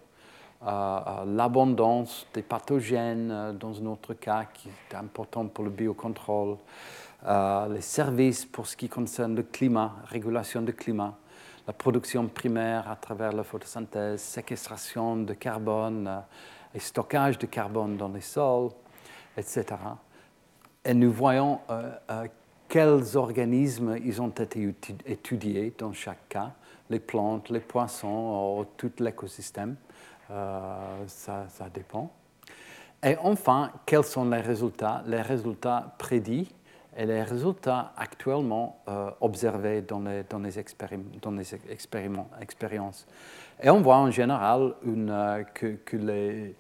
euh, 0.62 0.66
euh, 0.68 1.26
l'abondance 1.26 2.28
des 2.34 2.42
pathogènes 2.42 3.32
euh, 3.32 3.54
dans 3.54 3.82
un 3.82 3.86
autre 3.86 4.14
cas 4.14 4.44
qui 4.54 4.68
est 4.68 4.96
important 4.96 5.48
pour 5.48 5.64
le 5.64 5.70
biocontrôle, 5.70 6.58
les 7.70 7.82
services 7.82 8.46
pour 8.46 8.68
ce 8.68 8.76
qui 8.76 8.88
concerne 8.90 9.36
le 9.36 9.44
climat, 9.44 9.96
régulation 10.06 10.62
du 10.62 10.74
climat, 10.74 11.18
la 11.68 11.74
production 11.74 12.28
primaire 12.28 12.90
à 12.90 12.96
travers 12.96 13.34
la 13.34 13.44
photosynthèse, 13.44 14.22
séquestration 14.22 15.18
de 15.18 15.34
carbone 15.34 16.24
et 16.74 16.80
stockage 16.80 17.38
de 17.38 17.46
carbone 17.46 17.98
dans 17.98 18.08
les 18.08 18.22
sols, 18.22 18.70
etc. 19.36 19.66
Et 20.86 20.94
nous 20.94 21.12
voyons 21.12 21.60
quels 22.70 23.18
organismes 23.18 23.98
ils 24.06 24.22
ont 24.22 24.30
été 24.30 24.74
étudiés 25.08 25.74
dans 25.78 25.92
chaque 25.92 26.30
cas, 26.30 26.52
les 26.90 27.00
plantes, 27.00 27.50
les 27.50 27.60
poissons, 27.60 28.66
tout 28.78 28.92
l'écosystème, 29.00 29.76
euh, 30.32 31.04
ça, 31.08 31.48
dépend. 31.74 32.12
Et 33.04 33.18
enfin, 33.24 33.72
quels 33.86 34.04
sont 34.04 34.30
les 34.30 34.42
résultats? 34.42 35.04
Les 35.08 35.22
résultats 35.22 35.96
prédits 35.98 36.54
et 36.96 37.06
les 37.06 37.24
résultats 37.24 37.94
actuellement 37.98 38.82
euh, 38.88 39.10
observés 39.22 39.82
dans 39.82 40.00
les, 40.02 40.60
expériences. 42.40 43.08
Et 43.62 43.70
on 43.70 43.82
voit 43.82 43.98
en 43.98 44.12
général 44.12 44.76
euh, 44.86 45.44
que 45.56 45.98
les, 45.98 46.56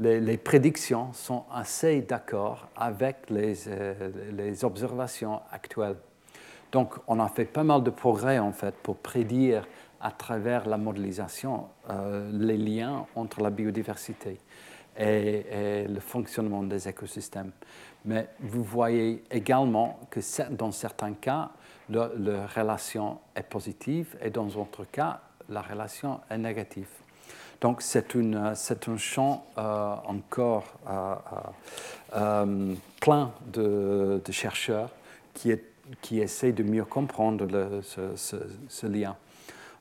les, 0.00 0.36
prédictions 0.38 1.12
sont 1.12 1.44
assez 1.52 2.00
d'accord 2.00 2.68
avec 2.74 3.30
euh, 3.30 3.94
les, 4.32 4.64
observations 4.64 5.40
actuelles. 5.52 5.96
Donc, 6.72 6.94
on 7.06 7.20
a 7.20 7.28
fait 7.28 7.44
pas 7.44 7.64
mal 7.64 7.82
de 7.82 7.90
progrès 7.90 8.38
en 8.38 8.52
fait 8.52 8.74
pour 8.76 8.96
prédire 8.96 9.66
à 10.00 10.10
travers 10.10 10.66
la 10.66 10.78
modélisation 10.78 11.66
euh, 11.90 12.30
les 12.32 12.56
liens 12.56 13.06
entre 13.14 13.42
la 13.42 13.50
biodiversité 13.50 14.38
et, 14.98 15.86
le 15.88 16.00
fonctionnement 16.00 16.62
des 16.62 16.88
écosystèmes. 16.88 17.52
Mais 18.04 18.28
vous 18.40 18.64
voyez 18.64 19.22
également 19.30 20.00
que 20.10 20.20
dans 20.52 20.72
certains 20.72 21.12
cas, 21.14 21.50
la 21.90 22.46
relation 22.46 23.18
est 23.34 23.42
positive 23.42 24.16
et 24.22 24.30
dans 24.30 24.46
d'autres 24.46 24.84
cas, 24.84 25.20
la 25.50 25.60
relation 25.60 26.20
est 26.30 26.38
négative. 26.38 26.88
Donc 27.60 27.82
c'est 27.82 28.16
un 28.16 28.96
champ 28.96 29.44
euh, 29.58 29.94
encore 30.06 30.64
euh, 30.88 31.14
euh, 32.16 32.74
plein 33.00 33.32
de, 33.52 34.20
chercheurs 34.30 34.90
qui, 35.34 35.50
est, 35.50 35.64
qui, 36.00 36.20
essaient 36.20 36.52
de 36.52 36.62
mieux 36.62 36.84
comprendre 36.84 37.80
ce, 37.82 38.86
lien. 38.86 39.14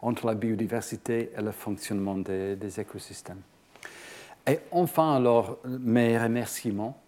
entre 0.02 0.28
la 0.28 0.36
biodiversité 0.36 1.32
et 1.38 1.42
le 1.42 1.52
fonctionnement 1.52 2.18
des, 2.18 2.80
écosystèmes. 2.80 3.42
Et 4.46 4.60
enfin, 4.72 5.16
alors, 5.16 5.60
mes 5.66 6.18
remerciements, 6.18 7.02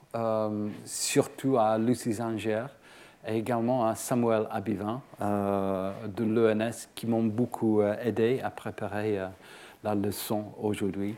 surtout 0.85 1.57
à 1.57 1.77
Lucie 1.77 2.13
Zanger 2.13 2.65
et 3.27 3.37
également 3.37 3.87
à 3.87 3.95
Samuel 3.95 4.47
Abivin 4.51 5.01
de 5.19 6.23
l'ENS 6.23 6.87
qui 6.95 7.07
m'ont 7.07 7.23
beaucoup 7.23 7.81
aidé 7.81 8.39
à 8.43 8.51
préparer 8.51 9.19
la 9.83 9.95
leçon 9.95 10.53
aujourd'hui. 10.61 11.15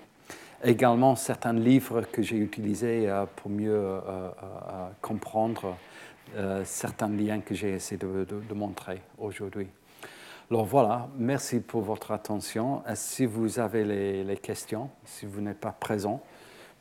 Également 0.64 1.16
certains 1.16 1.54
livres 1.54 2.02
que 2.02 2.22
j'ai 2.22 2.38
utilisés 2.38 3.12
pour 3.36 3.52
mieux 3.52 4.00
comprendre 5.02 5.76
certains 6.64 7.10
liens 7.10 7.42
que 7.42 7.54
j'ai 7.54 7.74
essayé 7.74 7.98
de 7.98 8.54
montrer 8.54 9.02
aujourd'hui. 9.18 9.68
Alors 10.52 10.66
voilà, 10.66 11.08
merci 11.18 11.62
pour 11.62 11.82
votre 11.82 12.12
attention. 12.12 12.84
Si 12.96 13.26
vous 13.26 13.60
avez 13.60 14.24
les, 14.24 14.38
questions, 14.38 14.90
si 15.06 15.26
vous 15.26 15.42
n'êtes 15.42 15.60
pas 15.60 15.72
présent 15.72 16.22